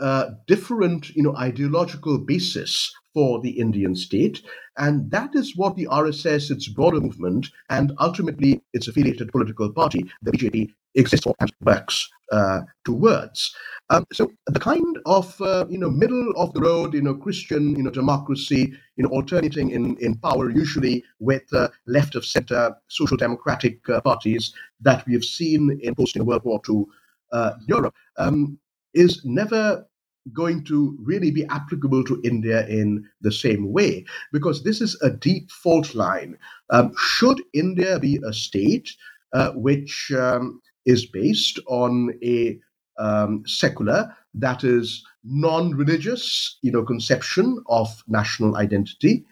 uh, 0.00 0.30
different, 0.46 1.10
you 1.10 1.22
know, 1.22 1.36
ideological 1.36 2.18
basis 2.18 2.92
for 3.14 3.40
the 3.40 3.50
Indian 3.50 3.94
state, 3.94 4.42
and 4.78 5.10
that 5.10 5.34
is 5.34 5.56
what 5.56 5.76
the 5.76 5.86
RSS, 5.90 6.50
its 6.50 6.68
broader 6.68 7.00
movement, 7.00 7.48
and 7.68 7.92
ultimately 8.00 8.62
its 8.72 8.88
affiliated 8.88 9.30
political 9.30 9.70
party, 9.72 10.10
the 10.22 10.32
BJP, 10.32 10.72
exists 10.94 11.26
or 11.26 11.34
works 11.62 12.08
uh, 12.32 12.60
towards. 12.84 13.54
Um, 13.90 14.04
so 14.12 14.30
the 14.46 14.60
kind 14.60 14.98
of 15.06 15.40
uh, 15.40 15.66
you 15.68 15.78
know 15.78 15.90
middle 15.90 16.32
of 16.36 16.52
the 16.54 16.60
road 16.60 16.94
you 16.94 17.02
know 17.02 17.14
Christian 17.14 17.76
you 17.76 17.82
know 17.82 17.90
democracy 17.90 18.72
you 18.96 19.04
know 19.04 19.10
alternating 19.10 19.70
in, 19.70 19.96
in 19.98 20.16
power 20.16 20.50
usually 20.50 21.02
with 21.18 21.42
uh, 21.52 21.68
left 21.86 22.14
of 22.14 22.24
center 22.24 22.74
social 22.88 23.16
democratic 23.16 23.88
uh, 23.88 24.00
parties 24.00 24.54
that 24.80 25.06
we 25.06 25.12
have 25.12 25.24
seen 25.24 25.78
in 25.82 25.94
post 25.94 26.16
World 26.16 26.44
War 26.44 26.60
II 26.68 26.84
uh, 27.32 27.52
Europe 27.66 27.94
um, 28.18 28.58
is 28.94 29.24
never 29.24 29.84
going 30.32 30.62
to 30.64 30.96
really 31.02 31.30
be 31.30 31.44
applicable 31.46 32.04
to 32.04 32.20
India 32.24 32.66
in 32.68 33.04
the 33.22 33.32
same 33.32 33.72
way 33.72 34.04
because 34.32 34.62
this 34.62 34.80
is 34.80 34.96
a 35.02 35.10
deep 35.10 35.50
fault 35.50 35.94
line. 35.94 36.36
Um, 36.70 36.92
should 36.96 37.42
India 37.54 37.98
be 37.98 38.20
a 38.24 38.32
state 38.32 38.92
uh, 39.32 39.52
which 39.52 40.12
um, 40.16 40.60
is 40.92 41.00
based 41.22 41.56
on 41.66 41.92
a 42.22 42.58
um, 42.98 43.42
secular, 43.46 44.00
that 44.34 44.60
is 44.64 44.86
non-religious, 45.24 46.24
you 46.62 46.72
know, 46.72 46.84
conception 46.84 47.46
of 47.68 47.86
national 48.08 48.56
identity, 48.56 49.24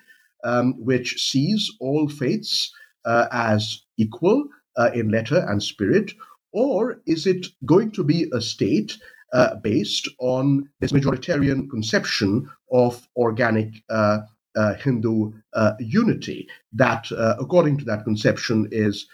um, 0.45 0.75
which 0.89 1.09
sees 1.31 1.61
all 1.81 2.09
faiths 2.09 2.73
uh, 3.05 3.27
as 3.33 3.83
equal 3.97 4.39
uh, 4.77 4.91
in 4.95 5.11
letter 5.11 5.41
and 5.49 5.63
spirit, 5.63 6.13
or 6.53 7.01
is 7.07 7.27
it 7.27 7.47
going 7.65 7.91
to 7.93 8.05
be 8.05 8.31
a 8.33 8.41
state 8.41 8.97
uh, 9.33 9.57
based 9.57 10.09
on 10.21 10.69
this 10.81 10.93
majoritarian 10.93 11.69
conception 11.69 12.49
of 12.73 13.09
organic 13.17 13.69
uh, 13.91 14.19
uh, 14.57 14.75
Hindu 14.75 15.33
uh, 15.55 15.73
unity? 15.79 16.49
That, 16.73 17.11
according 17.41 17.79
to 17.79 17.85
that 17.87 18.05
conception, 18.05 18.69
is 18.71 19.07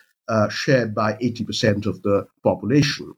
shared 0.50 0.94
by 0.94 1.14
80% 1.14 1.86
of 1.86 2.02
the 2.02 2.26
population? 2.42 3.14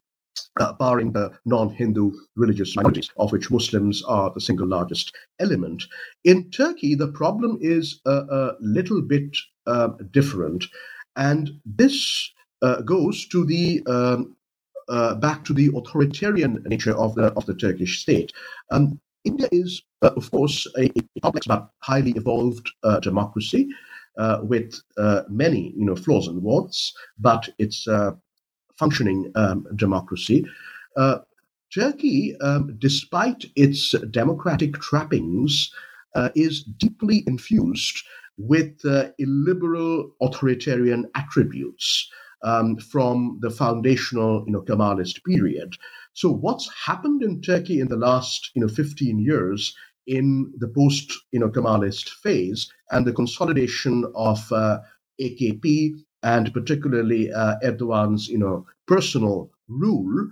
uh, 0.59 0.73
barring 0.73 1.11
the 1.11 1.31
non 1.45 1.69
Hindu 1.69 2.11
religious 2.35 2.75
minorities, 2.75 3.09
of 3.17 3.31
which 3.31 3.51
Muslims 3.51 4.03
are 4.03 4.31
the 4.33 4.41
single 4.41 4.67
largest 4.67 5.15
element. 5.39 5.83
In 6.23 6.49
Turkey, 6.51 6.95
the 6.95 7.07
problem 7.09 7.57
is 7.61 7.99
a, 8.05 8.11
a 8.11 8.51
little 8.59 9.01
bit 9.01 9.37
uh, 9.65 9.89
different. 10.11 10.65
And 11.15 11.59
this 11.65 12.31
uh, 12.61 12.81
goes 12.81 13.27
to 13.27 13.45
the 13.45 13.83
um, 13.87 14.35
uh, 14.89 15.15
back 15.15 15.43
to 15.45 15.53
the 15.53 15.69
authoritarian 15.75 16.63
nature 16.67 16.95
of 16.95 17.15
the 17.15 17.33
of 17.33 17.45
the 17.45 17.55
Turkish 17.55 18.01
state. 18.01 18.31
Um, 18.71 18.99
India 19.25 19.49
is, 19.51 19.81
uh, 20.03 20.11
of 20.15 20.31
course, 20.31 20.65
a, 20.77 20.85
a, 20.85 21.21
complex 21.21 21.47
but 21.47 21.69
highly 21.79 22.11
evolved 22.11 22.71
uh, 24.17 24.39
with 24.43 24.81
many, 25.29 25.73
you 25.77 25.85
know, 25.85 25.95
flaws 25.95 26.27
and 26.27 26.41
warts. 26.41 26.93
But 27.19 27.49
it's 27.57 27.87
a 27.87 28.17
functioning 28.77 29.31
um, 29.35 29.65
democracy. 29.75 30.45
Uh, 30.95 31.19
Turkey, 31.73 32.35
um, 32.41 32.75
despite 32.79 33.45
its 33.55 33.91
democratic 34.11 34.79
trappings, 34.79 35.71
uh, 36.15 36.29
is 36.35 36.63
deeply 36.63 37.23
infused 37.27 38.03
with 38.37 38.79
uh, 38.85 39.09
illiberal 39.17 40.11
authoritarian 40.21 41.09
attributes 41.15 42.09
um, 42.43 42.77
from 42.77 43.39
the 43.41 43.49
foundational, 43.49 44.43
you 44.45 44.53
know, 44.53 44.61
Kemalist 44.61 45.23
period. 45.23 45.75
So, 46.13 46.31
what's 46.31 46.69
happened 46.85 47.21
in 47.23 47.41
Turkey 47.41 47.79
in 47.79 47.87
the 47.87 47.97
last, 47.97 48.51
you 48.53 48.61
know, 48.61 48.67
15 48.67 49.19
years 49.19 49.75
in 50.07 50.51
the 50.57 50.67
post, 50.67 51.13
you 51.31 51.39
know, 51.39 51.49
Kemalist 51.49 52.09
phase 52.23 52.71
and 52.91 53.05
the 53.05 53.13
consolidation 53.13 54.05
of 54.15 54.51
uh, 54.51 54.79
AKP 55.21 55.93
and 56.23 56.53
particularly 56.53 57.31
uh, 57.31 57.55
Erdogan's, 57.63 58.27
you 58.27 58.37
know, 58.37 58.65
personal 58.87 59.51
rule, 59.67 60.29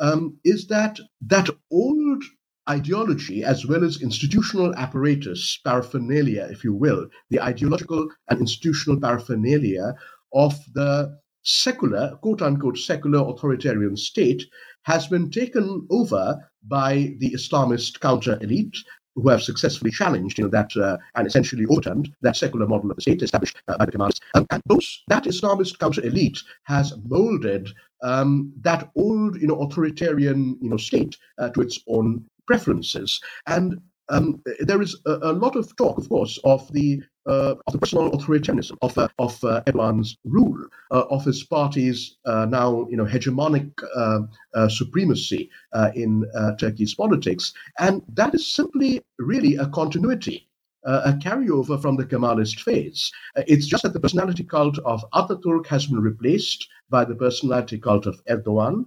um, 0.00 0.38
is 0.44 0.68
that 0.68 0.98
that 1.20 1.50
old 1.70 2.22
ideology 2.68 3.42
as 3.42 3.66
well 3.66 3.82
as 3.82 4.02
institutional 4.02 4.74
apparatus, 4.76 5.58
paraphernalia, 5.64 6.48
if 6.50 6.62
you 6.62 6.74
will, 6.74 7.08
the 7.30 7.40
ideological 7.40 8.08
and 8.28 8.40
institutional 8.40 9.00
paraphernalia 9.00 9.94
of 10.34 10.54
the 10.74 11.18
secular, 11.42 12.16
quote 12.22 12.42
unquote, 12.42 12.78
secular 12.78 13.20
authoritarian 13.20 13.96
state 13.96 14.44
has 14.82 15.06
been 15.06 15.30
taken 15.30 15.86
over 15.90 16.36
by 16.66 17.14
the 17.20 17.30
Islamist 17.32 18.00
counter 18.00 18.38
elite 18.42 18.76
who 19.22 19.28
have 19.28 19.42
successfully 19.42 19.90
challenged 19.90 20.38
you 20.38 20.44
know, 20.44 20.50
that 20.50 20.76
uh, 20.76 20.96
and 21.16 21.26
essentially 21.26 21.66
overturned 21.66 22.12
that 22.22 22.36
secular 22.36 22.66
model 22.66 22.90
of 22.90 22.96
the 22.96 23.02
state 23.02 23.22
established 23.22 23.56
uh, 23.68 23.76
by 23.76 23.84
the 23.84 23.92
Kemalists. 23.92 24.20
Um, 24.34 24.46
and 24.50 24.62
those, 24.66 25.02
that 25.08 25.24
Islamist 25.24 25.78
counter 25.78 26.04
elite 26.04 26.40
has 26.64 26.94
molded 27.08 27.68
um, 28.02 28.52
that 28.60 28.90
old 28.96 29.40
you 29.40 29.48
know, 29.48 29.60
authoritarian 29.60 30.56
you 30.60 30.70
know, 30.70 30.76
state 30.76 31.16
uh, 31.38 31.48
to 31.50 31.60
its 31.60 31.80
own 31.88 32.24
preferences. 32.46 33.20
And 33.46 33.80
um, 34.10 34.42
there 34.60 34.80
is 34.80 34.96
a, 35.06 35.18
a, 35.22 35.32
lot 35.32 35.56
of 35.56 35.74
talk, 35.76 35.98
of 35.98 36.08
course, 36.08 36.38
of 36.44 36.70
the 36.72 37.02
uh, 37.26 37.54
of 37.66 37.72
the 37.72 37.78
personal 37.78 38.10
authoritarianism 38.10 38.76
of 38.80 38.96
uh, 38.96 39.08
of 39.18 39.42
uh, 39.44 39.62
Erdogan's 39.66 40.16
rule, 40.24 40.58
uh, 40.90 41.04
of 41.10 41.24
his 41.24 41.44
party's 41.44 42.16
uh, 42.24 42.46
now 42.46 42.86
you 42.90 42.96
know 42.96 43.04
hegemonic 43.04 43.70
uh, 43.94 44.68
supremacy 44.68 45.50
in 45.94 46.24
Turkey's 46.58 46.94
politics, 46.94 47.52
and 47.78 48.02
that 48.14 48.34
is 48.34 48.50
simply 48.52 49.02
really 49.18 49.56
a 49.56 49.66
continuity. 49.68 50.44
a 50.84 51.12
carryover 51.24 51.76
from 51.82 51.96
the 51.96 52.06
Kemalist 52.10 52.60
phase. 52.60 53.12
it's 53.54 53.66
just 53.66 53.82
that 53.82 53.92
the 53.92 54.00
personality 54.00 54.44
cult 54.44 54.78
of 54.92 55.04
Ataturk 55.12 55.66
has 55.66 55.86
been 55.86 56.00
replaced 56.00 56.66
by 56.88 57.04
the 57.04 57.14
personality 57.14 57.78
cult 57.78 58.06
of 58.06 58.16
Erdogan. 58.24 58.86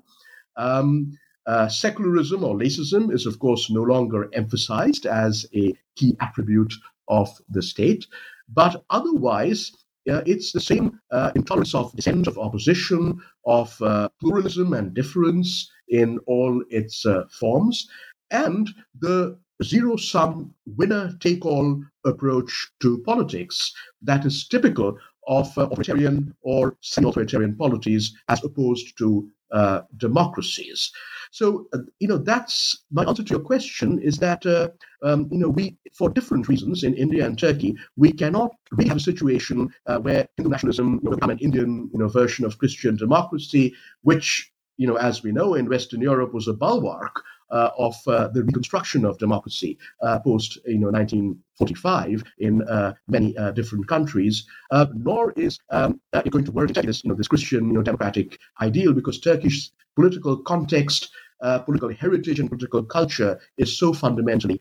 Um, 0.55 1.17
uh, 1.45 1.67
secularism 1.67 2.43
or 2.43 2.55
laicism 2.55 3.13
is, 3.13 3.25
of 3.25 3.39
course, 3.39 3.69
no 3.69 3.81
longer 3.81 4.29
emphasized 4.33 5.05
as 5.05 5.45
a 5.55 5.73
key 5.95 6.15
attribute 6.19 6.73
of 7.07 7.29
the 7.49 7.61
state, 7.61 8.05
but 8.53 8.83
otherwise, 8.89 9.71
uh, 10.09 10.21
it's 10.25 10.51
the 10.51 10.59
same 10.59 10.99
uh, 11.11 11.31
intolerance 11.35 11.75
of 11.75 11.95
dissent, 11.95 12.27
of 12.27 12.37
opposition, 12.37 13.19
of 13.45 13.79
uh, 13.81 14.09
pluralism 14.19 14.73
and 14.73 14.93
difference 14.93 15.69
in 15.89 16.17
all 16.25 16.63
its 16.69 17.05
uh, 17.05 17.23
forms, 17.31 17.87
and 18.31 18.69
the 18.99 19.37
zero 19.63 19.95
sum 19.95 20.53
winner 20.65 21.15
take 21.19 21.45
all 21.45 21.83
approach 22.05 22.71
to 22.81 22.97
politics 23.03 23.73
that 24.01 24.25
is 24.25 24.47
typical 24.47 24.97
of 25.27 25.55
uh, 25.57 25.67
authoritarian 25.67 26.33
or 26.41 26.75
semi 26.81 27.07
authoritarian 27.09 27.55
polities 27.55 28.15
as 28.27 28.43
opposed 28.43 28.97
to 28.97 29.29
uh, 29.51 29.81
democracies. 29.97 30.91
So, 31.31 31.67
uh, 31.73 31.79
you 31.99 32.07
know, 32.07 32.17
that's 32.17 32.83
my 32.91 33.03
answer 33.05 33.23
to 33.23 33.29
your 33.29 33.39
question 33.39 33.99
is 33.99 34.17
that, 34.17 34.45
uh, 34.45 34.69
um, 35.01 35.29
you 35.31 35.39
know, 35.39 35.49
we, 35.49 35.77
for 35.93 36.09
different 36.09 36.47
reasons 36.49 36.83
in 36.83 36.93
India 36.95 37.25
and 37.25 37.37
Turkey, 37.37 37.75
we 37.95 38.11
cannot 38.11 38.51
really 38.71 38.89
have 38.89 38.97
a 38.97 39.01
situation 39.01 39.73
uh, 39.87 39.99
where 39.99 40.27
Hindu 40.35 40.49
nationalism 40.49 40.99
will 41.03 41.15
become 41.15 41.29
an 41.29 41.39
Indian, 41.39 41.89
you 41.93 41.99
know, 41.99 42.09
version 42.09 42.45
of 42.45 42.57
Christian 42.57 42.97
democracy, 42.97 43.73
which, 44.03 44.51
you 44.77 44.87
know, 44.87 44.95
as 44.95 45.23
we 45.23 45.31
know 45.31 45.53
in 45.53 45.69
Western 45.69 46.01
Europe 46.01 46.33
was 46.33 46.47
a 46.47 46.53
bulwark 46.53 47.23
of 47.51 47.95
uh, 48.07 48.27
the 48.29 48.43
reconstruction 48.43 49.05
of 49.05 49.17
democracy 49.17 49.77
uh, 50.01 50.19
post 50.19 50.57
you 50.65 50.79
know 50.79 50.89
1945 50.89 52.23
in 52.39 52.61
uh, 52.63 52.93
many 53.07 53.37
uh, 53.37 53.51
different 53.51 53.87
countries. 53.87 54.45
Uh, 54.71 54.85
nor 54.95 55.31
is 55.33 55.59
um, 55.69 55.99
it 56.13 56.31
going 56.31 56.45
to 56.45 56.51
work 56.51 56.73
this 56.73 57.03
you 57.03 57.09
know 57.09 57.15
this 57.15 57.27
Christian 57.27 57.67
you 57.67 57.73
know 57.73 57.81
democratic 57.81 58.39
ideal 58.61 58.93
because 58.93 59.19
Turkish 59.19 59.71
political 59.95 60.37
context. 60.37 61.09
political 61.65 61.91
heritage 62.01 62.39
and 62.39 62.49
political 62.53 62.83
culture 62.97 63.31
is 63.57 63.69
so 63.81 63.87
fundamentally 64.01 64.57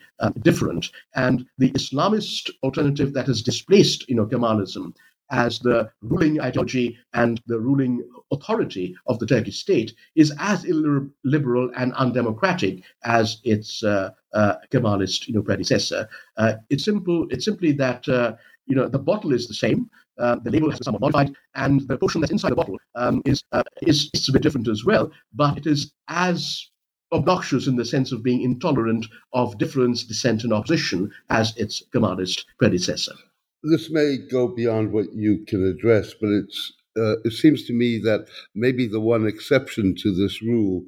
different, 0.49 0.82
and 1.24 1.36
the 1.62 1.70
Islamist 1.80 2.45
alternative 2.66 3.12
that 3.12 3.26
has 3.26 3.43
displaced, 3.43 4.09
you 4.09 4.16
know, 4.16 4.26
Kemalism 4.32 4.86
as 5.30 5.58
the 5.60 5.90
ruling 6.02 6.40
ideology 6.40 6.98
and 7.14 7.40
the 7.46 7.58
ruling 7.58 8.02
authority 8.32 8.94
of 9.06 9.18
the 9.18 9.26
Turkish 9.26 9.58
state 9.58 9.94
is 10.14 10.32
as 10.38 10.64
illiberal 10.64 11.70
and 11.76 11.92
undemocratic 11.94 12.82
as 13.04 13.40
its 13.44 13.82
uh, 13.82 14.10
uh, 14.34 14.54
Kemalist 14.70 15.28
you 15.28 15.34
know, 15.34 15.42
predecessor. 15.42 16.08
Uh, 16.36 16.54
it's 16.68 16.84
simple. 16.84 17.26
It's 17.30 17.44
simply 17.44 17.72
that 17.72 18.08
uh, 18.08 18.34
you 18.66 18.76
know 18.76 18.88
the 18.88 18.98
bottle 18.98 19.32
is 19.32 19.48
the 19.48 19.54
same. 19.54 19.90
Uh, 20.18 20.36
the 20.36 20.50
label 20.50 20.70
has 20.70 20.78
been 20.78 20.84
somewhat 20.84 21.00
modified, 21.00 21.34
and 21.54 21.80
the 21.88 21.96
portion 21.96 22.20
that's 22.20 22.32
inside 22.32 22.50
the 22.50 22.56
bottle 22.56 22.78
um, 22.94 23.22
is, 23.24 23.42
uh, 23.52 23.62
is 23.82 24.10
is 24.12 24.28
a 24.28 24.32
bit 24.32 24.42
different 24.42 24.68
as 24.68 24.84
well. 24.84 25.10
But 25.32 25.56
it 25.58 25.66
is 25.66 25.92
as 26.08 26.66
obnoxious 27.12 27.66
in 27.66 27.76
the 27.76 27.84
sense 27.84 28.12
of 28.12 28.22
being 28.22 28.42
intolerant 28.42 29.06
of 29.32 29.58
difference, 29.58 30.04
dissent, 30.04 30.44
and 30.44 30.52
opposition 30.52 31.10
as 31.30 31.56
its 31.56 31.82
Kemalist 31.92 32.44
predecessor 32.58 33.14
this 33.62 33.90
may 33.90 34.16
go 34.30 34.48
beyond 34.48 34.92
what 34.92 35.12
you 35.12 35.44
can 35.46 35.64
address, 35.64 36.14
but 36.20 36.30
it's 36.30 36.72
uh, 36.96 37.16
it 37.24 37.32
seems 37.32 37.64
to 37.66 37.72
me 37.72 37.98
that 37.98 38.26
maybe 38.54 38.86
the 38.86 39.00
one 39.00 39.26
exception 39.26 39.94
to 39.94 40.12
this 40.12 40.42
rule 40.42 40.84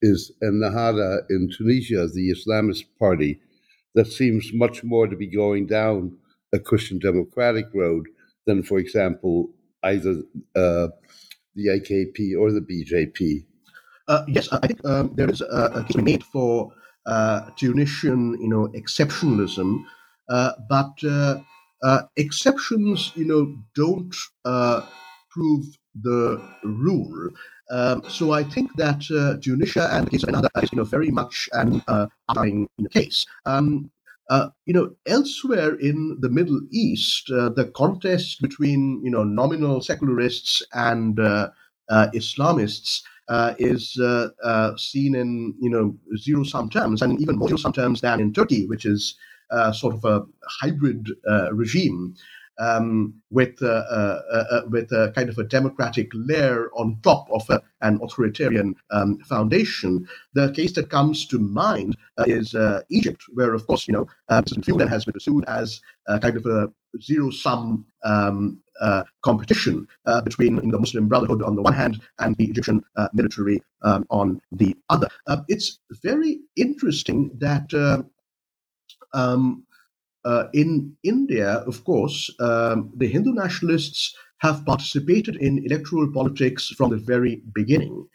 is 0.00 0.32
Ennahda 0.42 1.22
in 1.28 1.50
Tunisia, 1.56 2.06
the 2.06 2.30
Islamist 2.30 2.84
party, 2.98 3.40
that 3.94 4.06
seems 4.06 4.50
much 4.54 4.84
more 4.84 5.08
to 5.08 5.16
be 5.16 5.26
going 5.26 5.66
down 5.66 6.16
a 6.54 6.58
Christian 6.60 6.98
democratic 6.98 7.66
road 7.74 8.06
than, 8.46 8.62
for 8.62 8.78
example, 8.78 9.50
either 9.82 10.22
uh, 10.56 10.88
the 11.54 11.66
AKP 11.66 12.38
or 12.38 12.52
the 12.52 12.60
BJP? 12.60 13.44
Uh, 14.08 14.24
yes, 14.28 14.48
I 14.52 14.66
think 14.66 14.84
um, 14.84 15.12
there 15.14 15.30
is 15.30 15.40
a, 15.40 15.70
a 15.74 15.84
case 15.84 15.96
made 15.96 16.24
for 16.24 16.72
uh, 17.06 17.50
Tunisian, 17.56 18.40
you 18.40 18.48
know, 18.48 18.68
exceptionalism, 18.68 19.84
uh, 20.28 20.52
but 20.68 20.92
uh, 21.82 21.86
uh, 21.86 22.02
exceptions, 22.16 23.12
you 23.14 23.24
know, 23.24 23.56
don't 23.74 24.14
uh, 24.44 24.82
prove 25.30 25.64
the 26.02 26.40
rule. 26.64 27.30
Um, 27.70 28.02
so 28.08 28.32
I 28.32 28.42
think 28.42 28.74
that 28.76 29.00
Tunisia 29.42 29.88
and 29.92 30.06
the 30.06 30.10
case 30.10 30.22
of 30.24 30.30
Ennahda 30.30 30.62
is, 30.62 30.72
you 30.72 30.76
know, 30.76 30.84
very 30.84 31.10
much 31.10 31.48
an 31.52 31.82
uh, 31.88 32.06
case. 32.92 33.26
Um, 33.46 33.90
uh, 34.30 34.48
you 34.64 34.72
know, 34.72 34.94
elsewhere 35.06 35.74
in 35.74 36.16
the 36.20 36.28
Middle 36.28 36.60
East, 36.70 37.28
uh, 37.32 37.48
the 37.48 37.64
contest 37.74 38.40
between 38.40 39.00
you 39.04 39.10
know 39.10 39.24
nominal 39.24 39.80
secularists 39.80 40.62
and 40.72 41.18
uh, 41.18 41.50
uh 41.88 42.06
Islamists 42.14 43.02
uh, 43.28 43.54
is 43.58 43.98
seen 44.76 45.16
in 45.16 45.54
you 45.60 45.68
know 45.68 45.96
zero 46.16 46.44
sum 46.44 46.70
terms, 46.70 47.02
and 47.02 47.20
even 47.20 47.36
more 47.36 47.48
zero 47.48 47.58
sum 47.58 47.72
terms 47.72 48.00
than 48.02 48.20
in 48.20 48.32
Turkey, 48.32 48.66
which 48.66 48.86
is 48.86 49.16
sort 49.72 49.94
of 49.94 50.04
a 50.04 50.24
hybrid 50.60 51.08
regime 51.52 52.14
um, 52.60 53.14
with, 53.30 53.60
uh, 53.62 53.66
uh, 53.66 54.22
uh, 54.32 54.44
uh, 54.50 54.60
with 54.68 54.92
a 54.92 55.12
kind 55.14 55.28
of 55.28 55.38
a 55.38 55.44
democratic 55.44 56.10
layer 56.12 56.70
on 56.76 56.98
top 57.02 57.26
of 57.32 57.48
a, 57.48 57.60
an 57.80 57.98
authoritarian 58.02 58.74
um, 58.90 59.18
foundation. 59.20 60.06
The 60.34 60.52
case 60.52 60.72
that 60.74 60.90
comes 60.90 61.26
to 61.28 61.38
mind 61.38 61.96
uh, 62.18 62.24
is 62.26 62.54
uh, 62.54 62.82
Egypt, 62.90 63.22
where, 63.32 63.54
of 63.54 63.66
course, 63.66 63.88
you 63.88 63.94
know, 63.94 64.06
President 64.28 64.66
Fulan 64.66 64.88
has 64.88 65.04
been 65.04 65.14
pursued 65.14 65.44
as 65.46 65.80
kind 66.20 66.36
of 66.36 66.44
a 66.46 66.68
zero-sum 67.00 67.86
um, 68.04 68.60
uh, 68.80 69.04
competition 69.22 69.86
uh, 70.06 70.20
between 70.20 70.56
the 70.56 70.78
Muslim 70.78 71.08
Brotherhood 71.08 71.42
on 71.42 71.54
the 71.54 71.62
one 71.62 71.72
hand 71.72 72.00
and 72.18 72.36
the 72.36 72.44
Egyptian 72.44 72.82
uh, 72.96 73.08
military 73.12 73.62
um, 73.82 74.06
on 74.10 74.40
the 74.52 74.76
other. 74.88 75.08
it's 75.48 75.78
very 76.02 76.40
interesting 76.56 77.30
that 77.38 77.72
um, 79.12 79.64
uh, 80.24 80.44
in 80.52 80.96
India, 81.02 81.62
of 81.66 81.84
course, 81.84 82.30
um, 82.40 82.92
the 82.96 83.06
Hindu 83.06 83.32
nationalists 83.32 84.14
have 84.38 84.64
participated 84.64 85.36
in 85.36 85.64
electoral 85.64 86.10
politics 86.12 86.68
from 86.68 86.90
the 86.90 86.96
very 86.96 87.42
beginning. 87.54 88.06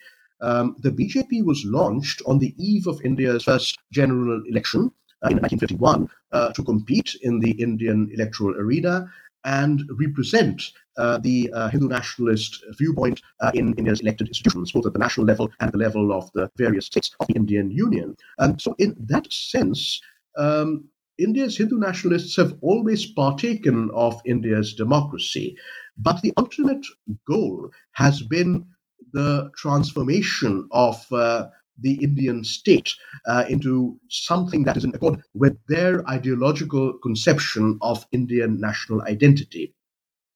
Um, 0.41 0.75
the 0.79 0.91
BJP 0.91 1.45
was 1.45 1.63
launched 1.65 2.21
on 2.25 2.39
the 2.39 2.53
eve 2.57 2.87
of 2.87 3.01
India's 3.03 3.43
first 3.43 3.79
general 3.91 4.41
election 4.47 4.91
uh, 5.23 5.29
in 5.29 5.37
1951 5.37 6.09
uh, 6.31 6.51
to 6.53 6.63
compete 6.63 7.15
in 7.21 7.39
the 7.39 7.51
Indian 7.51 8.09
electoral 8.13 8.55
arena 8.55 9.09
and 9.45 9.83
represent 9.99 10.71
uh, 10.97 11.17
the 11.19 11.51
uh, 11.53 11.69
Hindu 11.69 11.87
nationalist 11.87 12.63
viewpoint 12.77 13.21
uh, 13.41 13.51
in 13.53 13.73
India's 13.75 14.01
elected 14.01 14.27
institutions, 14.27 14.71
both 14.71 14.87
at 14.87 14.93
the 14.93 14.99
national 14.99 15.25
level 15.25 15.51
and 15.59 15.71
the 15.71 15.77
level 15.77 16.11
of 16.11 16.31
the 16.33 16.49
various 16.57 16.87
states 16.87 17.15
of 17.19 17.27
the 17.27 17.35
Indian 17.35 17.69
Union. 17.69 18.15
And 18.39 18.59
so, 18.59 18.75
in 18.79 18.95
that 18.99 19.31
sense, 19.31 20.01
um, 20.37 20.87
India's 21.17 21.57
Hindu 21.57 21.77
nationalists 21.77 22.35
have 22.35 22.57
always 22.61 23.05
partaken 23.05 23.89
of 23.93 24.21
India's 24.25 24.73
democracy, 24.73 25.55
but 25.97 26.21
the 26.21 26.33
ultimate 26.37 26.85
goal 27.27 27.69
has 27.93 28.21
been 28.21 28.65
the 29.13 29.49
transformation 29.55 30.67
of 30.71 31.05
uh, 31.11 31.47
the 31.79 31.93
Indian 32.03 32.43
state 32.43 32.93
uh, 33.27 33.45
into 33.49 33.97
something 34.09 34.63
that 34.63 34.77
is 34.77 34.83
in 34.83 34.93
accord 34.93 35.21
with 35.33 35.57
their 35.67 36.07
ideological 36.09 36.93
conception 36.99 37.77
of 37.81 38.05
Indian 38.11 38.59
national 38.59 39.01
identity, 39.03 39.73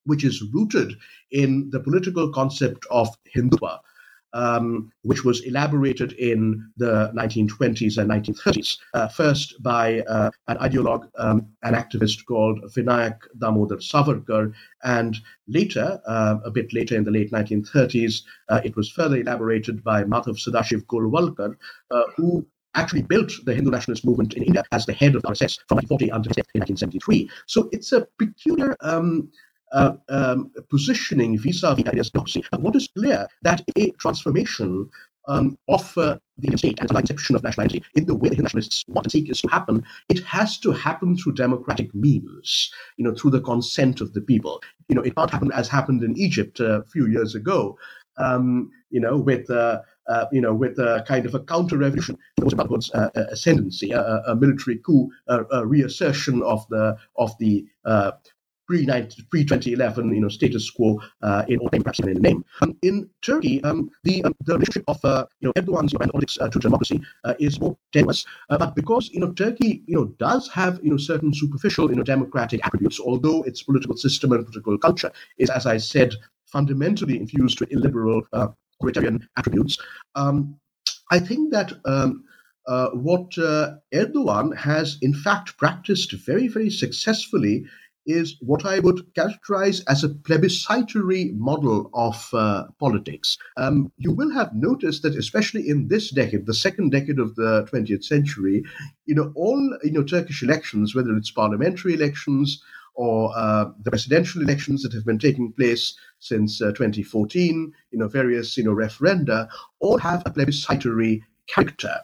which 0.06 0.24
is 0.24 0.44
rooted 0.54 0.94
in 1.32 1.70
the 1.72 1.80
political 1.80 2.32
concept 2.32 2.86
of 2.90 3.10
Hindutva, 3.36 3.80
um, 4.34 4.92
which 5.04 5.24
was 5.24 5.42
elaborated 5.42 6.14
in 6.14 6.72
the 6.78 7.12
1920s 7.16 7.98
and 7.98 8.10
1930s, 8.10 8.78
uh, 8.94 9.08
first 9.08 9.62
by 9.62 10.02
uh, 10.02 10.30
an 10.48 10.58
ideologue, 10.58 11.10
um, 11.18 11.48
an 11.64 11.74
activist 11.74 12.26
called 12.26 12.60
Vinayak 12.76 13.18
Damodar 13.40 13.78
Savarkar, 13.78 14.54
and 14.84 15.18
later, 15.48 16.00
uh, 16.08 16.38
a 16.44 16.52
bit 16.52 16.74
later 16.74 16.96
in 16.96 17.04
the 17.04 17.12
late 17.12 17.32
1930s, 17.32 18.22
uh, 18.50 18.62
it 18.64 18.76
was 18.76 18.90
further 18.90 19.18
elaborated 19.18 19.84
by 19.84 20.04
Madhav 20.04 20.38
Sadashiv 20.38 20.86
Golwalkar, 20.86 21.56
uh, 21.92 22.04
who 22.16 22.46
actually 22.76 23.02
built 23.02 23.32
the 23.46 23.54
Hindu 23.54 23.72
nationalist 23.72 24.06
movement 24.06 24.34
in 24.36 24.44
India 24.44 24.64
as 24.72 24.86
the 24.86 24.94
head 24.94 25.16
of 25.16 25.24
RSS 25.24 25.60
from 25.68 25.78
1940 25.78 26.10
until 26.10 26.30
his 26.30 26.36
death 26.36 26.46
in 26.54 26.62
1973. 26.62 27.30
So 27.48 27.70
it's 27.72 27.92
a 27.92 28.08
peculiar 28.18 28.76
um, 28.82 29.30
uh, 29.72 29.94
um, 30.10 30.52
positioning 30.70 31.38
vis-a-vis 31.38 31.86
ideas 31.88 32.10
democracy. 32.10 32.44
what 32.58 32.76
is 32.76 32.88
clear 32.98 33.28
that 33.42 33.62
a 33.78 33.92
transformation 33.92 34.90
um, 35.28 35.58
of 35.68 35.96
uh, 35.98 36.18
the 36.40 36.58
state 36.58 36.80
and 36.80 36.90
the 36.90 36.94
conception 36.94 37.36
of 37.36 37.44
nationality 37.44 37.84
in 37.96 38.06
the 38.06 38.16
way 38.16 38.30
the 38.30 38.42
nationalists 38.42 38.84
want 38.88 39.04
to 39.04 39.10
seek 39.10 39.30
is 39.30 39.42
to 39.42 39.48
happen, 39.50 39.84
it 40.10 40.20
has 40.24 40.58
to 40.58 40.72
happen 40.72 41.16
through 41.16 41.34
democratic 41.34 41.94
means, 41.94 42.72
you 42.98 43.06
know, 43.06 43.14
through 43.14 43.32
the 43.32 43.42
consent 43.42 44.02
of 44.02 44.14
the 44.14 44.22
people. 44.22 44.62
You 44.88 44.96
know, 44.96 45.04
it 45.04 45.16
can't 45.16 45.30
happen 45.30 45.52
as 45.52 45.68
happened 45.68 46.04
in 46.04 46.18
Egypt 46.18 46.60
a 46.60 46.84
few 46.92 47.06
years 47.06 47.36
ago, 47.36 47.78
um, 48.18 48.72
you 48.90 49.00
know, 49.00 49.18
with 49.18 49.50
uh, 49.50 49.82
uh, 50.10 50.26
you 50.32 50.42
know, 50.42 50.56
with 50.56 50.80
a 50.80 51.06
kind 51.08 51.28
of 51.28 51.36
a 51.36 51.40
counter-revolution, 51.40 52.18
the 52.38 52.44
Muslim 52.44 52.58
Brotherhood's 52.58 52.92
uh, 52.96 53.10
ascendancy, 53.32 53.92
a, 53.92 54.24
a, 54.26 54.36
military 54.36 54.78
coup, 54.78 55.12
a, 55.28 55.46
a, 55.52 55.68
reassertion 55.68 56.42
of 56.42 56.68
the 56.70 56.98
of 57.18 57.38
the 57.38 57.68
uh, 57.86 58.12
pre 58.70 58.86
pre 59.32 59.44
2011 59.44 60.14
you 60.14 60.22
know 60.22 60.30
status 60.30 60.70
quo 60.70 61.02
uh, 61.24 61.44
in 61.48 61.58
all 61.60 61.70
perhaps 61.70 62.00
in 62.00 62.14
name. 62.22 62.46
Um, 62.62 62.78
in 62.84 63.10
Turkey, 63.22 63.64
um, 63.64 63.90
the 64.04 64.24
um, 64.24 64.34
the 64.46 64.54
relationship 64.54 64.84
of 64.88 65.04
uh, 65.04 65.26
you 65.40 65.48
know 65.48 65.54
Erdogan's 65.54 65.92
you 65.92 66.00
know, 66.00 66.06
politics 66.12 66.38
uh, 66.40 66.50
to 66.50 66.60
democracy 66.60 67.02
uh, 67.24 67.34
is 67.40 67.60
more 67.60 67.76
tenuous, 67.92 68.26
uh, 68.50 68.58
but 68.58 68.76
because 68.76 69.10
you 69.10 69.20
know 69.20 69.32
Turkey 69.32 69.84
you 69.88 69.96
know 69.96 70.06
does 70.20 70.48
have 70.50 70.80
you 70.84 70.92
know 70.92 70.98
certain 70.98 71.34
superficial 71.34 71.90
you 71.90 71.96
know 71.96 72.04
democratic 72.04 72.64
attributes, 72.66 73.00
although 73.00 73.42
its 73.44 73.64
political 73.64 73.98
system 73.98 74.32
and 74.34 74.46
political 74.46 74.78
culture 74.78 75.12
is, 75.40 75.50
as 75.50 75.66
I 75.66 75.78
said, 75.78 76.14
fundamentally 76.46 77.18
infused 77.18 77.60
with 77.60 77.72
illiberal 77.72 78.22
uh, 78.34 78.48
authoritarian 78.80 79.28
attributes. 79.38 79.78
Um, 80.16 80.56
I 81.12 81.20
think 81.20 81.52
that. 81.52 81.74
Um, 81.86 82.24
what 82.94 83.32
Erdogan 83.92 84.56
has 84.56 85.00
in 85.02 85.12
fact 85.12 85.58
practiced 85.58 86.12
very, 86.12 86.48
very 86.48 86.70
successfully 86.70 87.66
is 88.06 88.38
what 88.42 88.66
I 88.66 88.80
would 88.80 89.14
characterize 89.14 89.82
as 89.82 90.04
a 90.04 90.10
plebiscitary 90.10 91.32
model 91.36 91.90
of 91.94 92.30
uh, 92.34 92.66
politics. 92.80 93.38
Um, 93.58 93.92
you 93.98 94.12
will 94.12 94.32
have 94.32 94.54
noticed 94.56 95.04
that, 95.04 95.16
especially 95.16 95.68
in 95.68 95.88
this 95.88 96.10
decade, 96.10 96.46
the 96.46 96.54
second 96.54 96.92
decade 96.92 97.20
of 97.20 97.36
the 97.36 97.68
20th 97.72 98.04
century, 98.04 98.64
you 99.06 99.16
know, 99.16 99.32
all 99.36 99.78
you 99.84 99.92
know 99.92 100.04
Turkish 100.04 100.42
elections, 100.44 100.96
whether 100.96 101.16
it's 101.16 101.32
parliamentary 101.32 101.94
elections 101.94 102.64
or 102.96 103.32
uh, 103.38 103.66
the 103.84 103.92
presidential 103.92 104.42
elections 104.42 104.84
that 104.84 104.94
have 104.94 105.06
been 105.06 105.20
taking 105.20 105.54
place 105.54 105.96
since 106.20 106.62
uh, 106.62 106.72
2014, 106.74 107.72
you 107.92 108.00
know, 108.00 108.08
various 108.08 108.58
you 108.58 108.64
know 108.64 108.76
referenda, 108.76 109.48
all 109.80 109.98
have 109.98 110.24
a 110.26 110.32
plebiscitary 110.32 111.24
character, 111.48 111.96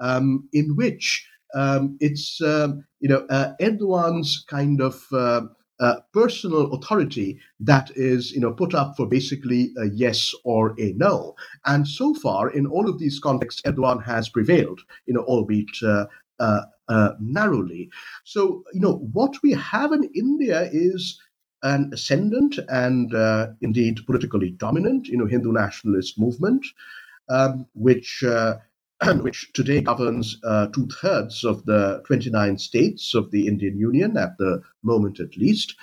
um, 0.00 0.48
in 0.52 0.74
which 0.76 1.26
um, 1.54 1.96
it's 2.00 2.40
um, 2.42 2.84
you 3.00 3.08
know 3.08 3.26
uh, 3.30 3.52
Erdogan's 3.60 4.44
kind 4.48 4.80
of 4.80 5.02
uh, 5.12 5.42
uh, 5.80 5.96
personal 6.12 6.72
authority 6.72 7.38
that 7.60 7.90
is 7.96 8.32
you 8.32 8.40
know 8.40 8.52
put 8.52 8.74
up 8.74 8.96
for 8.96 9.06
basically 9.06 9.72
a 9.78 9.86
yes 9.88 10.34
or 10.44 10.74
a 10.78 10.92
no. 10.94 11.34
And 11.66 11.86
so 11.86 12.14
far, 12.14 12.50
in 12.50 12.66
all 12.66 12.88
of 12.88 12.98
these 12.98 13.18
contexts, 13.18 13.62
Erdogan 13.62 14.04
has 14.04 14.28
prevailed, 14.28 14.80
you 15.06 15.14
know, 15.14 15.22
albeit. 15.22 15.70
Uh, 15.84 16.06
uh, 16.40 16.62
uh, 16.88 17.10
narrowly. 17.20 17.88
So, 18.24 18.64
you 18.72 18.80
know, 18.80 19.08
what 19.12 19.40
we 19.42 19.52
have 19.52 19.92
in 19.92 20.10
India 20.14 20.68
is 20.72 21.20
an 21.62 21.90
ascendant 21.94 22.58
and 22.68 23.12
indeed 23.60 24.00
politically 24.04 24.50
dominant, 24.50 25.06
you 25.06 25.16
know, 25.16 25.26
Hindu 25.26 25.52
nationalist 25.52 26.18
movement, 26.18 26.66
um, 27.28 27.66
which 27.74 28.24
which 29.22 29.52
today 29.52 29.80
governs 29.80 30.38
uh, 30.44 30.68
two 30.68 30.86
thirds 31.00 31.44
of 31.44 31.64
the 31.64 32.02
29 32.06 32.58
states 32.58 33.14
of 33.14 33.30
the 33.30 33.48
Indian 33.48 33.76
Union, 33.76 34.16
at 34.16 34.38
the 34.38 34.62
moment 34.82 35.18
at 35.18 35.36
least, 35.36 35.74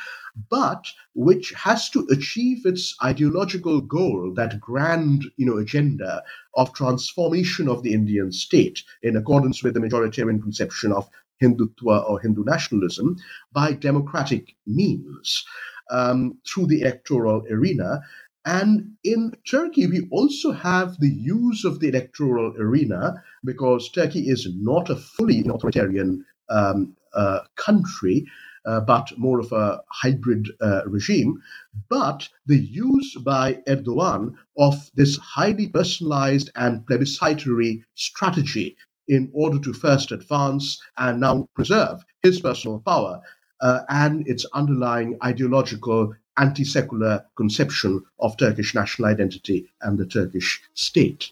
but 0.50 0.86
which 1.16 1.52
has 1.52 1.90
to 1.90 2.08
achieve 2.12 2.66
its 2.66 2.96
ideological 3.04 3.82
goal, 3.82 4.34
that 4.36 4.60
grand 4.60 5.26
you 5.38 5.46
know, 5.46 5.58
agenda 5.58 6.24
of 6.56 6.74
transformation 6.74 7.68
of 7.68 7.84
the 7.84 7.94
Indian 7.94 8.32
state 8.32 8.84
in 9.04 9.18
accordance 9.18 9.64
with 9.64 9.74
the 9.74 9.82
majoritarian 9.82 10.42
conception 10.42 10.94
of 10.94 11.10
Hindutva 11.42 12.10
or 12.10 12.20
Hindu 12.20 12.44
nationalism 12.44 13.18
by 13.52 13.74
democratic 13.74 14.56
means. 14.66 15.44
Um, 15.92 16.38
through 16.48 16.68
the 16.68 16.82
electoral 16.82 17.44
arena, 17.50 18.02
and 18.50 18.96
in 19.04 19.34
Turkey, 19.48 19.86
we 19.86 20.08
also 20.12 20.52
have 20.52 21.00
the 21.00 21.14
use 21.14 21.66
of 21.66 21.80
the 21.80 21.90
electoral 21.90 22.54
arena 22.58 23.22
because 23.46 23.92
Turkey 23.92 24.28
is 24.28 24.48
not 24.56 24.90
a 24.90 24.96
fully 24.96 25.42
authoritarian 25.48 26.26
um, 26.50 26.96
uh, 27.14 27.42
country. 27.56 28.26
uh, 28.66 28.80
but 28.82 29.12
more 29.18 29.40
of 29.40 29.52
a 29.52 29.80
hybrid 29.90 30.48
uh, 30.62 30.82
regime. 30.86 31.42
But 31.90 32.28
the 32.46 32.58
use 32.58 33.16
by 33.24 33.60
Erdogan 33.68 34.34
of 34.58 34.76
this 34.96 35.18
highly 35.18 35.68
personalized 35.70 36.50
and 36.56 36.86
plebiscitary 36.88 37.84
strategy 37.96 38.76
in 39.08 39.30
order 39.34 39.60
to 39.60 39.74
first 39.74 40.12
advance 40.12 40.82
and 40.98 41.20
now 41.20 41.48
preserve 41.56 42.04
his 42.22 42.40
personal 42.42 42.80
power 42.86 43.22
uh, 43.62 43.82
and 43.90 44.28
its 44.28 44.46
underlying 44.54 45.18
ideological 45.24 46.14
anti 46.40 46.64
secular 46.64 47.26
conception 47.36 48.02
of 48.20 48.36
Turkish 48.38 48.74
national 48.74 49.10
identity 49.10 49.70
and 49.82 50.00
the 50.00 50.06
Turkish 50.06 50.62
state. 50.74 51.32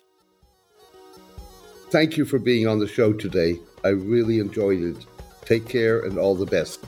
Thank 1.90 2.18
you 2.18 2.26
for 2.26 2.38
being 2.38 2.68
on 2.68 2.80
the 2.80 2.88
show 2.88 3.14
today. 3.14 3.60
I 3.84 3.90
really 3.90 4.40
enjoyed 4.40 4.84
it. 4.84 5.06
Take 5.46 5.68
care 5.70 6.02
and 6.02 6.18
all 6.18 6.36
the 6.36 6.46
best. 6.46 6.84